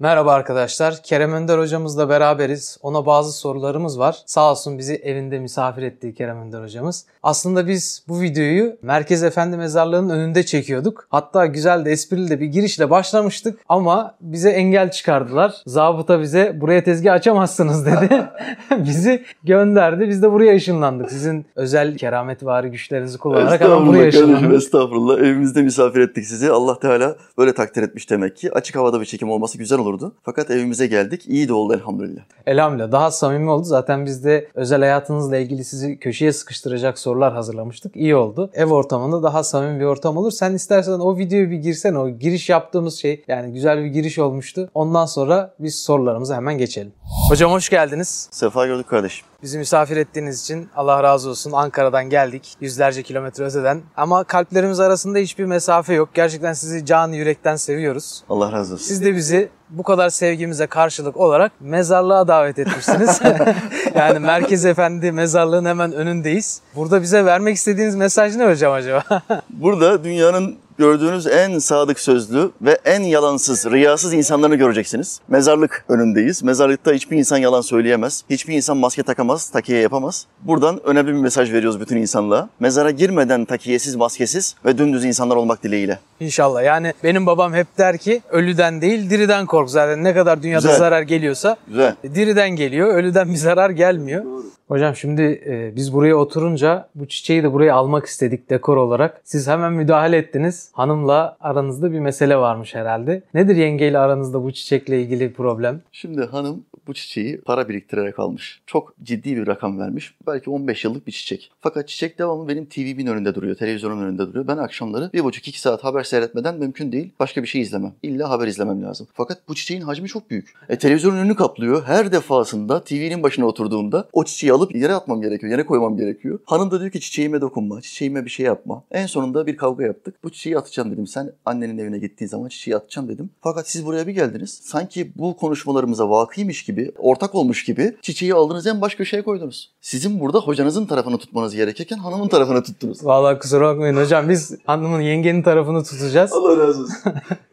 Merhaba 0.00 0.32
arkadaşlar. 0.32 1.02
Kerem 1.02 1.32
Önder 1.32 1.58
hocamızla 1.58 2.08
beraberiz. 2.08 2.78
Ona 2.82 3.06
bazı 3.06 3.32
sorularımız 3.32 3.98
var. 3.98 4.16
Sağ 4.26 4.50
olsun 4.50 4.78
bizi 4.78 4.94
evinde 4.94 5.38
misafir 5.38 5.82
ettiği 5.82 6.14
Kerem 6.14 6.40
Önder 6.40 6.62
hocamız. 6.62 7.06
Aslında 7.22 7.68
biz 7.68 8.04
bu 8.08 8.20
videoyu 8.20 8.76
Merkez 8.82 9.22
Efendi 9.22 9.56
Mezarlığı'nın 9.56 10.08
önünde 10.08 10.42
çekiyorduk. 10.42 11.06
Hatta 11.10 11.46
güzel 11.46 11.84
de 11.84 11.90
esprili 11.90 12.30
de 12.30 12.40
bir 12.40 12.46
girişle 12.46 12.90
başlamıştık 12.90 13.58
ama 13.68 14.14
bize 14.20 14.50
engel 14.50 14.90
çıkardılar. 14.90 15.54
Zabıta 15.66 16.20
bize 16.20 16.60
buraya 16.60 16.84
tezgah 16.84 17.14
açamazsınız 17.14 17.86
dedi. 17.86 18.28
bizi 18.84 19.24
gönderdi. 19.44 20.08
Biz 20.08 20.22
de 20.22 20.32
buraya 20.32 20.56
ışınlandık. 20.56 21.10
Sizin 21.10 21.46
özel 21.56 21.98
kerametvari 21.98 22.70
güçlerinizi 22.70 23.18
kullanarak 23.18 23.60
hemen 23.60 23.86
buraya 23.86 24.08
ışınlandık. 24.08 24.54
estağfurullah. 24.54 25.18
Evimizde 25.18 25.62
misafir 25.62 26.00
ettik 26.00 26.24
sizi. 26.26 26.50
Allah 26.50 26.78
Teala 26.78 27.16
böyle 27.38 27.54
takdir 27.54 27.82
etmiş 27.82 28.10
demek 28.10 28.36
ki. 28.36 28.52
Açık 28.52 28.76
havada 28.76 29.00
bir 29.00 29.06
çekim 29.06 29.30
olması 29.30 29.58
güzel 29.58 29.87
olurdu. 29.88 30.14
Fakat 30.22 30.50
evimize 30.50 30.86
geldik. 30.86 31.24
İyi 31.26 31.48
de 31.48 31.52
oldu 31.52 31.74
elhamdülillah. 31.74 32.22
Elhamdülillah 32.46 32.92
daha 32.92 33.10
samimi 33.10 33.50
oldu. 33.50 33.64
Zaten 33.64 34.06
biz 34.06 34.24
de 34.24 34.48
özel 34.54 34.80
hayatınızla 34.80 35.36
ilgili 35.36 35.64
sizi 35.64 35.98
köşeye 35.98 36.32
sıkıştıracak 36.32 36.98
sorular 36.98 37.32
hazırlamıştık. 37.32 37.96
İyi 37.96 38.16
oldu. 38.16 38.50
Ev 38.54 38.66
ortamında 38.66 39.22
daha 39.22 39.44
samimi 39.44 39.80
bir 39.80 39.84
ortam 39.84 40.16
olur. 40.16 40.30
Sen 40.30 40.54
istersen 40.54 40.92
o 40.92 41.18
videoyu 41.18 41.50
bir 41.50 41.56
girsen 41.56 41.94
o 41.94 42.10
giriş 42.10 42.48
yaptığımız 42.48 42.94
şey 42.94 43.24
yani 43.28 43.52
güzel 43.52 43.78
bir 43.84 43.88
giriş 43.88 44.18
olmuştu. 44.18 44.70
Ondan 44.74 45.06
sonra 45.06 45.54
biz 45.58 45.78
sorularımıza 45.82 46.36
hemen 46.36 46.58
geçelim. 46.58 46.92
Hocam 47.30 47.50
hoş 47.52 47.68
geldiniz. 47.68 48.28
Sefa 48.30 48.66
gördük 48.66 48.88
kardeşim. 48.88 49.26
Bizi 49.42 49.58
misafir 49.58 49.96
ettiğiniz 49.96 50.42
için 50.42 50.68
Allah 50.76 51.02
razı 51.02 51.30
olsun. 51.30 51.52
Ankara'dan 51.52 52.10
geldik. 52.10 52.56
Yüzlerce 52.60 53.02
kilometre 53.02 53.44
öteden. 53.44 53.82
Ama 53.96 54.24
kalplerimiz 54.24 54.80
arasında 54.80 55.18
hiçbir 55.18 55.44
mesafe 55.44 55.94
yok. 55.94 56.08
Gerçekten 56.14 56.52
sizi 56.52 56.86
can 56.86 57.12
yürekten 57.12 57.56
seviyoruz. 57.56 58.24
Allah 58.28 58.52
razı 58.52 58.74
olsun. 58.74 58.84
Siz 58.84 59.04
de 59.04 59.14
bizi 59.14 59.48
bu 59.70 59.82
kadar 59.82 60.10
sevgimize 60.10 60.66
karşılık 60.66 61.16
olarak 61.16 61.52
mezarlığa 61.60 62.28
davet 62.28 62.58
etmişsiniz. 62.58 63.20
yani 63.94 64.18
Merkez 64.18 64.64
Efendi 64.64 65.12
mezarlığın 65.12 65.64
hemen 65.64 65.92
önündeyiz. 65.92 66.60
Burada 66.76 67.02
bize 67.02 67.24
vermek 67.24 67.56
istediğiniz 67.56 67.94
mesaj 67.94 68.36
ne 68.36 68.50
hocam 68.50 68.72
acaba? 68.72 69.04
Burada 69.50 70.04
dünyanın 70.04 70.58
gördüğünüz 70.78 71.26
en 71.26 71.58
sadık 71.58 72.00
sözlü 72.00 72.50
ve 72.62 72.78
en 72.84 73.02
yalansız, 73.02 73.66
riyasız 73.70 74.12
insanlarını 74.14 74.56
göreceksiniz. 74.56 75.20
Mezarlık 75.28 75.84
önündeyiz. 75.88 76.42
Mezarlıkta 76.42 76.92
hiçbir 76.92 77.16
insan 77.16 77.38
yalan 77.38 77.60
söyleyemez. 77.60 78.24
Hiçbir 78.30 78.54
insan 78.54 78.76
maske 78.76 79.02
takamaz, 79.02 79.48
takiye 79.50 79.80
yapamaz. 79.80 80.26
Buradan 80.42 80.80
önemli 80.84 81.08
bir 81.08 81.18
mesaj 81.18 81.52
veriyoruz 81.52 81.80
bütün 81.80 81.96
insanlığa. 81.96 82.48
Mezara 82.60 82.90
girmeden 82.90 83.44
takiyesiz, 83.44 83.96
maskesiz 83.96 84.54
ve 84.64 84.78
dümdüz 84.78 85.04
insanlar 85.04 85.36
olmak 85.36 85.62
dileğiyle. 85.62 85.98
İnşallah. 86.20 86.62
Yani 86.64 86.94
benim 87.04 87.26
babam 87.26 87.54
hep 87.54 87.78
der 87.78 87.98
ki 87.98 88.22
ölüden 88.30 88.80
değil 88.80 89.10
diriden 89.10 89.46
kork. 89.46 89.70
Zaten 89.70 90.04
ne 90.04 90.14
kadar 90.14 90.42
dünyada 90.42 90.62
Güzel. 90.62 90.78
zarar 90.78 91.02
geliyorsa 91.02 91.56
Güzel. 91.68 91.94
diriden 92.14 92.50
geliyor. 92.50 92.94
Ölüden 92.94 93.28
bir 93.28 93.36
zarar 93.36 93.70
gelmiyor. 93.70 94.24
Hocam 94.68 94.96
şimdi 94.96 95.22
e, 95.46 95.76
biz 95.76 95.92
buraya 95.92 96.16
oturunca 96.16 96.88
bu 96.94 97.08
çiçeği 97.08 97.42
de 97.42 97.52
buraya 97.52 97.74
almak 97.74 98.06
istedik 98.06 98.50
dekor 98.50 98.76
olarak. 98.76 99.20
Siz 99.24 99.48
hemen 99.48 99.72
müdahale 99.72 100.16
ettiniz. 100.16 100.70
Hanımla 100.72 101.36
aranızda 101.40 101.92
bir 101.92 102.00
mesele 102.00 102.36
varmış 102.36 102.74
herhalde. 102.74 103.22
Nedir 103.34 103.56
yengeyle 103.56 103.98
aranızda 103.98 104.42
bu 104.42 104.52
çiçekle 104.52 105.02
ilgili 105.02 105.32
problem? 105.32 105.80
Şimdi 105.92 106.24
hanım 106.24 106.64
bu 106.88 106.94
çiçeği 106.94 107.40
para 107.40 107.68
biriktirerek 107.68 108.18
almış. 108.18 108.60
Çok 108.66 108.94
ciddi 109.02 109.36
bir 109.36 109.46
rakam 109.46 109.78
vermiş. 109.78 110.14
Belki 110.26 110.50
15 110.50 110.84
yıllık 110.84 111.06
bir 111.06 111.12
çiçek. 111.12 111.50
Fakat 111.60 111.88
çiçek 111.88 112.18
devamlı 112.18 112.48
benim 112.48 112.66
TV'min 112.66 113.06
önünde 113.06 113.34
duruyor, 113.34 113.56
televizyonun 113.56 114.02
önünde 114.02 114.26
duruyor. 114.26 114.46
Ben 114.46 114.56
akşamları 114.56 115.04
1,5-2 115.04 115.58
saat 115.58 115.84
haber 115.84 116.02
seyretmeden 116.02 116.58
mümkün 116.58 116.92
değil. 116.92 117.12
Başka 117.20 117.42
bir 117.42 117.48
şey 117.48 117.60
izlemem. 117.60 117.92
İlla 118.02 118.30
haber 118.30 118.46
izlemem 118.46 118.82
lazım. 118.82 119.06
Fakat 119.12 119.48
bu 119.48 119.54
çiçeğin 119.54 119.80
hacmi 119.80 120.08
çok 120.08 120.30
büyük. 120.30 120.54
E, 120.68 120.78
televizyonun 120.78 121.16
önünü 121.16 121.36
kaplıyor. 121.36 121.84
Her 121.84 122.12
defasında 122.12 122.84
TV'nin 122.84 123.22
başına 123.22 123.46
oturduğumda 123.46 124.08
o 124.12 124.24
çiçeği 124.24 124.52
alıp 124.52 124.74
yere 124.74 124.94
atmam 124.94 125.22
gerekiyor. 125.22 125.52
Yere 125.52 125.66
koymam 125.66 125.96
gerekiyor. 125.96 126.38
Hanım 126.44 126.70
da 126.70 126.80
diyor 126.80 126.92
ki 126.92 127.00
çiçeğime 127.00 127.40
dokunma, 127.40 127.80
çiçeğime 127.80 128.24
bir 128.24 128.30
şey 128.30 128.46
yapma. 128.46 128.84
En 128.90 129.06
sonunda 129.06 129.46
bir 129.46 129.56
kavga 129.56 129.84
yaptık. 129.84 130.14
Bu 130.24 130.30
çiçeği 130.30 130.58
atacağım 130.58 130.92
dedim. 130.92 131.06
Sen 131.06 131.32
annenin 131.44 131.78
evine 131.78 131.98
gittiğin 131.98 132.28
zaman 132.28 132.48
çiçeği 132.48 132.76
atacağım 132.76 133.08
dedim. 133.08 133.30
Fakat 133.40 133.68
siz 133.68 133.86
buraya 133.86 134.06
bir 134.06 134.12
geldiniz. 134.12 134.60
Sanki 134.62 135.12
bu 135.16 135.36
konuşmalarımıza 135.36 136.10
vakıymış 136.10 136.64
gibi, 136.64 136.77
ortak 136.98 137.34
olmuş 137.34 137.64
gibi 137.64 137.96
çiçeği 138.02 138.34
aldınız 138.34 138.66
en 138.66 138.80
baş 138.80 138.94
köşeye 138.94 139.22
koydunuz. 139.22 139.70
Sizin 139.80 140.20
burada 140.20 140.38
hocanızın 140.38 140.86
tarafını 140.86 141.18
tutmanız 141.18 141.54
gerekirken 141.54 141.98
hanımın 141.98 142.28
tarafını 142.28 142.62
tuttunuz. 142.62 143.04
Vallahi 143.04 143.38
kusura 143.38 143.68
bakmayın 143.68 143.96
hocam 143.96 144.28
biz 144.28 144.54
hanımın 144.66 145.00
yengenin 145.00 145.42
tarafını 145.42 145.84
tutacağız. 145.84 146.32
Allah 146.32 146.58
razı 146.58 146.82
olsun. 146.82 146.94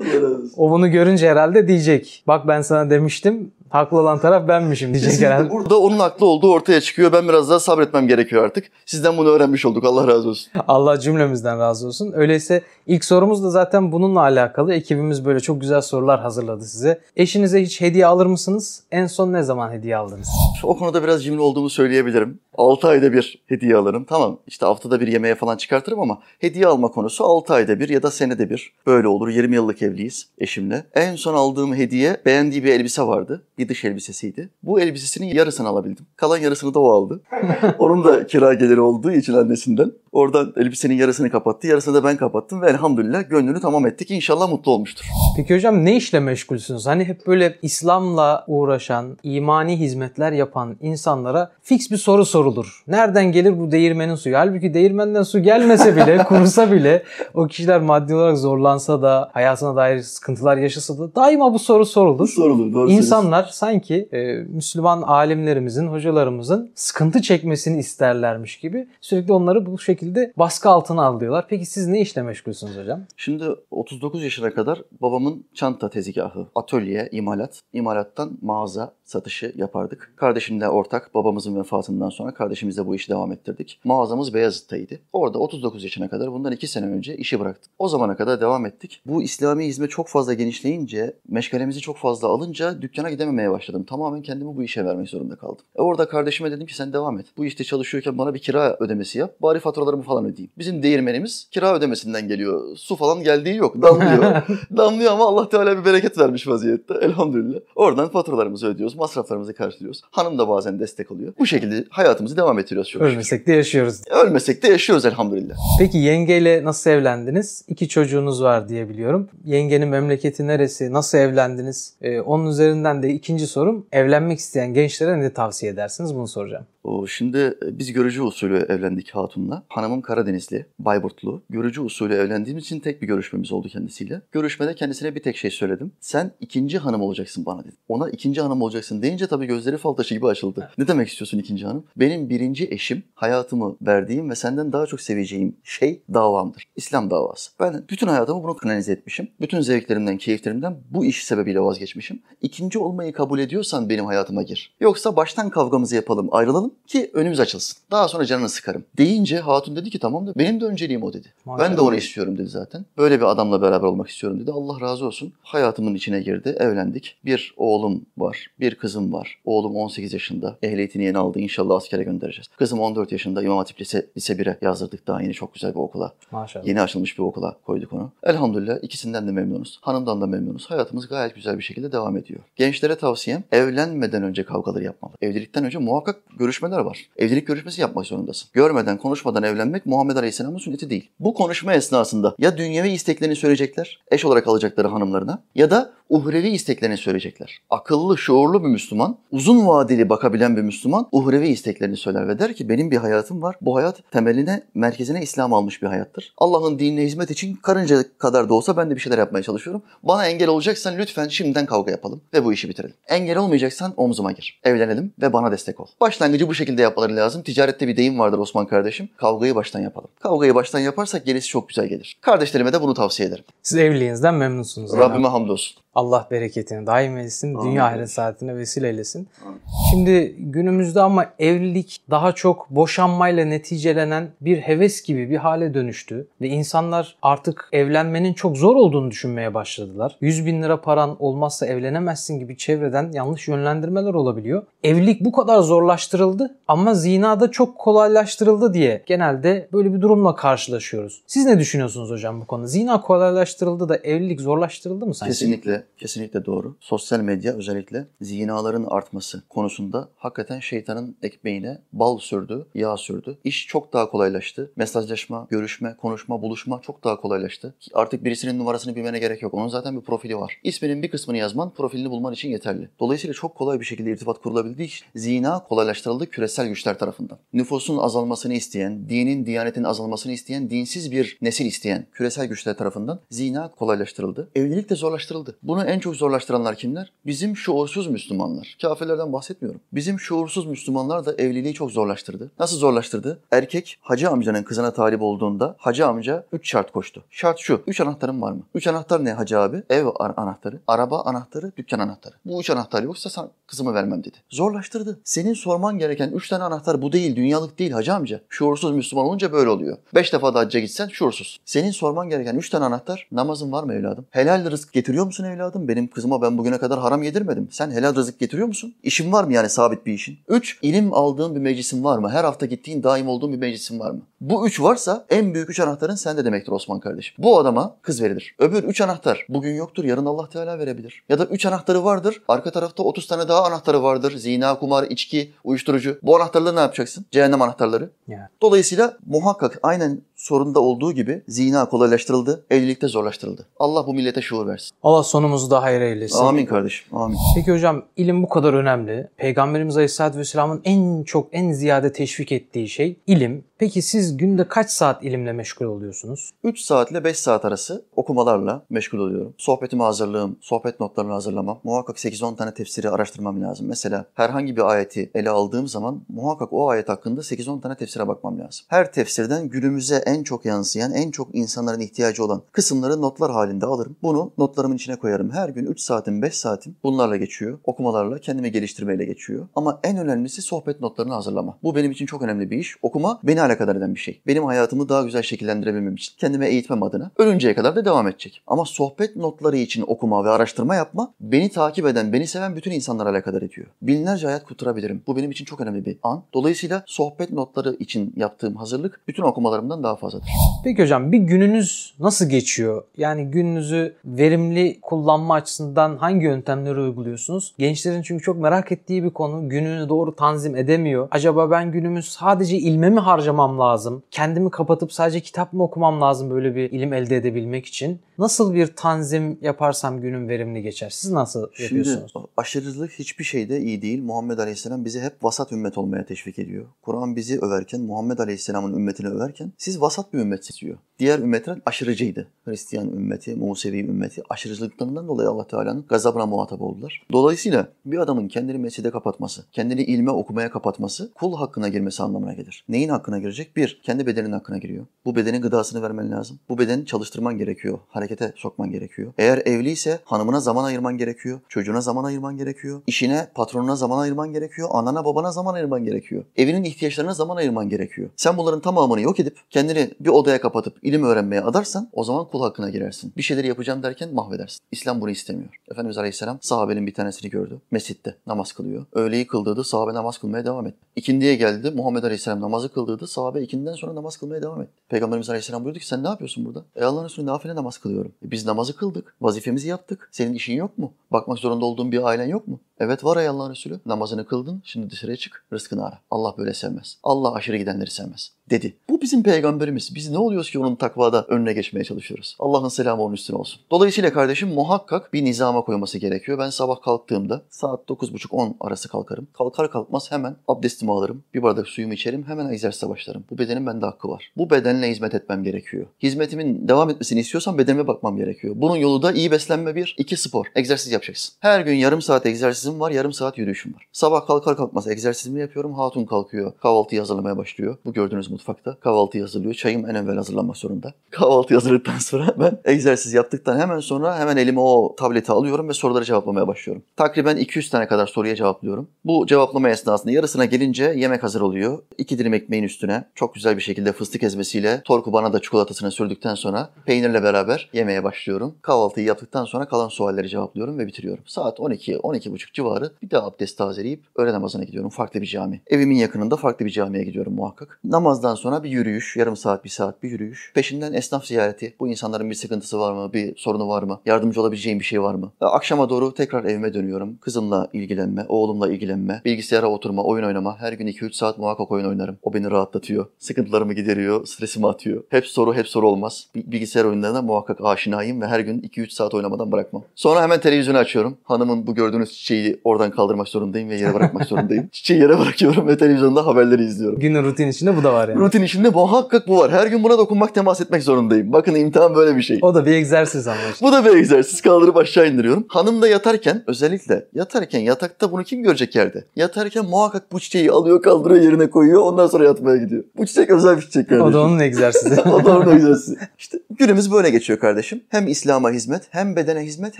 Allah 0.01 0.21
razı 0.21 0.35
olsun. 0.35 0.53
O 0.57 0.71
bunu 0.71 0.91
görünce 0.91 1.29
herhalde 1.29 1.67
diyecek. 1.67 2.23
Bak 2.27 2.47
ben 2.47 2.61
sana 2.61 2.89
demiştim. 2.89 3.51
Haklı 3.69 3.99
olan 3.99 4.19
taraf 4.19 4.47
benmişim 4.47 4.93
diyecek 4.93 5.09
Kesinlikle 5.11 5.33
herhalde. 5.33 5.49
burada 5.49 5.79
onun 5.79 5.99
haklı 5.99 6.25
olduğu 6.25 6.51
ortaya 6.51 6.81
çıkıyor. 6.81 7.11
Ben 7.13 7.27
biraz 7.29 7.49
daha 7.49 7.59
sabretmem 7.59 8.07
gerekiyor 8.07 8.43
artık. 8.45 8.65
Sizden 8.85 9.17
bunu 9.17 9.29
öğrenmiş 9.29 9.65
olduk. 9.65 9.83
Allah 9.83 10.07
razı 10.07 10.29
olsun. 10.29 10.51
Allah 10.67 10.99
cümlemizden 10.99 11.59
razı 11.59 11.87
olsun. 11.87 12.11
Öyleyse 12.15 12.61
ilk 12.87 13.05
sorumuz 13.05 13.43
da 13.43 13.49
zaten 13.49 13.91
bununla 13.91 14.19
alakalı. 14.19 14.73
Ekibimiz 14.73 15.25
böyle 15.25 15.39
çok 15.39 15.61
güzel 15.61 15.81
sorular 15.81 16.19
hazırladı 16.19 16.63
size. 16.63 16.99
Eşinize 17.15 17.61
hiç 17.61 17.81
hediye 17.81 18.05
alır 18.05 18.25
mısınız? 18.25 18.83
En 18.91 19.07
son 19.07 19.33
ne 19.33 19.43
zaman 19.43 19.71
hediye 19.71 19.97
aldınız? 19.97 20.27
O 20.63 20.77
konuda 20.77 21.03
biraz 21.03 21.23
cimri 21.23 21.39
olduğumu 21.41 21.69
söyleyebilirim. 21.69 22.39
6 22.57 22.87
ayda 22.87 23.13
bir 23.13 23.43
hediye 23.47 23.75
alırım. 23.75 24.03
Tamam 24.09 24.37
işte 24.47 24.65
haftada 24.65 25.01
bir 25.01 25.07
yemeğe 25.07 25.35
falan 25.35 25.57
çıkartırım 25.57 25.99
ama 25.99 26.19
hediye 26.39 26.67
alma 26.67 26.87
konusu 26.87 27.25
6 27.25 27.53
ayda 27.53 27.79
bir 27.79 27.89
ya 27.89 28.03
da 28.03 28.11
senede 28.11 28.49
bir. 28.49 28.73
Böyle 28.87 29.07
olur. 29.07 29.29
20 29.29 29.55
yıllık 29.55 29.81
evliyiz 29.81 30.27
eşimle. 30.37 30.85
En 30.95 31.15
son 31.15 31.33
aldığım 31.33 31.75
hediye 31.75 32.17
beğendiği 32.25 32.63
bir 32.63 32.71
elbise 32.73 33.01
vardı. 33.01 33.41
Bir 33.57 33.69
dış 33.69 33.85
elbisesiydi. 33.85 34.49
Bu 34.63 34.79
elbisesinin 34.79 35.27
yarısını 35.27 35.67
alabildim. 35.67 36.05
Kalan 36.15 36.37
yarısını 36.37 36.73
da 36.73 36.79
o 36.79 36.89
aldı. 36.89 37.21
Onun 37.79 38.03
da 38.03 38.27
kira 38.27 38.53
geliri 38.53 38.81
olduğu 38.81 39.11
için 39.11 39.33
annesinden. 39.33 39.91
Oradan 40.15 40.53
elbisenin 40.57 40.95
yarısını 40.95 41.29
kapattı. 41.29 41.67
Yarısını 41.67 41.93
da 41.93 42.03
ben 42.03 42.17
kapattım 42.17 42.61
ve 42.61 42.69
elhamdülillah 42.69 43.29
gönlünü 43.29 43.59
tamam 43.59 43.87
ettik. 43.87 44.11
İnşallah 44.11 44.49
mutlu 44.49 44.71
olmuştur. 44.71 45.05
Peki 45.37 45.55
hocam 45.55 45.85
ne 45.85 45.95
işle 45.95 46.19
meşgulsünüz? 46.19 46.85
Hani 46.85 47.05
hep 47.05 47.27
böyle 47.27 47.55
İslam'la 47.61 48.43
uğraşan, 48.47 49.17
imani 49.23 49.79
hizmetler 49.79 50.31
yapan 50.31 50.75
insanlara 50.81 51.51
fix 51.61 51.91
bir 51.91 51.97
soru 51.97 52.25
sorulur. 52.25 52.83
Nereden 52.87 53.31
gelir 53.31 53.59
bu 53.59 53.71
değirmenin 53.71 54.15
suyu? 54.15 54.37
Halbuki 54.37 54.73
değirmenden 54.73 55.23
su 55.23 55.39
gelmese 55.39 55.95
bile, 55.95 56.17
kurusa 56.27 56.71
bile 56.71 57.03
o 57.33 57.47
kişiler 57.47 57.81
maddi 57.81 58.15
olarak 58.15 58.37
zorlansa 58.37 59.01
da, 59.01 59.29
hayatına 59.33 59.75
dair 59.75 60.01
sıkıntılar 60.01 60.57
yaşasa 60.57 60.97
da 60.97 61.15
daima 61.15 61.53
bu 61.53 61.59
soru 61.59 61.85
sorulur. 61.85 62.27
Sorulur. 62.27 62.73
Doğru 62.73 62.91
İnsanlar 62.91 63.49
sanki 63.51 64.09
e, 64.11 64.33
Müslüman 64.33 65.01
alimlerimizin, 65.01 65.87
hocalarımızın 65.87 66.71
sıkıntı 66.75 67.21
çekmesini 67.21 67.79
isterlermiş 67.79 68.59
gibi 68.59 68.87
sürekli 69.01 69.33
onları 69.33 69.65
bu 69.65 69.79
şekilde 69.79 70.04
baskı 70.37 70.69
altına 70.69 71.05
alıyorlar. 71.05 71.45
Peki 71.49 71.65
siz 71.65 71.87
ne 71.87 72.01
işle 72.01 72.21
meşgulsünüz 72.21 72.77
hocam? 72.77 73.01
Şimdi 73.17 73.45
39 73.71 74.23
yaşına 74.23 74.53
kadar 74.53 74.81
babamın 75.01 75.45
çanta 75.53 75.89
tezgahı, 75.89 76.47
atölye, 76.55 77.09
imalat, 77.11 77.61
imalattan 77.73 78.37
mağaza 78.41 78.93
satışı 79.03 79.53
yapardık. 79.55 80.13
Kardeşimle 80.15 80.69
ortak 80.69 81.13
babamızın 81.13 81.55
vefatından 81.55 82.09
sonra 82.09 82.33
kardeşimizle 82.33 82.85
bu 82.85 82.95
işi 82.95 83.09
devam 83.09 83.31
ettirdik. 83.31 83.79
Mağazamız 83.83 84.33
Beyazıt'taydı. 84.33 84.99
Orada 85.13 85.39
39 85.39 85.83
yaşına 85.83 86.09
kadar 86.09 86.31
bundan 86.31 86.51
2 86.51 86.67
sene 86.67 86.85
önce 86.85 87.17
işi 87.17 87.39
bıraktık. 87.39 87.71
O 87.79 87.87
zamana 87.87 88.15
kadar 88.17 88.41
devam 88.41 88.65
ettik. 88.65 89.01
Bu 89.05 89.23
İslami 89.23 89.65
hizmet 89.65 89.91
çok 89.91 90.07
fazla 90.07 90.33
genişleyince, 90.33 91.13
meşgalemizi 91.27 91.79
çok 91.79 91.97
fazla 91.97 92.27
alınca 92.27 92.81
dükkana 92.81 93.09
gidememeye 93.09 93.51
başladım. 93.51 93.83
Tamamen 93.83 94.21
kendimi 94.21 94.55
bu 94.55 94.63
işe 94.63 94.85
vermek 94.85 95.09
zorunda 95.09 95.35
kaldım. 95.35 95.65
E 95.75 95.81
orada 95.81 96.09
kardeşime 96.09 96.51
dedim 96.51 96.67
ki 96.67 96.75
sen 96.75 96.93
devam 96.93 97.19
et. 97.19 97.25
Bu 97.37 97.45
işte 97.45 97.63
çalışıyorken 97.63 98.17
bana 98.17 98.33
bir 98.33 98.39
kira 98.39 98.77
ödemesi 98.79 99.19
yap. 99.19 99.35
Bari 99.41 99.59
faturalarımı 99.95 100.03
falan 100.03 100.25
ödeyeyim. 100.25 100.51
Bizim 100.57 100.83
değirmenimiz 100.83 101.47
kira 101.51 101.75
ödemesinden 101.75 102.27
geliyor. 102.27 102.77
Su 102.77 102.95
falan 102.95 103.23
geldiği 103.23 103.55
yok. 103.55 103.81
Damlıyor. 103.81 104.41
Damlıyor 104.77 105.11
ama 105.11 105.27
Allah 105.27 105.49
Teala 105.49 105.77
bir 105.77 105.85
bereket 105.85 106.17
vermiş 106.17 106.47
vaziyette. 106.47 106.93
Elhamdülillah. 107.01 107.59
Oradan 107.75 108.09
faturalarımızı 108.09 108.67
ödüyoruz. 108.67 108.95
Masraflarımızı 108.95 109.53
karşılıyoruz. 109.53 110.01
Hanım 110.11 110.37
da 110.37 110.47
bazen 110.49 110.79
destek 110.79 111.11
oluyor. 111.11 111.33
Bu 111.39 111.45
şekilde 111.45 111.85
hayatımızı 111.89 112.37
devam 112.37 112.59
ettiriyoruz 112.59 112.91
çok 112.91 113.01
şükür. 113.01 113.13
Ölmesek 113.13 113.47
de 113.47 113.53
yaşıyoruz. 113.53 114.01
Ölmesek 114.11 114.63
de 114.63 114.67
yaşıyoruz 114.67 115.05
elhamdülillah. 115.05 115.55
Peki 115.79 115.97
yengeyle 115.97 116.63
nasıl 116.63 116.89
evlendiniz? 116.89 117.65
İki 117.67 117.89
çocuğunuz 117.89 118.43
var 118.43 118.69
diye 118.69 118.89
biliyorum. 118.89 119.29
Yengenin 119.45 119.87
memleketi 119.87 120.47
neresi? 120.47 120.93
Nasıl 120.93 121.17
evlendiniz? 121.17 121.93
Ee, 122.01 122.19
onun 122.19 122.45
üzerinden 122.49 123.03
de 123.03 123.09
ikinci 123.09 123.47
sorum 123.47 123.85
evlenmek 123.91 124.39
isteyen 124.39 124.73
gençlere 124.73 125.19
ne 125.19 125.33
tavsiye 125.33 125.71
edersiniz? 125.71 126.15
Bunu 126.15 126.27
soracağım. 126.27 126.65
Şimdi 127.07 127.37
e, 127.37 127.79
biz 127.79 127.93
görücü 127.93 128.21
usulü 128.21 128.57
evlendik 128.57 129.11
Hatun'la. 129.11 129.63
Hanımım 129.69 130.01
Karadenizli, 130.01 130.65
Bayburtlu. 130.79 131.43
Görücü 131.49 131.81
usulü 131.81 132.13
evlendiğimiz 132.13 132.63
için 132.63 132.79
tek 132.79 133.01
bir 133.01 133.07
görüşmemiz 133.07 133.51
oldu 133.51 133.67
kendisiyle. 133.67 134.21
Görüşmede 134.31 134.75
kendisine 134.75 135.15
bir 135.15 135.23
tek 135.23 135.37
şey 135.37 135.51
söyledim. 135.51 135.91
Sen 135.99 136.31
ikinci 136.39 136.77
hanım 136.77 137.01
olacaksın 137.01 137.45
bana 137.45 137.63
dedim. 137.63 137.77
Ona 137.87 138.09
ikinci 138.09 138.41
hanım 138.41 138.61
olacaksın 138.61 139.01
deyince 139.01 139.27
tabii 139.27 139.45
gözleri 139.45 139.77
fal 139.77 139.93
taşı 139.93 140.15
gibi 140.15 140.27
açıldı. 140.27 140.69
Ne 140.77 140.87
demek 140.87 141.07
istiyorsun 141.07 141.39
ikinci 141.39 141.65
hanım? 141.65 141.85
Benim 141.97 142.29
birinci 142.29 142.67
eşim, 142.71 143.03
hayatımı 143.15 143.77
verdiğim 143.81 144.29
ve 144.29 144.35
senden 144.35 144.73
daha 144.73 144.85
çok 144.85 145.01
seveceğim 145.01 145.55
şey 145.63 146.03
davamdır. 146.13 146.63
İslam 146.75 147.09
davası. 147.09 147.51
Ben 147.59 147.83
bütün 147.89 148.07
hayatımı 148.07 148.43
bunu 148.43 148.57
kanalize 148.57 148.91
etmişim. 148.91 149.27
Bütün 149.41 149.61
zevklerimden, 149.61 150.17
keyiflerimden 150.17 150.77
bu 150.89 151.05
iş 151.05 151.25
sebebiyle 151.25 151.59
vazgeçmişim. 151.59 152.21
İkinci 152.41 152.79
olmayı 152.79 153.13
kabul 153.13 153.39
ediyorsan 153.39 153.89
benim 153.89 154.05
hayatıma 154.05 154.43
gir. 154.43 154.75
Yoksa 154.79 155.15
baştan 155.15 155.49
kavgamızı 155.49 155.95
yapalım, 155.95 156.27
ayrılalım 156.31 156.74
ki 156.87 157.11
önümüz 157.13 157.39
açılsın. 157.39 157.77
Daha 157.91 158.07
sonra 158.07 158.25
canını 158.25 158.49
sıkarım. 158.49 158.85
Deyince 158.97 159.39
hatun 159.39 159.75
dedi 159.75 159.89
ki 159.89 159.99
tamam 159.99 160.27
da 160.27 160.35
benim 160.35 160.61
de 160.61 160.65
önceliğim 160.65 161.03
o 161.03 161.13
dedi. 161.13 161.27
Maşallah. 161.45 161.69
Ben 161.69 161.77
de 161.77 161.81
onu 161.81 161.95
istiyorum 161.95 162.37
dedi 162.37 162.47
zaten. 162.47 162.85
Böyle 162.97 163.19
bir 163.19 163.25
adamla 163.25 163.61
beraber 163.61 163.87
olmak 163.87 164.09
istiyorum 164.09 164.39
dedi. 164.39 164.51
Allah 164.51 164.81
razı 164.81 165.05
olsun. 165.05 165.33
Hayatımın 165.41 165.95
içine 165.95 166.21
girdi. 166.21 166.55
Evlendik. 166.59 167.17
Bir 167.25 167.53
oğlum 167.57 168.05
var. 168.17 168.47
Bir 168.59 168.75
kızım 168.75 169.13
var. 169.13 169.39
Oğlum 169.45 169.75
18 169.75 170.13
yaşında. 170.13 170.57
Ehliyetini 170.63 171.03
yeni 171.03 171.17
aldı. 171.17 171.39
İnşallah 171.39 171.75
askere 171.75 172.03
göndereceğiz. 172.03 172.47
Kızım 172.57 172.79
14 172.79 173.11
yaşında. 173.11 173.43
İmam 173.43 173.57
Hatip 173.57 173.81
Lise, 173.81 174.05
Lise 174.17 174.33
1'e 174.33 174.57
yazdırdık 174.61 175.07
daha 175.07 175.21
yeni. 175.21 175.33
Çok 175.33 175.53
güzel 175.53 175.71
bir 175.71 175.79
okula. 175.79 176.13
Maşallah. 176.31 176.67
Yeni 176.67 176.81
açılmış 176.81 177.17
bir 177.17 177.23
okula 177.23 177.55
koyduk 177.65 177.93
onu. 177.93 178.11
Elhamdülillah 178.23 178.77
ikisinden 178.81 179.27
de 179.27 179.31
memnunuz. 179.31 179.79
Hanımdan 179.81 180.21
da 180.21 180.27
memnunuz. 180.27 180.65
Hayatımız 180.69 181.07
gayet 181.07 181.35
güzel 181.35 181.57
bir 181.57 181.63
şekilde 181.63 181.91
devam 181.91 182.17
ediyor. 182.17 182.39
Gençlere 182.55 182.95
tavsiyem 182.95 183.43
evlenmeden 183.51 184.23
önce 184.23 184.45
kavgaları 184.45 184.83
yapmalı. 184.83 185.13
Evlilikten 185.21 185.63
önce 185.63 185.77
muhakkak 185.77 186.15
görüşmeler 186.65 186.85
var. 186.85 187.09
Evlilik 187.17 187.47
görüşmesi 187.47 187.81
yapmak 187.81 188.05
zorundasın. 188.05 188.49
Görmeden, 188.53 188.97
konuşmadan 188.97 189.43
evlenmek 189.43 189.85
Muhammed 189.85 190.15
Aleyhisselam'ın 190.15 190.57
sünneti 190.57 190.89
değil. 190.89 191.09
Bu 191.19 191.33
konuşma 191.33 191.73
esnasında 191.73 192.35
ya 192.37 192.57
dünyevi 192.57 192.89
isteklerini 192.89 193.35
söyleyecekler, 193.35 193.99
eş 194.11 194.25
olarak 194.25 194.47
alacakları 194.47 194.87
hanımlarına 194.87 195.43
ya 195.55 195.71
da 195.71 195.93
uhrevi 196.09 196.49
isteklerini 196.49 196.97
söyleyecekler. 196.97 197.61
Akıllı, 197.69 198.17
şuurlu 198.17 198.63
bir 198.63 198.67
Müslüman, 198.67 199.17
uzun 199.31 199.67
vadeli 199.67 200.09
bakabilen 200.09 200.57
bir 200.57 200.61
Müslüman 200.61 201.07
uhrevi 201.11 201.47
isteklerini 201.47 201.97
söyler 201.97 202.27
ve 202.27 202.39
der 202.39 202.55
ki 202.55 202.69
benim 202.69 202.91
bir 202.91 202.97
hayatım 202.97 203.41
var. 203.41 203.55
Bu 203.61 203.75
hayat 203.75 204.11
temeline, 204.11 204.63
merkezine 204.73 205.21
İslam 205.21 205.53
almış 205.53 205.81
bir 205.81 205.87
hayattır. 205.87 206.33
Allah'ın 206.37 206.79
dinine 206.79 207.01
hizmet 207.01 207.31
için 207.31 207.55
karınca 207.55 208.03
kadar 208.17 208.49
da 208.49 208.53
olsa 208.53 208.77
ben 208.77 208.89
de 208.89 208.95
bir 208.95 208.99
şeyler 208.99 209.17
yapmaya 209.17 209.43
çalışıyorum. 209.43 209.83
Bana 210.03 210.27
engel 210.27 210.47
olacaksan 210.47 210.97
lütfen 210.97 211.27
şimdiden 211.27 211.65
kavga 211.65 211.91
yapalım 211.91 212.21
ve 212.33 212.45
bu 212.45 212.53
işi 212.53 212.69
bitirelim. 212.69 212.95
Engel 213.07 213.37
olmayacaksan 213.37 213.93
omzuma 213.97 214.31
gir. 214.31 214.59
Evlenelim 214.63 215.13
ve 215.21 215.33
bana 215.33 215.51
destek 215.51 215.79
ol. 215.79 215.87
Başlangıcı 216.01 216.44
bu 216.47 216.53
şekilde 216.53 216.81
yapmaları 216.81 217.15
lazım. 217.15 217.41
Ticarette 217.43 217.87
bir 217.87 217.97
deyim 217.97 218.19
vardır 218.19 218.37
Osman 218.37 218.65
kardeşim. 218.65 219.09
Kavgayı 219.17 219.55
baştan 219.55 219.79
yapalım. 219.79 220.09
Kavgayı 220.23 220.55
baştan 220.55 220.79
yaparsak 220.79 221.25
gerisi 221.25 221.47
çok 221.47 221.69
güzel 221.69 221.87
gelir. 221.87 222.17
Kardeşlerime 222.21 222.73
de 222.73 222.81
bunu 222.81 222.93
tavsiye 222.93 223.29
ederim. 223.29 223.43
Siz 223.63 223.77
evliliğinizden 223.77 224.33
memnunsunuz. 224.35 224.93
yani. 224.93 225.01
Rabbime 225.01 225.27
hamdolsun. 225.27 225.77
Allah 225.95 226.27
bereketini 226.31 226.87
daim 226.87 227.17
etsin. 227.17 227.55
Amin. 227.55 227.71
Dünya 227.71 227.85
ahiret 227.85 228.11
saatine 228.11 228.55
vesile 228.55 228.87
eylesin. 228.87 229.27
Amin. 229.45 229.61
Şimdi 229.91 230.35
günümüzde 230.39 231.01
ama 231.01 231.25
evlilik 231.39 232.01
daha 232.09 232.31
çok 232.31 232.69
boşanmayla 232.69 233.45
neticelenen 233.45 234.29
bir 234.41 234.57
heves 234.57 235.03
gibi 235.03 235.29
bir 235.29 235.37
hale 235.37 235.73
dönüştü. 235.73 236.27
Ve 236.41 236.47
insanlar 236.47 237.15
artık 237.21 237.69
evlenmenin 237.71 238.33
çok 238.33 238.57
zor 238.57 238.75
olduğunu 238.75 239.11
düşünmeye 239.11 239.53
başladılar. 239.53 240.17
100 240.21 240.45
bin 240.45 240.63
lira 240.63 240.81
paran 240.81 241.15
olmazsa 241.19 241.65
evlenemezsin 241.65 242.39
gibi 242.39 242.57
çevreden 242.57 243.11
yanlış 243.11 243.47
yönlendirmeler 243.47 244.13
olabiliyor. 244.13 244.63
Evlilik 244.83 245.21
bu 245.25 245.31
kadar 245.31 245.59
zorlaştırıldı 245.61 246.34
ama 246.67 246.93
zina 246.93 247.39
da 247.39 247.51
çok 247.51 247.77
kolaylaştırıldı 247.77 248.73
diye 248.73 249.03
genelde 249.05 249.69
böyle 249.73 249.93
bir 249.93 250.01
durumla 250.01 250.35
karşılaşıyoruz. 250.35 251.23
Siz 251.27 251.45
ne 251.45 251.59
düşünüyorsunuz 251.59 252.09
hocam 252.09 252.41
bu 252.41 252.45
konuda? 252.45 252.67
Zina 252.67 253.01
kolaylaştırıldı 253.01 253.89
da 253.89 253.95
evlilik 253.97 254.41
zorlaştırıldı 254.41 255.05
mı 255.05 255.15
sanki? 255.15 255.31
Kesinlikle, 255.31 255.83
kesinlikle 255.97 256.45
doğru. 256.45 256.75
Sosyal 256.79 257.19
medya 257.19 257.53
özellikle 257.53 258.05
zinaların 258.21 258.83
artması 258.83 259.43
konusunda 259.49 260.09
hakikaten 260.17 260.59
şeytanın 260.59 261.15
ekmeğine 261.23 261.77
bal 261.93 262.17
sürdü, 262.17 262.65
yağ 262.75 262.97
sürdü. 262.97 263.37
İş 263.43 263.67
çok 263.67 263.93
daha 263.93 264.09
kolaylaştı. 264.09 264.71
Mesajlaşma, 264.75 265.47
görüşme, 265.49 265.95
konuşma, 266.01 266.41
buluşma 266.41 266.81
çok 266.81 267.03
daha 267.03 267.21
kolaylaştı. 267.21 267.73
Artık 267.93 268.23
birisinin 268.23 268.59
numarasını 268.59 268.95
bilmene 268.95 269.19
gerek 269.19 269.41
yok. 269.41 269.53
Onun 269.53 269.67
zaten 269.67 269.95
bir 269.97 270.01
profili 270.01 270.37
var. 270.37 270.59
İsminin 270.63 271.03
bir 271.03 271.11
kısmını 271.11 271.37
yazman, 271.37 271.69
profilini 271.69 272.09
bulman 272.09 272.33
için 272.33 272.49
yeterli. 272.49 272.89
Dolayısıyla 272.99 273.33
çok 273.33 273.55
kolay 273.55 273.79
bir 273.79 273.85
şekilde 273.85 274.11
irtibat 274.11 274.41
kurulabildiği 274.41 274.87
için 274.87 275.07
zina 275.15 275.63
kolaylaştırıldı 275.63 276.24
küresel 276.31 276.67
güçler 276.67 276.99
tarafından. 276.99 277.37
Nüfusun 277.53 277.97
azalmasını 277.97 278.53
isteyen, 278.53 279.09
dinin, 279.09 279.45
diyanetin 279.45 279.83
azalmasını 279.83 280.31
isteyen, 280.31 280.69
dinsiz 280.69 281.11
bir 281.11 281.37
nesil 281.41 281.65
isteyen 281.65 282.05
küresel 282.11 282.45
güçler 282.45 282.77
tarafından 282.77 283.19
zina 283.29 283.71
kolaylaştırıldı. 283.71 284.49
Evlilik 284.55 284.89
de 284.89 284.95
zorlaştırıldı. 284.95 285.57
Bunu 285.63 285.83
en 285.85 285.99
çok 285.99 286.15
zorlaştıranlar 286.15 286.75
kimler? 286.75 287.11
Bizim 287.25 287.57
şuursuz 287.57 288.07
Müslümanlar. 288.07 288.77
Kafirlerden 288.81 289.33
bahsetmiyorum. 289.33 289.81
Bizim 289.93 290.19
şuursuz 290.19 290.65
Müslümanlar 290.65 291.25
da 291.25 291.33
evliliği 291.33 291.73
çok 291.73 291.91
zorlaştırdı. 291.91 292.51
Nasıl 292.59 292.77
zorlaştırdı? 292.77 293.39
Erkek 293.51 293.97
hacı 294.01 294.29
amcanın 294.29 294.63
kızına 294.63 294.93
talip 294.93 295.21
olduğunda 295.21 295.75
hacı 295.79 296.07
amca 296.07 296.45
3 296.51 296.69
şart 296.69 296.91
koştu. 296.91 297.23
Şart 297.29 297.59
şu. 297.59 297.81
3 297.87 298.01
anahtarın 298.01 298.41
var 298.41 298.51
mı? 298.51 298.61
3 298.75 298.87
anahtar 298.87 299.25
ne 299.25 299.33
hacı 299.33 299.59
abi? 299.59 299.83
Ev 299.89 300.05
ar- 300.15 300.33
anahtarı, 300.37 300.79
araba 300.87 301.21
anahtarı, 301.21 301.71
dükkan 301.77 301.99
anahtarı. 301.99 302.35
Bu 302.45 302.59
3 302.61 302.69
anahtar 302.69 303.03
yoksa 303.03 303.29
sana 303.29 303.49
kızımı 303.67 303.93
vermem 303.93 304.23
dedi. 304.23 304.37
Zorlaştırdı. 304.49 305.19
Senin 305.23 305.53
sorman 305.53 305.97
gereken 305.99 306.14
3 306.23 306.49
tane 306.49 306.63
anahtar 306.63 307.01
bu 307.01 307.11
değil, 307.11 307.35
dünyalık 307.35 307.79
değil 307.79 307.91
hacı 307.91 308.13
amca. 308.13 308.41
Şuursuz 308.49 308.91
Müslüman 308.91 309.25
olunca 309.25 309.51
böyle 309.51 309.69
oluyor. 309.69 309.97
5 310.15 310.33
defa 310.33 310.53
da 310.53 310.59
hacca 310.59 310.79
gitsen 310.79 311.07
şuursuz. 311.07 311.57
Senin 311.65 311.91
sorman 311.91 312.29
gereken 312.29 312.55
3 312.55 312.69
tane 312.69 312.85
anahtar 312.85 313.27
namazın 313.31 313.71
var 313.71 313.83
mı 313.83 313.93
evladım? 313.93 314.25
Helal 314.29 314.71
rızık 314.71 314.93
getiriyor 314.93 315.25
musun 315.25 315.43
evladım? 315.43 315.87
Benim 315.87 316.07
kızıma 316.07 316.41
ben 316.41 316.57
bugüne 316.57 316.77
kadar 316.77 316.99
haram 316.99 317.23
yedirmedim. 317.23 317.67
Sen 317.71 317.91
helal 317.91 318.15
rızık 318.15 318.39
getiriyor 318.39 318.67
musun? 318.67 318.95
İşin 319.03 319.31
var 319.31 319.43
mı 319.43 319.53
yani 319.53 319.69
sabit 319.69 320.05
bir 320.05 320.13
işin? 320.13 320.37
3. 320.47 320.79
ilim 320.81 321.13
aldığın 321.13 321.55
bir 321.55 321.59
meclisin 321.59 322.03
var 322.03 322.17
mı? 322.17 322.29
Her 322.29 322.43
hafta 322.43 322.65
gittiğin 322.65 323.03
daim 323.03 323.27
olduğun 323.27 323.53
bir 323.53 323.57
meclisin 323.57 323.99
var 323.99 324.11
mı? 324.11 324.21
Bu 324.41 324.67
üç 324.67 324.81
varsa 324.81 325.25
en 325.29 325.53
büyük 325.53 325.69
üç 325.69 325.79
anahtarın 325.79 326.15
sende 326.15 326.45
demektir 326.45 326.71
Osman 326.71 326.99
kardeşim. 326.99 327.35
Bu 327.37 327.59
adama 327.59 327.95
kız 328.01 328.21
verilir. 328.21 328.55
Öbür 328.59 328.83
üç 328.83 329.01
anahtar 329.01 329.45
bugün 329.49 329.73
yoktur 329.73 330.03
yarın 330.03 330.25
Allah 330.25 330.49
Teala 330.49 330.79
verebilir. 330.79 331.23
Ya 331.29 331.39
da 331.39 331.45
üç 331.45 331.65
anahtarı 331.65 332.03
vardır 332.03 332.41
arka 332.47 332.71
tarafta 332.71 333.03
30 333.03 333.27
tane 333.27 333.47
daha 333.47 333.63
anahtarı 333.63 334.03
vardır. 334.03 334.37
Zina, 334.37 334.79
kumar, 334.79 335.03
içki, 335.03 335.51
uyuşturucu. 335.63 336.04
Bu 336.23 336.35
anahtarları 336.35 336.75
ne 336.75 336.79
yapacaksın? 336.79 337.25
Cehennem 337.31 337.61
anahtarları. 337.61 338.09
Yani. 338.27 338.47
Dolayısıyla 338.61 339.17
muhakkak 339.25 339.79
aynen 339.83 340.21
sorunda 340.35 340.79
olduğu 340.79 341.11
gibi 341.11 341.41
zina 341.47 341.89
kolaylaştırıldı, 341.89 342.65
evlilikte 342.69 343.07
zorlaştırıldı. 343.07 343.65
Allah 343.79 344.07
bu 344.07 344.13
millete 344.13 344.41
şuur 344.41 344.67
versin. 344.67 344.95
Allah 345.03 345.23
sonumuzu 345.23 345.71
da 345.71 345.83
hayır 345.83 346.01
eylesin. 346.01 346.39
Amin 346.39 346.65
kardeşim, 346.65 347.17
amin. 347.17 347.37
Peki 347.55 347.71
hocam 347.71 348.03
ilim 348.17 348.43
bu 348.43 348.49
kadar 348.49 348.73
önemli. 348.73 349.29
Peygamberimiz 349.37 349.97
Aleyhisselatü 349.97 350.39
Vesselam'ın 350.39 350.81
en 350.83 351.23
çok 351.23 351.47
en 351.51 351.71
ziyade 351.71 352.11
teşvik 352.13 352.51
ettiği 352.51 352.89
şey 352.89 353.17
ilim. 353.27 353.63
Peki 353.77 354.01
siz 354.01 354.37
günde 354.37 354.67
kaç 354.67 354.89
saat 354.89 355.23
ilimle 355.23 355.53
meşgul 355.53 355.85
oluyorsunuz? 355.85 356.51
3 356.63 356.79
saat 356.79 357.11
ile 357.11 357.23
5 357.23 357.39
saat 357.39 357.65
arası 357.65 358.05
okumalarla 358.15 358.81
meşgul 358.89 359.19
oluyorum. 359.19 359.53
Sohbetime 359.57 360.03
hazırlığım, 360.03 360.57
sohbet 360.61 360.99
notlarını 360.99 361.31
hazırlamam. 361.31 361.79
Muhakkak 361.83 362.17
8-10 362.17 362.55
tane 362.55 362.73
tefsiri 362.73 363.09
araştırmam 363.09 363.61
lazım. 363.61 363.87
Mesela 363.87 364.25
herhangi 364.33 364.77
bir 364.77 364.81
ayeti 364.81 365.31
ele 365.35 365.49
aldığım 365.49 365.87
zaman 365.87 366.21
muhakkak 366.29 366.73
o 366.73 366.89
ayet 366.89 367.09
hakkında 367.09 367.41
8-10 367.41 367.81
tane 367.81 367.95
tefsire 367.95 368.27
bakmam 368.27 368.59
lazım. 368.59 368.85
Her 368.87 369.11
tefsirden 369.11 369.69
günümüze 369.69 370.23
en 370.25 370.43
çok 370.43 370.65
yansıyan, 370.65 371.11
en 371.11 371.31
çok 371.31 371.55
insanların 371.55 371.99
ihtiyacı 371.99 372.45
olan 372.45 372.61
kısımları 372.71 373.21
notlar 373.21 373.51
halinde 373.51 373.85
alırım. 373.85 374.15
Bunu 374.23 374.51
notlarımın 374.57 374.95
içine 374.95 375.15
koyarım. 375.15 375.51
Her 375.51 375.69
gün 375.69 375.85
3 375.85 375.99
saatim, 375.99 376.41
5 376.41 376.53
saatim 376.55 376.95
bunlarla 377.03 377.37
geçiyor. 377.37 377.79
Okumalarla, 377.83 378.39
kendimi 378.39 378.71
geliştirmeyle 378.71 379.25
geçiyor. 379.25 379.67
Ama 379.75 379.99
en 380.03 380.17
önemlisi 380.17 380.61
sohbet 380.61 381.01
notlarını 381.01 381.33
hazırlama. 381.33 381.77
Bu 381.83 381.95
benim 381.95 382.11
için 382.11 382.25
çok 382.25 382.41
önemli 382.41 382.71
bir 382.71 382.77
iş. 382.77 382.95
Okuma 383.01 383.39
beni 383.43 383.61
alakadar 383.61 383.95
eden 383.95 384.15
bir 384.15 384.19
şey. 384.19 384.41
Benim 384.47 384.63
hayatımı 384.65 385.09
daha 385.09 385.23
güzel 385.23 385.41
şekillendirebilmem 385.41 386.15
için, 386.15 386.33
kendime 386.37 386.67
eğitmem 386.67 387.03
adına 387.03 387.31
ölünceye 387.37 387.75
kadar 387.75 387.95
da 387.95 388.05
devam 388.05 388.27
edecek. 388.27 388.63
Ama 388.67 388.85
sohbet 388.85 389.35
notları 389.35 389.77
için 389.77 390.03
okuma 390.07 390.45
ve 390.45 390.49
araştırma 390.49 390.95
yapma 390.95 391.33
beni 391.41 391.69
takip 391.69 392.05
eden, 392.05 392.33
beni 392.33 392.47
seven 392.47 392.75
bütün 392.75 392.91
insanlara 392.91 393.29
alakadar 393.29 393.61
ediyor. 393.61 393.87
Binlerce 394.01 394.47
hayat 394.47 394.63
kurtarabilirim. 394.63 395.23
Bu 395.27 395.37
benim 395.37 395.51
için 395.51 395.65
çok 395.65 395.81
önemli 395.81 396.05
bir 396.05 396.17
an. 396.23 396.43
Dolayısıyla 396.53 397.03
sohbet 397.07 397.51
notları 397.51 397.95
için 397.99 398.33
yaptığım 398.35 398.75
hazırlık 398.75 399.21
bütün 399.27 399.43
okumalarımdan 399.43 400.03
daha 400.03 400.14
daha 400.15 400.29
fazladır. 400.29 400.49
Peki 400.83 401.03
hocam 401.03 401.31
bir 401.31 401.37
gününüz 401.37 402.13
nasıl 402.19 402.49
geçiyor? 402.49 403.03
Yani 403.17 403.45
gününüzü 403.45 404.15
verimli 404.25 404.99
kullanma 405.01 405.53
açısından 405.53 406.17
hangi 406.17 406.45
yöntemleri 406.45 406.99
uyguluyorsunuz? 406.99 407.73
Gençlerin 407.77 408.21
çünkü 408.21 408.43
çok 408.43 408.57
merak 408.57 408.91
ettiği 408.91 409.23
bir 409.23 409.29
konu. 409.29 409.69
Gününü 409.69 410.09
doğru 410.09 410.35
tanzim 410.35 410.75
edemiyor. 410.75 411.27
Acaba 411.31 411.71
ben 411.71 411.91
günümü 411.91 412.23
sadece 412.23 412.77
ilme 412.77 413.09
mi 413.09 413.19
harcamam 413.19 413.79
lazım? 413.79 414.23
Kendimi 414.31 414.71
kapatıp 414.71 415.13
sadece 415.13 415.39
kitap 415.39 415.73
mı 415.73 415.83
okumam 415.83 416.21
lazım 416.21 416.49
böyle 416.49 416.75
bir 416.75 416.91
ilim 416.91 417.13
elde 417.13 417.37
edebilmek 417.37 417.85
için? 417.85 418.19
Nasıl 418.37 418.73
bir 418.73 418.87
tanzim 418.95 419.57
yaparsam 419.61 420.21
günüm 420.21 420.49
verimli 420.49 420.81
geçer? 420.81 421.09
Siz 421.09 421.31
nasıl 421.31 421.61
yapıyorsunuz? 421.61 422.31
Şimdi 422.33 422.45
aşırılık 422.57 423.11
hiçbir 423.11 423.43
şeyde 423.43 423.79
iyi 423.79 424.01
değil. 424.01 424.23
Muhammed 424.23 424.57
Aleyhisselam 424.57 425.05
bizi 425.05 425.21
hep 425.21 425.43
vasat 425.43 425.71
ümmet 425.71 425.97
olmaya 425.97 426.25
teşvik 426.25 426.59
ediyor. 426.59 426.85
Kur'an 427.01 427.35
bizi 427.35 427.59
överken, 427.59 428.01
Muhammed 428.01 428.39
Aleyhisselam'ın 428.39 428.93
ümmetini 428.93 429.27
överken 429.27 429.71
siz 429.77 430.01
vasat 430.05 430.33
bir 430.33 430.39
ümmet 430.39 430.69
diyor. 430.81 430.97
Diğer 431.19 431.39
ümmetler 431.39 431.79
aşırıcıydı. 431.85 432.47
Hristiyan 432.65 433.07
ümmeti, 433.07 433.55
Musevi 433.55 433.99
ümmeti 433.99 434.43
aşırıcılıklarından 434.49 435.27
dolayı 435.27 435.49
Allah 435.49 435.67
Teala'nın 435.67 436.05
gazabına 436.09 436.45
muhatap 436.45 436.81
oldular. 436.81 437.25
Dolayısıyla 437.31 437.87
bir 438.05 438.17
adamın 438.17 438.47
kendini 438.47 438.77
mescide 438.77 439.11
kapatması, 439.11 439.65
kendini 439.71 440.03
ilme 440.03 440.31
okumaya 440.31 440.71
kapatması 440.71 441.33
kul 441.33 441.55
hakkına 441.57 441.87
girmesi 441.87 442.23
anlamına 442.23 442.53
gelir. 442.53 442.85
Neyin 442.89 443.09
hakkına 443.09 443.39
girecek? 443.39 443.75
Bir, 443.75 444.01
kendi 444.03 444.27
bedenin 444.27 444.51
hakkına 444.51 444.77
giriyor. 444.77 445.05
Bu 445.25 445.35
bedenin 445.35 445.61
gıdasını 445.61 446.01
vermen 446.01 446.31
lazım. 446.31 446.59
Bu 446.69 446.77
bedeni 446.77 447.05
çalıştırman 447.05 447.57
gerekiyor. 447.57 447.99
Harekete 448.09 448.53
sokman 448.55 448.91
gerekiyor. 448.91 449.33
Eğer 449.37 449.57
evliyse 449.65 450.19
hanımına 450.25 450.59
zaman 450.59 450.83
ayırman 450.83 451.17
gerekiyor. 451.17 451.59
Çocuğuna 451.69 452.01
zaman 452.01 452.23
ayırman 452.23 452.57
gerekiyor. 452.57 453.01
İşine, 453.07 453.47
patronuna 453.55 453.95
zaman 453.95 454.19
ayırman 454.19 454.53
gerekiyor. 454.53 454.89
Anana 454.91 455.25
babana 455.25 455.51
zaman 455.51 455.73
ayırman 455.73 456.05
gerekiyor. 456.05 456.43
Evinin 456.55 456.83
ihtiyaçlarına 456.83 457.33
zaman 457.33 457.57
ayırman 457.57 457.89
gerekiyor. 457.89 458.29
Sen 458.35 458.57
bunların 458.57 458.81
tamamını 458.81 459.21
yok 459.21 459.39
edip 459.39 459.57
kendini 459.69 459.94
bir 459.95 460.29
odaya 460.29 460.61
kapatıp 460.61 460.97
ilim 461.01 461.23
öğrenmeye 461.23 461.61
adarsan 461.61 462.09
o 462.13 462.23
zaman 462.23 462.45
kul 462.45 462.61
hakkına 462.61 462.89
girersin. 462.89 463.33
Bir 463.37 463.41
şeyleri 463.41 463.67
yapacağım 463.67 464.03
derken 464.03 464.33
mahvedersin. 464.33 464.79
İslam 464.91 465.21
bunu 465.21 465.29
istemiyor. 465.29 465.69
Efendimiz 465.91 466.17
Aleyhisselam 466.17 466.57
sahabenin 466.61 467.07
bir 467.07 467.13
tanesini 467.13 467.51
gördü. 467.51 467.81
Mescitte 467.91 468.35
namaz 468.47 468.71
kılıyor. 468.71 469.05
Öğleyi 469.13 469.47
kıldırdı. 469.47 469.83
Sahabe 469.83 470.13
namaz 470.13 470.37
kılmaya 470.37 470.65
devam 470.65 470.87
etti. 470.87 470.97
İkindiye 471.15 471.55
geldi. 471.55 471.91
Muhammed 471.91 472.23
Aleyhisselam 472.23 472.61
namazı 472.61 472.89
kıldırdı. 472.89 473.27
Sahabe 473.27 473.61
ikindiden 473.61 473.93
sonra 473.93 474.15
namaz 474.15 474.37
kılmaya 474.37 474.61
devam 474.61 474.81
etti. 474.81 474.91
Peygamberimiz 475.09 475.49
Aleyhisselam 475.49 475.83
buyurdu 475.83 475.99
ki 475.99 476.07
sen 476.07 476.23
ne 476.23 476.27
yapıyorsun 476.27 476.65
burada? 476.65 476.83
E 476.95 477.03
Allah'ın 477.03 477.25
Resulü 477.25 477.45
nafile 477.45 477.75
namaz 477.75 477.97
kılıyorum. 477.97 478.31
E 478.45 478.51
biz 478.51 478.65
namazı 478.65 478.95
kıldık. 478.95 479.35
Vazifemizi 479.41 479.87
yaptık. 479.87 480.29
Senin 480.31 480.53
işin 480.53 480.73
yok 480.73 480.97
mu? 480.97 481.13
Bakmak 481.31 481.59
zorunda 481.59 481.85
olduğun 481.85 482.11
bir 482.11 482.27
ailen 482.27 482.47
yok 482.47 482.67
mu? 482.67 482.79
Evet 482.99 483.23
var 483.23 483.37
ey 483.37 483.47
Allah'ın 483.47 483.71
Resulü. 483.71 483.99
Namazını 484.05 484.45
kıldın. 484.45 484.81
Şimdi 484.85 485.09
dışarıya 485.09 485.37
çık. 485.37 485.65
Rızkını 485.73 486.05
ara. 486.05 486.19
Allah 486.31 486.55
böyle 486.57 486.73
sevmez. 486.73 487.17
Allah 487.23 487.53
aşırı 487.53 487.77
gidenleri 487.77 488.11
sevmez. 488.11 488.51
Dedi. 488.69 488.97
Bu 489.09 489.21
bizim 489.21 489.43
peygamberimiz. 489.43 490.15
Biz 490.15 490.29
ne 490.29 490.37
oluyoruz 490.37 490.71
ki 490.71 490.79
onun 490.79 490.95
takvada 490.95 491.43
önüne 491.43 491.73
geçmeye 491.73 492.03
çalışıyoruz? 492.03 492.55
Allah'ın 492.59 492.89
selamı 492.89 493.23
onun 493.23 493.33
üstüne 493.33 493.57
olsun. 493.57 493.81
Dolayısıyla 493.91 494.33
kardeşim 494.33 494.69
muhakkak 494.69 495.33
bir 495.33 495.45
nizama 495.45 495.81
koyması 495.81 496.17
gerekiyor. 496.17 496.59
Ben 496.59 496.69
sabah 496.69 497.01
kalktığımda 497.01 497.61
saat 497.69 498.09
9.30-10 498.09 498.73
arası 498.79 499.09
kalkarım. 499.09 499.47
Kalkar 499.53 499.91
kalkmaz 499.91 500.31
hemen 500.31 500.55
abdestimi 500.67 501.11
alırım. 501.11 501.43
Bir 501.53 501.63
bardak 501.63 501.87
suyumu 501.87 502.13
içerim. 502.13 502.43
Hemen 502.47 502.69
egzersize 502.69 503.09
başlarım. 503.09 503.45
Bu 503.49 503.57
bedenin 503.57 503.87
bende 503.87 504.05
hakkı 504.05 504.29
var. 504.29 504.51
Bu 504.57 504.69
bedenle 504.69 505.11
hizmet 505.11 505.35
etmem 505.35 505.63
gerekiyor. 505.63 506.05
Hizmetimin 506.23 506.87
devam 506.87 507.09
etmesini 507.09 507.39
istiyorsam 507.39 507.77
bedenime 507.77 508.07
bakmam 508.07 508.37
gerekiyor. 508.37 508.73
Bunun 508.77 508.95
yolu 508.95 509.21
da 509.21 509.31
iyi 509.31 509.51
beslenme 509.51 509.95
bir, 509.95 510.15
iki 510.17 510.37
spor. 510.37 510.65
Egzersiz 510.75 511.11
yapacaksın. 511.11 511.55
Her 511.59 511.81
gün 511.81 511.93
yarım 511.93 512.21
saat 512.21 512.45
egzersizim 512.85 512.99
var, 512.99 513.11
yarım 513.11 513.33
saat 513.33 513.57
yürüyüşüm 513.57 513.93
var. 513.93 514.07
Sabah 514.11 514.47
kalkar 514.47 514.77
kalkmaz 514.77 515.07
egzersizimi 515.07 515.59
yapıyorum. 515.59 515.93
Hatun 515.93 516.25
kalkıyor. 516.25 516.73
Kahvaltıyı 516.81 517.21
hazırlamaya 517.21 517.57
başlıyor. 517.57 517.97
Bu 518.05 518.13
gördüğünüz 518.13 518.51
mutfakta. 518.51 518.95
Kahvaltıyı 518.99 519.43
hazırlıyor. 519.43 519.73
Çayım 519.73 520.09
en 520.09 520.15
evvel 520.15 520.35
hazırlanmak 520.35 520.77
zorunda. 520.77 521.13
Kahvaltıyı 521.31 521.79
hazırladıktan 521.79 522.17
sonra 522.19 522.55
ben 522.59 522.79
egzersiz 522.85 523.33
yaptıktan 523.33 523.79
hemen 523.79 523.99
sonra 523.99 524.39
hemen 524.39 524.57
elime 524.57 524.79
o 524.79 525.15
tableti 525.17 525.51
alıyorum 525.51 525.89
ve 525.89 525.93
soruları 525.93 526.25
cevaplamaya 526.25 526.67
başlıyorum. 526.67 527.03
Takriben 527.15 527.57
200 527.57 527.89
tane 527.89 528.07
kadar 528.07 528.27
soruya 528.27 528.55
cevaplıyorum. 528.55 529.07
Bu 529.25 529.47
cevaplama 529.47 529.89
esnasında 529.89 530.31
yarısına 530.31 530.65
gelince 530.65 531.03
yemek 531.03 531.43
hazır 531.43 531.61
oluyor. 531.61 531.99
İki 532.17 532.37
dilim 532.37 532.53
ekmeğin 532.53 532.83
üstüne 532.83 533.23
çok 533.35 533.53
güzel 533.53 533.77
bir 533.77 533.81
şekilde 533.81 534.11
fıstık 534.11 534.43
ezmesiyle 534.43 535.01
torku 535.05 535.33
bana 535.33 535.53
da 535.53 535.61
çikolatasını 535.61 536.11
sürdükten 536.11 536.55
sonra 536.55 536.89
peynirle 537.05 537.43
beraber 537.43 537.89
yemeye 537.93 538.23
başlıyorum. 538.23 538.75
Kahvaltıyı 538.81 539.27
yaptıktan 539.27 539.65
sonra 539.65 539.85
kalan 539.87 540.09
sualleri 540.09 540.49
cevaplıyorum 540.49 540.99
ve 540.99 541.07
bitiriyorum. 541.07 541.43
Saat 541.47 541.79
12 541.79 542.15
12.30 542.15 542.71
civarı 542.75 543.11
bir 543.23 543.29
daha 543.31 543.47
abdest 543.47 543.77
tazeleyip 543.77 544.23
öğle 544.35 544.53
namazına 544.53 544.83
gidiyorum. 544.83 545.09
Farklı 545.09 545.41
bir 545.41 545.47
cami. 545.47 545.81
Evimin 545.87 546.15
yakınında 546.15 546.55
farklı 546.55 546.85
bir 546.85 546.91
camiye 546.91 547.23
gidiyorum 547.23 547.53
muhakkak. 547.53 547.99
Namazdan 548.03 548.55
sonra 548.55 548.83
bir 548.83 548.89
yürüyüş, 548.89 549.35
yarım 549.37 549.55
saat, 549.57 549.83
bir 549.83 549.89
saat 549.89 550.23
bir 550.23 550.29
yürüyüş. 550.31 550.71
Peşinden 550.75 551.13
esnaf 551.13 551.45
ziyareti. 551.45 551.93
Bu 551.99 552.07
insanların 552.07 552.49
bir 552.49 552.55
sıkıntısı 552.55 552.99
var 552.99 553.13
mı? 553.13 553.33
Bir 553.33 553.55
sorunu 553.57 553.87
var 553.87 554.03
mı? 554.03 554.19
Yardımcı 554.25 554.61
olabileceğim 554.61 554.99
bir 554.99 555.05
şey 555.05 555.21
var 555.21 555.35
mı? 555.35 555.51
Ve 555.61 555.65
akşama 555.65 556.09
doğru 556.09 556.33
tekrar 556.33 556.63
evime 556.63 556.93
dönüyorum. 556.93 557.37
Kızımla 557.41 557.89
ilgilenme, 557.93 558.45
oğlumla 558.49 558.91
ilgilenme, 558.91 559.41
bilgisayara 559.45 559.87
oturma, 559.87 560.23
oyun 560.23 560.45
oynama. 560.45 560.79
Her 560.79 560.93
gün 560.93 561.07
2-3 561.07 561.33
saat 561.33 561.57
muhakkak 561.57 561.91
oyun 561.91 562.05
oynarım. 562.05 562.37
O 562.43 562.53
beni 562.53 562.71
rahatlatıyor. 562.71 563.25
Sıkıntılarımı 563.39 563.93
gideriyor, 563.93 564.45
stresimi 564.47 564.87
atıyor. 564.87 565.23
Hep 565.29 565.45
soru, 565.47 565.73
hep 565.73 565.87
soru 565.87 566.07
olmaz. 566.09 566.47
Bi- 566.55 566.71
Bilgisayar 566.71 567.05
oyunlarına 567.05 567.41
muhakkak 567.41 567.77
aşinayım 567.83 568.41
ve 568.41 568.47
her 568.47 568.59
gün 568.59 568.79
2-3 568.79 569.09
saat 569.09 569.33
oynamadan 569.33 569.71
bırakmam. 569.71 570.03
Sonra 570.15 570.41
hemen 570.43 570.59
televizyonu 570.59 570.97
açıyorum. 570.97 571.37
Hanımın 571.43 571.87
bu 571.87 571.95
gördüğünüz 571.95 572.31
çiçeği 572.65 572.81
oradan 572.83 573.11
kaldırmak 573.11 573.47
zorundayım 573.47 573.89
ve 573.89 573.95
yere 573.95 574.13
bırakmak 574.13 574.45
zorundayım. 574.45 574.87
Çiçeği 574.91 575.19
yere 575.21 575.39
bırakıyorum 575.39 575.87
ve 575.87 575.97
televizyonda 575.97 576.45
haberleri 576.45 576.83
izliyorum. 576.83 577.19
Günün 577.19 577.43
rutin 577.43 577.67
içinde 577.67 577.97
bu 577.97 578.03
da 578.03 578.13
var 578.13 578.29
yani. 578.29 578.39
Rutin 578.39 578.63
içinde 578.63 578.89
muhakkak 578.89 579.47
bu 579.47 579.57
var. 579.57 579.71
Her 579.71 579.87
gün 579.87 580.03
buna 580.03 580.17
dokunmak, 580.17 580.55
temas 580.55 580.81
etmek 580.81 581.03
zorundayım. 581.03 581.53
Bakın 581.53 581.75
imtihan 581.75 582.15
böyle 582.15 582.37
bir 582.37 582.41
şey. 582.41 582.59
O 582.61 582.75
da 582.75 582.85
bir 582.85 582.91
egzersiz 582.91 583.47
ama 583.47 583.57
işte. 583.73 583.85
Bu 583.85 583.91
da 583.91 584.05
bir 584.05 584.09
egzersiz. 584.17 584.61
Kaldırıp 584.61 584.97
aşağı 584.97 585.27
indiriyorum. 585.29 585.65
Hanım 585.67 586.01
da 586.01 586.07
yatarken 586.07 586.63
özellikle 586.67 587.25
yatarken 587.35 587.79
yatakta 587.79 588.31
bunu 588.31 588.43
kim 588.43 588.63
görecek 588.63 588.95
yerde? 588.95 589.23
Yatarken 589.35 589.85
muhakkak 589.85 590.31
bu 590.31 590.39
çiçeği 590.39 590.71
alıyor 590.71 591.01
kaldırıyor 591.01 591.41
yerine 591.41 591.69
koyuyor. 591.69 592.01
Ondan 592.01 592.27
sonra 592.27 592.43
yatmaya 592.43 592.77
gidiyor. 592.77 593.03
Bu 593.17 593.25
çiçek 593.25 593.49
özel 593.49 593.77
bir 593.77 593.81
çiçek 593.81 594.09
kardeşim. 594.09 594.25
O 594.25 594.33
da 594.33 594.41
onun 594.41 594.59
egzersizi. 594.59 595.21
o 595.21 595.45
da 595.45 595.57
onun 595.57 595.75
egzersizi. 595.75 596.17
İşte 596.37 596.59
günümüz 596.79 597.11
böyle 597.11 597.29
geçiyor 597.29 597.59
kardeşim. 597.59 598.01
Hem 598.09 598.27
İslam'a 598.27 598.71
hizmet, 598.71 599.03
hem 599.09 599.35
bedene 599.35 599.59
hizmet, 599.59 599.99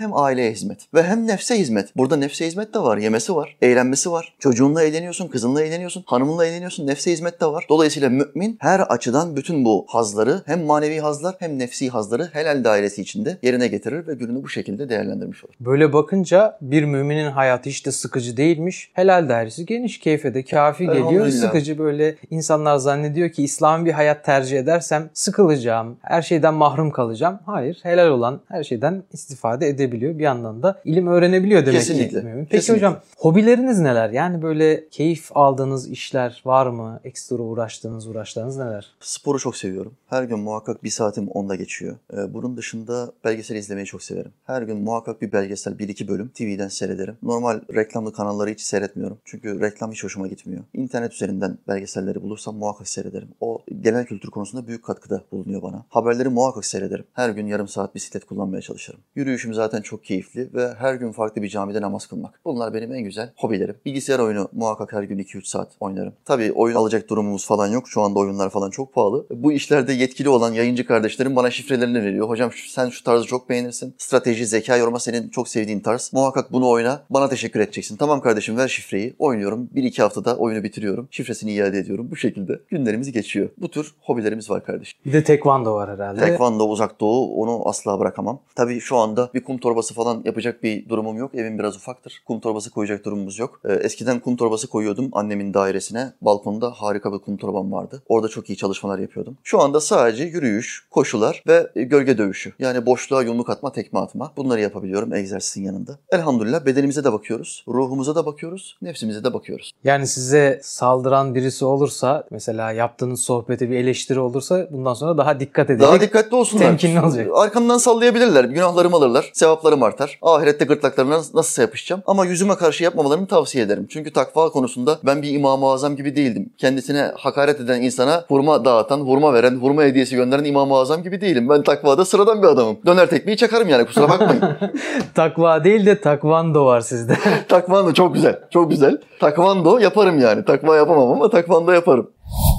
hem 0.00 0.16
aileye 0.16 0.52
hizmet. 0.52 0.94
Ve 0.94 1.02
hem 1.02 1.26
nefse 1.26 1.58
hizmet. 1.58 1.96
Burada 1.96 2.16
nefse 2.16 2.46
hizmet 2.46 2.55
de 2.56 2.78
var. 2.78 2.98
Yemesi 2.98 3.34
var. 3.36 3.56
Eğlenmesi 3.62 4.12
var. 4.12 4.34
Çocuğunla 4.38 4.82
eğleniyorsun, 4.82 5.28
kızınla 5.28 5.62
eğleniyorsun, 5.62 6.04
hanımınla 6.06 6.46
eğleniyorsun. 6.46 6.86
Nefse 6.86 7.12
hizmet 7.12 7.40
de 7.40 7.46
var. 7.46 7.64
Dolayısıyla 7.68 8.08
mümin 8.08 8.56
her 8.60 8.80
açıdan 8.80 9.36
bütün 9.36 9.64
bu 9.64 9.84
hazları 9.88 10.42
hem 10.46 10.64
manevi 10.64 10.98
hazlar 10.98 11.34
hem 11.38 11.58
nefsi 11.58 11.88
hazları 11.88 12.28
helal 12.32 12.64
dairesi 12.64 13.02
içinde 13.02 13.38
yerine 13.42 13.68
getirir 13.68 14.06
ve 14.06 14.14
gününü 14.14 14.42
bu 14.42 14.48
şekilde 14.48 14.88
değerlendirmiş 14.88 15.44
olur. 15.44 15.54
Böyle 15.60 15.92
bakınca 15.92 16.58
bir 16.60 16.84
müminin 16.84 17.30
hayatı 17.30 17.70
hiç 17.70 17.86
de 17.86 17.92
sıkıcı 17.92 18.36
değilmiş. 18.36 18.90
Helal 18.94 19.28
dairesi 19.28 19.66
geniş, 19.66 19.98
keyfe 19.98 20.34
de 20.34 20.44
kafi 20.44 20.86
geliyor. 20.86 21.28
Sıkıcı 21.28 21.78
böyle 21.78 22.16
insanlar 22.30 22.76
zannediyor 22.76 23.30
ki 23.30 23.42
İslam 23.44 23.84
bir 23.84 23.92
hayat 23.92 24.24
tercih 24.24 24.58
edersem 24.58 25.10
sıkılacağım, 25.14 25.96
her 26.02 26.22
şeyden 26.22 26.54
mahrum 26.54 26.90
kalacağım. 26.90 27.38
Hayır, 27.46 27.78
helal 27.82 28.08
olan 28.08 28.40
her 28.48 28.64
şeyden 28.64 29.02
istifade 29.12 29.68
edebiliyor. 29.68 30.18
Bir 30.18 30.24
yandan 30.24 30.62
da 30.62 30.80
ilim 30.84 31.06
öğrenebiliyor 31.06 31.66
demek 31.66 31.80
Kesinlikle. 31.80 32.20
ki. 32.20 32.26
mümin. 32.26 32.45
Peki 32.50 32.60
Kesinlikle. 32.60 32.86
hocam 32.86 33.02
hobileriniz 33.16 33.78
neler? 33.78 34.10
Yani 34.10 34.42
böyle 34.42 34.88
keyif 34.88 35.36
aldığınız 35.36 35.90
işler 35.90 36.42
var 36.44 36.66
mı? 36.66 37.00
Ekstra 37.04 37.36
uğraştığınız 37.36 38.06
uğraşlarınız 38.06 38.56
neler? 38.56 38.94
Sporu 39.00 39.38
çok 39.38 39.56
seviyorum. 39.56 39.94
Her 40.06 40.22
gün 40.22 40.38
muhakkak 40.38 40.84
bir 40.84 40.90
saatim 40.90 41.28
onda 41.28 41.54
geçiyor. 41.54 41.96
Ee, 42.12 42.34
bunun 42.34 42.56
dışında 42.56 43.12
belgesel 43.24 43.56
izlemeyi 43.56 43.86
çok 43.86 44.02
severim. 44.02 44.32
Her 44.44 44.62
gün 44.62 44.76
muhakkak 44.76 45.22
bir 45.22 45.32
belgesel, 45.32 45.78
bir 45.78 45.88
iki 45.88 46.08
bölüm 46.08 46.28
TV'den 46.28 46.68
seyrederim. 46.68 47.16
Normal 47.22 47.60
reklamlı 47.74 48.12
kanalları 48.12 48.50
hiç 48.50 48.60
seyretmiyorum. 48.60 49.18
Çünkü 49.24 49.60
reklam 49.60 49.92
hiç 49.92 50.04
hoşuma 50.04 50.28
gitmiyor. 50.28 50.64
İnternet 50.74 51.12
üzerinden 51.12 51.58
belgeselleri 51.68 52.22
bulursam 52.22 52.56
muhakkak 52.56 52.88
seyrederim. 52.88 53.28
O 53.40 53.62
genel 53.80 54.06
kültür 54.06 54.30
konusunda 54.30 54.66
büyük 54.66 54.84
katkıda 54.84 55.22
bulunuyor 55.32 55.62
bana. 55.62 55.84
Haberleri 55.88 56.28
muhakkak 56.28 56.64
seyrederim. 56.64 57.04
Her 57.12 57.30
gün 57.30 57.46
yarım 57.46 57.68
saat 57.68 57.94
bisiklet 57.94 58.24
kullanmaya 58.24 58.62
çalışırım. 58.62 59.00
Yürüyüşüm 59.14 59.54
zaten 59.54 59.82
çok 59.82 60.04
keyifli 60.04 60.54
ve 60.54 60.74
her 60.74 60.94
gün 60.94 61.12
farklı 61.12 61.42
bir 61.42 61.48
camide 61.48 61.80
namaz 61.80 62.06
kılmak. 62.06 62.35
Bunlar 62.44 62.74
benim 62.74 62.92
en 62.92 63.00
güzel 63.00 63.32
hobilerim. 63.36 63.76
Bilgisayar 63.86 64.18
oyunu 64.18 64.48
muhakkak 64.52 64.92
her 64.92 65.02
gün 65.02 65.18
2-3 65.18 65.44
saat 65.44 65.68
oynarım. 65.80 66.12
Tabii 66.24 66.52
oyun 66.52 66.76
alacak 66.76 67.10
durumumuz 67.10 67.46
falan 67.46 67.66
yok. 67.66 67.88
Şu 67.88 68.00
anda 68.02 68.18
oyunlar 68.18 68.50
falan 68.50 68.70
çok 68.70 68.94
pahalı. 68.94 69.26
Bu 69.30 69.52
işlerde 69.52 69.92
yetkili 69.92 70.28
olan 70.28 70.52
yayıncı 70.52 70.86
kardeşlerim 70.86 71.36
bana 71.36 71.50
şifrelerini 71.50 72.02
veriyor. 72.02 72.28
Hocam 72.28 72.50
sen 72.68 72.88
şu 72.88 73.04
tarzı 73.04 73.24
çok 73.24 73.48
beğenirsin. 73.48 73.94
Strateji, 73.98 74.46
zeka 74.46 74.76
yorma 74.76 74.98
senin 74.98 75.28
çok 75.28 75.48
sevdiğin 75.48 75.80
tarz. 75.80 76.10
Muhakkak 76.12 76.52
bunu 76.52 76.68
oyna. 76.68 77.02
Bana 77.10 77.28
teşekkür 77.28 77.60
edeceksin. 77.60 77.96
Tamam 77.96 78.20
kardeşim 78.20 78.56
ver 78.56 78.68
şifreyi. 78.68 79.14
Oynuyorum. 79.18 79.70
1-2 79.74 80.02
haftada 80.02 80.36
oyunu 80.36 80.64
bitiriyorum. 80.64 81.08
Şifresini 81.10 81.52
iade 81.52 81.78
ediyorum. 81.78 82.08
Bu 82.10 82.16
şekilde 82.16 82.60
günlerimiz 82.68 83.12
geçiyor. 83.12 83.48
Bu 83.58 83.70
tür 83.70 83.94
hobilerimiz 84.00 84.50
var 84.50 84.64
kardeşim. 84.64 84.98
Bir 85.06 85.12
de 85.12 85.24
tekvando 85.24 85.74
var 85.74 85.90
herhalde. 85.90 86.20
Tekvando, 86.20 86.64
uzak 86.64 87.00
doğu 87.00 87.34
onu 87.34 87.68
asla 87.68 88.00
bırakamam. 88.00 88.40
Tabii 88.54 88.80
şu 88.80 88.96
anda 88.96 89.30
bir 89.34 89.44
kum 89.44 89.58
torbası 89.58 89.94
falan 89.94 90.22
yapacak 90.24 90.62
bir 90.62 90.88
durumum 90.88 91.16
yok. 91.16 91.34
Evim 91.34 91.58
biraz 91.58 91.76
ufaktır. 91.76 92.22
Kum 92.26 92.40
torbası 92.40 92.70
koyacak 92.70 93.04
durumumuz 93.04 93.38
yok. 93.38 93.60
Ee, 93.64 93.72
eskiden 93.72 94.20
kum 94.20 94.36
torbası 94.36 94.68
koyuyordum 94.68 95.08
annemin 95.12 95.54
dairesine. 95.54 96.12
Balkonda 96.20 96.70
harika 96.70 97.12
bir 97.12 97.18
kum 97.18 97.36
torbam 97.36 97.72
vardı. 97.72 97.86
vardı. 97.86 98.02
Orada 98.08 98.28
çok 98.28 98.50
iyi 98.50 98.56
çalışmalar 98.56 98.98
yapıyordum. 98.98 99.36
Şu 99.44 99.60
anda 99.60 99.80
sadece 99.80 100.24
yürüyüş, 100.24 100.86
koşular 100.90 101.42
ve 101.46 101.70
e, 101.76 101.82
gölge 101.82 102.18
dövüşü. 102.18 102.52
Yani 102.58 102.86
boşluğa 102.86 103.22
yumruk 103.22 103.50
atma, 103.50 103.72
tekme 103.72 104.00
atma. 104.00 104.32
Bunları 104.36 104.60
yapabiliyorum 104.60 105.14
egzersizin 105.14 105.64
yanında. 105.64 105.98
Elhamdülillah 106.10 106.66
bedenimize 106.66 107.04
de 107.04 107.12
bakıyoruz, 107.12 107.64
ruhumuza 107.68 108.14
da 108.14 108.26
bakıyoruz, 108.26 108.78
nefsimize 108.82 109.24
de 109.24 109.32
bakıyoruz. 109.32 109.72
Yani 109.84 110.06
size 110.06 110.60
saldıran 110.62 111.34
birisi 111.34 111.64
olursa 111.64 112.24
mesela 112.30 112.72
yaptığınız 112.72 113.20
sohbete 113.20 113.70
bir 113.70 113.76
eleştiri 113.76 114.20
olursa 114.20 114.68
bundan 114.70 114.94
sonra 114.94 115.18
daha 115.18 115.40
dikkat 115.40 115.70
edin. 115.70 115.80
Daha 115.80 116.00
dikkatli 116.00 116.36
olsunlar. 116.36 116.64
temkinli 116.64 117.00
olacak. 117.00 117.28
Arkamdan 117.34 117.78
sallayabilirler. 117.78 118.44
Günahlarımı 118.44 118.96
alırlar. 118.96 119.30
Sevaplarım 119.34 119.82
artar. 119.82 120.18
Ahirette 120.22 120.64
gırtlaklarına 120.64 121.22
nasıl 121.34 121.62
yapışacağım? 121.62 122.02
Ama 122.06 122.24
yüzüme 122.24 122.54
karşı 122.54 122.84
yapmamalarını 122.84 123.26
tavsiye 123.26 123.64
ederim. 123.64 123.86
Çünkü 123.90 124.12
takva 124.12 124.50
konusunda 124.50 124.98
ben 125.04 125.22
bir 125.22 125.34
İmam-ı 125.34 125.66
Azam 125.66 125.96
gibi 125.96 126.16
değildim. 126.16 126.52
Kendisine 126.58 127.12
hakaret 127.16 127.60
eden 127.60 127.82
insana 127.82 128.24
hurma 128.28 128.64
dağıtan, 128.64 129.00
hurma 129.00 129.34
veren, 129.34 129.54
hurma 129.56 129.82
hediyesi 129.82 130.16
gönderen 130.16 130.44
İmam-ı 130.44 130.74
Azam 130.76 131.02
gibi 131.02 131.20
değilim. 131.20 131.48
Ben 131.48 131.62
takvada 131.62 132.04
sıradan 132.04 132.42
bir 132.42 132.46
adamım. 132.46 132.76
Döner 132.86 133.10
tekmeyi 133.10 133.36
çakarım 133.36 133.68
yani 133.68 133.86
kusura 133.86 134.08
bakmayın. 134.08 134.42
Takva 135.14 135.64
değil 135.64 135.86
de 135.86 136.00
takvando 136.00 136.66
var 136.66 136.80
sizde. 136.80 137.16
Takvando 137.48 137.92
çok 137.92 138.14
güzel. 138.14 138.40
Çok 138.50 138.70
güzel. 138.70 138.98
Takvando 139.20 139.78
yaparım 139.78 140.20
yani. 140.20 140.44
Takva 140.44 140.76
yapamam 140.76 141.12
ama 141.12 141.30
takvando 141.30 141.72
yaparım. 141.72 142.10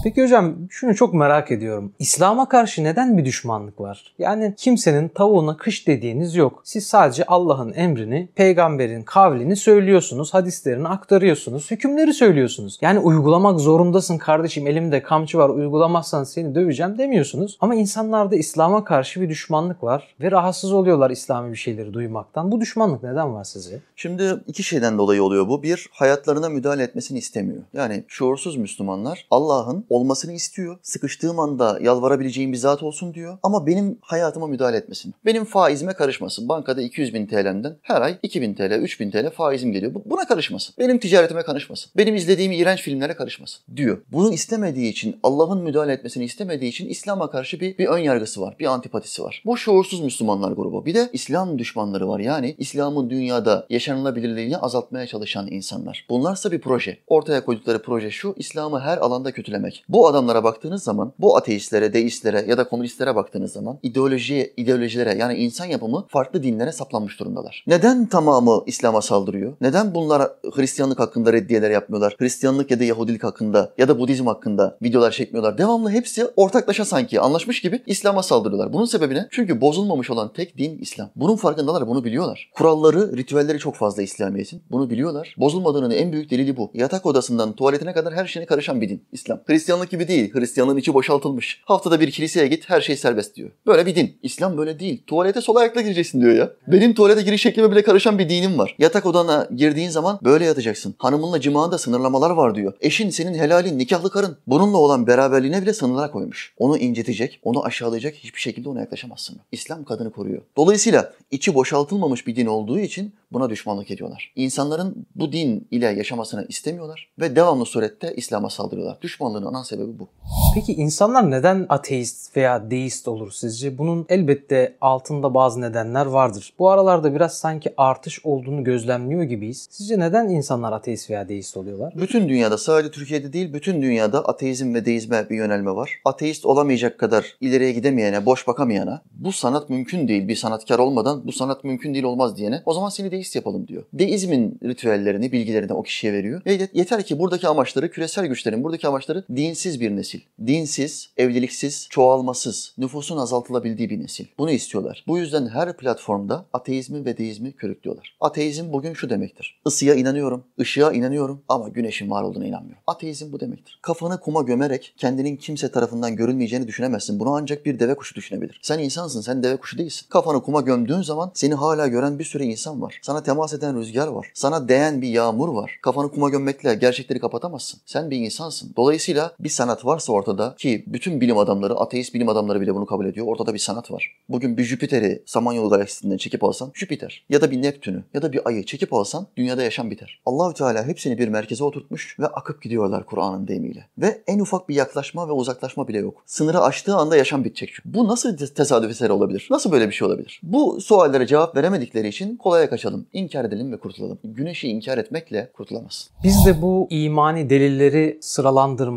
Peki 0.04 0.24
hocam 0.24 0.56
şunu 0.70 0.96
çok 0.96 1.14
merak 1.14 1.52
ediyorum. 1.52 1.94
İslam'a 2.00 2.50
karşı 2.50 2.84
neden 2.84 3.18
bir 3.18 3.26
düşmanlık 3.26 3.82
var? 3.82 4.14
Yani 4.20 4.54
kimsenin 4.58 5.08
tavuğuna 5.08 5.58
kış 5.58 5.88
dediğiniz 5.88 6.36
yok. 6.36 6.62
Siz 6.64 6.88
sadece 6.88 7.26
Allah'ın 7.26 7.74
emrini, 7.74 8.30
peygamberin 8.36 9.04
kavlini 9.04 9.56
söylüyorsunuz, 9.56 10.34
hadislerini 10.34 10.88
aktarıyorsunuz, 10.88 11.72
hükümleri 11.72 12.14
söylüyorsunuz. 12.14 12.78
Yani 12.82 13.00
uygulamak 13.00 13.60
zorundasın 13.60 14.18
kardeşim 14.18 14.68
elimde 14.68 15.04
kamçı 15.04 15.38
var 15.38 15.50
uygulamazsan 15.50 16.24
seni 16.24 16.56
döveceğim 16.56 16.98
demiyorsunuz. 16.98 17.58
Ama 17.60 17.76
insanlarda 17.76 18.36
İslam'a 18.36 18.84
karşı 18.84 19.22
bir 19.22 19.30
düşmanlık 19.30 19.84
var 19.84 20.16
ve 20.22 20.32
rahatsız 20.32 20.72
oluyorlar 20.74 21.10
İslami 21.10 21.52
bir 21.52 21.58
şeyleri 21.58 21.94
duymaktan. 21.94 22.52
Bu 22.52 22.62
düşmanlık 22.62 23.04
neden 23.04 23.34
var 23.34 23.44
sizce? 23.44 23.80
Şimdi 23.96 24.36
iki 24.48 24.64
şeyden 24.64 24.98
dolayı 24.98 25.24
oluyor 25.24 25.48
bu. 25.48 25.64
Bir, 25.64 25.90
hayatlarına 25.92 26.50
müdahale 26.50 26.84
etmesini 26.84 27.18
istemiyor. 27.18 27.62
Yani 27.74 28.04
şuursuz 28.08 28.58
Müslümanlar 28.58 29.28
Allah'ın 29.58 29.86
olmasını 29.90 30.34
istiyor. 30.34 30.78
Sıkıştığım 30.82 31.40
anda 31.40 31.80
yalvarabileceğim 31.82 32.52
bir 32.54 32.58
zat 32.58 32.84
olsun 32.84 33.14
diyor. 33.14 33.38
Ama 33.44 33.68
benim 33.68 33.98
hayatıma 34.02 34.48
müdahale 34.48 34.78
etmesin. 34.78 35.14
Benim 35.26 35.46
faizime 35.46 35.94
karışmasın. 35.94 36.50
Bankada 36.50 36.82
200 36.82 37.14
bin 37.14 37.26
TL'den 37.26 37.76
her 37.82 38.02
ay 38.02 38.18
2000 38.24 38.54
TL, 38.54 38.72
3000 38.82 39.12
TL 39.12 39.30
faizim 39.30 39.72
geliyor. 39.72 39.94
Bu- 39.94 40.04
Buna 40.06 40.28
karışmasın. 40.28 40.76
Benim 40.80 40.98
ticaretime 41.00 41.44
karışmasın. 41.44 41.92
Benim 41.98 42.16
izlediğim 42.16 42.52
iğrenç 42.52 42.82
filmlere 42.82 43.14
karışmasın 43.14 43.60
diyor. 43.76 43.98
Bunu 44.12 44.34
istemediği 44.34 44.90
için, 44.92 45.20
Allah'ın 45.24 45.62
müdahale 45.64 45.94
etmesini 45.94 46.24
istemediği 46.24 46.70
için 46.70 46.90
İslam'a 46.90 47.30
karşı 47.30 47.60
bir, 47.60 47.78
bir 47.78 47.88
ön 47.88 47.98
yargısı 47.98 48.42
var. 48.42 48.56
Bir 48.60 48.66
antipatisi 48.66 49.24
var. 49.24 49.44
Bu 49.46 49.58
şuursuz 49.58 50.00
Müslümanlar 50.02 50.52
grubu. 50.52 50.86
Bir 50.86 50.94
de 50.96 51.10
İslam 51.14 51.60
düşmanları 51.60 52.08
var. 52.08 52.20
Yani 52.20 52.56
İslam'ın 52.58 53.10
dünyada 53.10 53.66
yaşanılabilirliğini 53.70 54.58
azaltmaya 54.58 55.08
çalışan 55.08 55.48
insanlar. 55.52 56.06
Bunlarsa 56.10 56.52
bir 56.52 56.62
proje. 56.62 56.98
Ortaya 57.08 57.46
koydukları 57.46 57.82
proje 57.82 58.12
şu. 58.12 58.34
İslam'ı 58.38 58.80
her 58.80 58.98
alanda 58.98 59.32
kötülemek. 59.48 59.86
Bu 59.90 60.08
adamlara 60.08 60.44
baktığınız 60.44 60.84
zaman, 60.84 61.14
bu 61.20 61.38
ateistlere, 61.38 61.94
deistlere 61.94 62.46
ya 62.48 62.58
da 62.58 62.68
komünistlere 62.68 63.16
baktığınız 63.16 63.52
zaman 63.52 63.80
ideolojiye, 63.84 64.54
ideolojilere 64.58 65.18
yani 65.18 65.34
insan 65.34 65.66
yapımı 65.66 66.06
farklı 66.08 66.44
dinlere 66.44 66.72
saplanmış 66.72 67.20
durumdalar. 67.20 67.64
Neden 67.68 68.06
tamamı 68.06 68.64
İslam'a 68.66 69.02
saldırıyor? 69.02 69.54
Neden 69.62 69.96
bunlar 69.96 70.32
Hristiyanlık 70.56 71.00
hakkında 71.00 71.34
reddiyeler 71.34 71.72
yapmıyorlar? 71.72 72.16
Hristiyanlık 72.20 72.72
ya 72.72 72.80
da 72.80 72.84
Yahudilik 72.84 73.24
hakkında 73.24 73.74
ya 73.78 73.88
da 73.88 74.00
Budizm 74.00 74.28
hakkında 74.28 74.78
videolar 74.82 75.12
çekmiyorlar. 75.12 75.58
Devamlı 75.58 75.90
hepsi 75.90 76.26
ortaklaşa 76.36 76.86
sanki 76.86 77.22
anlaşmış 77.22 77.62
gibi 77.62 77.84
İslam'a 77.86 78.24
saldırıyorlar. 78.24 78.74
Bunun 78.74 78.86
sebebi 78.86 79.16
ne? 79.16 79.28
Çünkü 79.32 79.62
bozulmamış 79.62 80.10
olan 80.10 80.34
tek 80.34 80.58
din 80.58 80.78
İslam. 80.78 81.10
Bunun 81.16 81.36
farkındalar, 81.36 81.88
bunu 81.88 82.04
biliyorlar. 82.04 82.50
Kuralları, 82.56 83.18
ritüelleri 83.18 83.60
çok 83.60 83.76
fazla 83.76 84.02
İslamiyet'in. 84.02 84.62
Bunu 84.72 84.90
biliyorlar. 84.90 85.36
Bozulmadığının 85.38 85.92
en 85.92 86.12
büyük 86.12 86.32
delili 86.32 86.58
bu. 86.58 86.72
Yatak 86.74 87.06
odasından 87.06 87.54
tuvaletine 87.54 87.94
kadar 87.94 88.14
her 88.14 88.26
şeyine 88.26 88.48
karışan 88.48 88.82
bir 88.82 88.90
din 88.90 89.04
İslam. 89.12 89.37
Hristiyanlık 89.46 89.90
gibi 89.90 90.08
değil. 90.08 90.34
Hristiyanlığın 90.34 90.78
içi 90.78 90.94
boşaltılmış. 90.94 91.62
Haftada 91.66 92.00
bir 92.00 92.12
kiliseye 92.12 92.48
git 92.48 92.70
her 92.70 92.82
şey 92.82 92.96
serbest 92.96 93.36
diyor. 93.36 93.50
Böyle 93.68 93.86
bir 93.86 93.96
din. 93.96 94.18
İslam 94.24 94.58
böyle 94.58 94.80
değil. 94.80 95.04
Tuvalete 95.08 95.42
sol 95.42 95.56
ayakla 95.56 95.82
gireceksin 95.82 96.22
diyor 96.22 96.34
ya. 96.34 96.52
Benim 96.68 96.94
tuvalete 96.94 97.22
giriş 97.22 97.42
şeklime 97.42 97.72
bile 97.72 97.84
karışan 97.84 98.20
bir 98.20 98.30
dinim 98.30 98.58
var. 98.58 98.76
Yatak 98.80 99.06
odana 99.06 99.48
girdiğin 99.56 99.90
zaman 99.90 100.20
böyle 100.24 100.46
yatacaksın. 100.46 100.96
Hanımınla 100.98 101.42
cimağında 101.42 101.78
sınırlamalar 101.78 102.30
var 102.30 102.56
diyor. 102.56 102.74
Eşin 102.82 103.10
senin 103.10 103.34
helalin, 103.34 103.80
nikahlı 103.80 104.10
karın. 104.10 104.38
Bununla 104.48 104.78
olan 104.78 105.08
beraberliğine 105.08 105.62
bile 105.62 105.74
sınırlar 105.74 106.12
koymuş. 106.12 106.54
Onu 106.58 106.78
incitecek, 106.78 107.40
onu 107.44 107.66
aşağılayacak 107.66 108.16
hiçbir 108.16 108.40
şekilde 108.40 108.70
ona 108.70 108.80
yaklaşamazsın. 108.80 109.40
İslam 109.52 109.84
kadını 109.84 110.12
koruyor. 110.12 110.42
Dolayısıyla 110.58 111.14
içi 111.32 111.56
boşaltılmamış 111.56 112.28
bir 112.28 112.36
din 112.36 112.46
olduğu 112.46 112.80
için 112.80 113.14
buna 113.32 113.50
düşmanlık 113.50 113.92
ediyorlar. 113.92 114.32
İnsanların 114.36 115.06
bu 115.16 115.32
din 115.32 115.68
ile 115.72 115.86
yaşamasını 115.86 116.46
istemiyorlar 116.50 117.10
ve 117.20 117.36
devamlı 117.36 117.66
surette 117.66 118.14
İslam'a 118.16 118.50
saldırıyorlar. 118.50 118.98
Düşmanlığın 119.28 119.46
ana 119.46 119.64
sebebi 119.64 120.00
bu. 120.00 120.08
Peki 120.56 120.74
insanlar 120.74 121.32
neden 121.32 121.66
ateist 121.70 122.38
veya 122.38 122.72
deist 122.72 123.08
olur 123.08 123.32
sizce? 123.32 123.78
Bunun 123.78 124.06
elbette 124.10 124.76
altında 124.82 125.34
bazı 125.34 125.62
nedenler 125.62 126.06
vardır. 126.06 126.54
Bu 126.60 126.70
aralarda 126.70 127.16
biraz 127.16 127.38
sanki 127.38 127.74
artış 127.78 128.26
olduğunu 128.26 128.64
gözlemliyor 128.64 129.24
gibiyiz. 129.24 129.68
Sizce 129.70 130.00
neden 130.00 130.30
insanlar 130.30 130.72
ateist 130.72 131.10
veya 131.10 131.30
deist 131.30 131.58
oluyorlar? 131.58 131.94
Bütün 131.98 132.30
dünyada 132.30 132.58
sadece 132.58 132.92
Türkiye'de 132.92 133.34
değil 133.34 133.54
bütün 133.54 133.82
dünyada 133.82 134.26
ateizm 134.26 134.74
ve 134.74 134.86
deizme 134.86 135.30
bir 135.30 135.36
yönelme 135.36 135.72
var. 135.72 135.92
Ateist 136.06 136.46
olamayacak 136.46 137.00
kadar 137.00 137.36
ileriye 137.42 137.72
gidemeyene, 137.72 138.26
boş 138.26 138.48
bakamayana 138.48 139.02
bu 139.12 139.32
sanat 139.32 139.70
mümkün 139.70 140.08
değil 140.08 140.28
bir 140.28 140.36
sanatkar 140.36 140.80
olmadan 140.80 141.28
bu 141.28 141.32
sanat 141.32 141.64
mümkün 141.64 141.94
değil 141.94 142.04
olmaz 142.04 142.38
diyene 142.38 142.62
o 142.66 142.74
zaman 142.74 142.90
seni 142.90 143.12
deist 143.12 143.36
yapalım 143.36 143.68
diyor. 143.68 143.84
Deizmin 143.94 144.60
ritüellerini, 144.64 145.32
bilgilerini 145.32 145.74
o 145.74 145.84
kişiye 145.84 146.14
veriyor. 146.14 146.42
Ve 146.46 146.56
yet- 146.56 146.70
yeter 146.74 147.04
ki 147.04 147.20
buradaki 147.20 147.48
amaçları 147.48 147.92
küresel 147.92 148.26
güçlerin 148.26 148.64
buradaki 148.64 148.88
amaçları 148.88 149.17
dinsiz 149.36 149.82
bir 149.82 149.96
nesil. 149.96 150.20
Dinsiz, 150.48 151.10
evliliksiz, 151.18 151.88
çoğalmasız, 151.90 152.74
nüfusun 152.78 153.18
azaltılabildiği 153.18 153.90
bir 153.90 154.00
nesil. 154.00 154.26
Bunu 154.38 154.52
istiyorlar. 154.52 155.04
Bu 155.08 155.18
yüzden 155.18 155.48
her 155.48 155.78
platformda 155.78 156.46
ateizmi 156.54 157.06
ve 157.06 157.18
deizmi 157.18 157.52
körüklüyorlar. 157.52 158.18
Ateizm 158.22 158.74
bugün 158.74 158.94
şu 158.94 159.10
demektir. 159.10 159.60
Isıya 159.68 159.96
inanıyorum, 159.96 160.44
ışığa 160.60 160.94
inanıyorum 160.94 161.42
ama 161.50 161.70
güneşin 161.70 162.10
var 162.10 162.24
olduğuna 162.24 162.46
inanmıyorum. 162.46 162.84
Ateizm 162.88 163.32
bu 163.32 163.40
demektir. 163.40 163.80
Kafanı 163.82 164.20
kuma 164.20 164.42
gömerek 164.42 164.94
kendinin 164.98 165.36
kimse 165.36 165.72
tarafından 165.72 166.16
görülmeyeceğini 166.16 166.68
düşünemezsin. 166.68 167.20
Bunu 167.20 167.36
ancak 167.36 167.66
bir 167.66 167.80
deve 167.80 167.96
kuşu 167.96 168.16
düşünebilir. 168.16 168.60
Sen 168.64 168.80
insansın, 168.80 169.22
sen 169.22 169.44
deve 169.44 169.58
kuşu 169.58 169.78
değilsin. 169.78 170.06
Kafanı 170.10 170.44
kuma 170.44 170.62
gömdüğün 170.62 171.02
zaman 171.02 171.32
seni 171.34 171.54
hala 171.54 171.88
gören 171.88 172.20
bir 172.20 172.24
sürü 172.24 172.44
insan 172.44 172.82
var. 172.82 173.00
Sana 173.02 173.24
temas 173.24 173.54
eden 173.54 173.80
rüzgar 173.80 174.08
var. 174.08 174.32
Sana 174.34 174.70
değen 174.70 175.02
bir 175.02 175.08
yağmur 175.08 175.50
var. 175.50 175.80
Kafanı 175.82 176.12
kuma 176.12 176.30
gömmekle 176.30 176.76
gerçekleri 176.76 177.20
kapatamazsın. 177.20 177.80
Sen 177.86 178.12
bir 178.12 178.18
insansın. 178.18 178.74
Dolayısıyla 178.78 179.07
bir 179.40 179.50
sanat 179.50 179.86
varsa 179.86 180.14
ortada 180.14 180.56
ki 180.58 180.84
bütün 180.88 181.22
bilim 181.22 181.38
adamları, 181.38 181.74
ateist 181.74 182.14
bilim 182.14 182.30
adamları 182.30 182.62
bile 182.62 182.76
bunu 182.76 182.86
kabul 182.86 183.06
ediyor. 183.06 183.28
Ortada 183.28 183.54
bir 183.54 183.60
sanat 183.60 183.92
var. 183.92 184.12
Bugün 184.30 184.58
bir 184.58 184.64
Jüpiter'i 184.64 185.24
Samanyolu 185.26 185.70
galaksisinden 185.70 186.18
çekip 186.18 186.44
alsan 186.44 186.72
Jüpiter 186.74 187.26
ya 187.30 187.42
da 187.42 187.52
bir 187.52 187.62
Neptün'ü 187.62 188.04
ya 188.14 188.22
da 188.22 188.34
bir 188.34 188.48
ayı 188.48 188.66
çekip 188.66 188.94
alsan 188.94 189.28
dünyada 189.38 189.64
yaşam 189.64 189.92
biter. 189.92 190.22
Allahü 190.26 190.54
Teala 190.54 190.84
hepsini 190.88 191.18
bir 191.18 191.28
merkeze 191.28 191.64
oturtmuş 191.64 192.20
ve 192.20 192.28
akıp 192.28 192.62
gidiyorlar 192.62 193.06
Kur'an'ın 193.06 193.48
deyimiyle. 193.48 193.86
Ve 193.98 194.22
en 194.28 194.40
ufak 194.40 194.70
bir 194.70 194.76
yaklaşma 194.76 195.28
ve 195.28 195.32
uzaklaşma 195.32 195.88
bile 195.88 195.98
yok. 195.98 196.24
Sınırı 196.26 196.62
aştığı 196.62 196.96
anda 196.96 197.18
yaşam 197.18 197.44
bitecek. 197.44 197.74
Bu 197.86 198.08
nasıl 198.08 198.38
te- 198.38 198.54
tesadüf 198.54 198.92
eseri 198.92 199.12
olabilir? 199.12 199.48
Nasıl 199.52 199.72
böyle 199.72 199.88
bir 199.88 199.94
şey 199.94 200.08
olabilir? 200.08 200.40
Bu 200.44 200.82
suallere 200.82 201.28
cevap 201.28 201.56
veremedikleri 201.56 202.08
için 202.08 202.38
kolaya 202.38 202.70
kaçalım. 202.70 203.06
İnkar 203.14 203.46
edelim 203.46 203.72
ve 203.72 203.78
kurtulalım. 203.78 204.20
Güneşi 204.24 204.68
inkar 204.68 204.98
etmekle 204.98 205.52
kurtulamazsın. 205.54 206.12
Biz 206.24 206.46
de 206.46 206.62
bu 206.62 206.88
imani 206.90 207.50
delilleri 207.50 208.20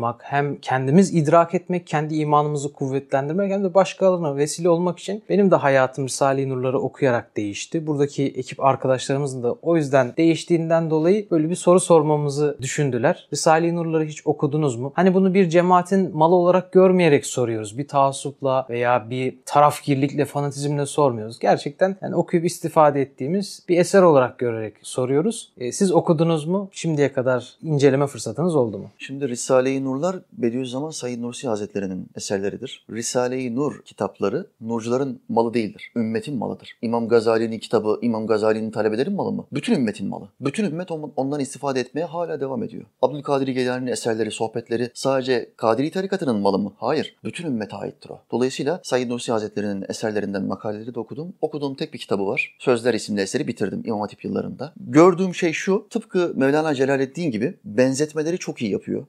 sıralandırmak, 0.01 0.21
hem 0.23 0.57
kendimiz 0.61 1.13
idrak 1.13 1.53
etmek, 1.55 1.87
kendi 1.87 2.15
imanımızı 2.15 2.73
kuvvetlendirmek 2.73 3.51
hem 3.51 3.63
de 3.63 3.73
başkalarına 3.73 4.35
vesile 4.35 4.69
olmak 4.69 4.99
için 4.99 5.23
benim 5.29 5.51
de 5.51 5.55
hayatım 5.55 6.05
Risale-i 6.05 6.49
Nur'ları 6.49 6.79
okuyarak 6.79 7.37
değişti. 7.37 7.87
Buradaki 7.87 8.23
ekip 8.23 8.59
arkadaşlarımızın 8.59 9.43
da 9.43 9.55
o 9.61 9.77
yüzden 9.77 10.13
değiştiğinden 10.17 10.89
dolayı 10.89 11.27
böyle 11.31 11.49
bir 11.49 11.55
soru 11.55 11.79
sormamızı 11.79 12.57
düşündüler. 12.61 13.27
Risale-i 13.33 13.75
Nur'ları 13.75 14.05
hiç 14.05 14.21
okudunuz 14.27 14.75
mu? 14.75 14.91
Hani 14.95 15.13
bunu 15.13 15.33
bir 15.33 15.49
cemaatin 15.49 16.17
malı 16.17 16.35
olarak 16.35 16.71
görmeyerek 16.71 17.25
soruyoruz. 17.25 17.77
Bir 17.77 17.87
taassupla 17.87 18.65
veya 18.69 19.09
bir 19.09 19.37
tarafgirlikle, 19.45 20.25
fanatizmle 20.25 20.85
sormuyoruz. 20.85 21.39
Gerçekten 21.39 21.95
yani 22.01 22.15
okuyup 22.15 22.45
istifade 22.45 23.01
ettiğimiz 23.01 23.63
bir 23.69 23.77
eser 23.77 24.01
olarak 24.01 24.37
görerek 24.39 24.73
soruyoruz. 24.81 25.51
E, 25.57 25.71
siz 25.71 25.91
okudunuz 25.91 26.45
mu? 26.45 26.69
Şimdiye 26.71 27.13
kadar 27.13 27.53
inceleme 27.63 28.07
fırsatınız 28.07 28.55
oldu 28.55 28.77
mu? 28.77 28.89
Şimdi 28.97 29.29
Risale-i 29.29 29.80
Nurlar 29.85 30.19
Bediüzzaman 30.33 30.89
Said 30.89 31.21
Nursi 31.21 31.47
Hazretleri'nin 31.47 32.07
eserleridir. 32.15 32.85
Risale-i 32.89 33.55
Nur 33.55 33.81
kitapları 33.85 34.47
nurcuların 34.61 35.21
malı 35.29 35.53
değildir. 35.53 35.91
Ümmetin 35.95 36.37
malıdır. 36.37 36.77
İmam 36.81 37.07
Gazali'nin 37.07 37.59
kitabı 37.59 37.99
İmam 38.01 38.27
Gazali'nin 38.27 38.71
talebelerin 38.71 39.13
malı 39.13 39.31
mı? 39.31 39.45
Bütün 39.51 39.73
ümmetin 39.73 40.07
malı. 40.07 40.29
Bütün 40.41 40.65
ümmet 40.65 40.91
ondan 40.91 41.39
istifade 41.39 41.79
etmeye 41.79 42.05
hala 42.05 42.39
devam 42.39 42.63
ediyor. 42.63 42.83
Abdülkadir 43.01 43.47
Geylani'nin 43.47 43.91
eserleri, 43.91 44.31
sohbetleri 44.31 44.91
sadece 44.93 45.49
Kadiri 45.57 45.91
tarikatının 45.91 46.39
malı 46.39 46.59
mı? 46.59 46.73
Hayır. 46.77 47.15
Bütün 47.23 47.45
ümmete 47.45 47.75
aittir 47.75 48.09
o. 48.09 48.19
Dolayısıyla 48.31 48.81
Said 48.83 49.09
Nursi 49.09 49.31
Hazretleri'nin 49.31 49.85
eserlerinden 49.89 50.43
makaleleri 50.43 50.95
de 50.95 50.99
okudum. 50.99 51.33
Okuduğum 51.41 51.75
tek 51.75 51.93
bir 51.93 51.99
kitabı 51.99 52.27
var. 52.27 52.55
Sözler 52.59 52.93
isimli 52.93 53.21
eseri 53.21 53.47
bitirdim 53.47 53.81
İmam 53.85 54.01
Hatip 54.01 54.25
yıllarında. 54.25 54.73
Gördüğüm 54.79 55.35
şey 55.35 55.53
şu. 55.53 55.87
Tıpkı 55.89 56.33
Mevlana 56.35 56.75
Celaleddin 56.75 57.31
gibi 57.31 57.57
benzetmeleri 57.65 58.37
çok 58.37 58.61
iyi 58.61 58.71
yapıyor. 58.71 59.05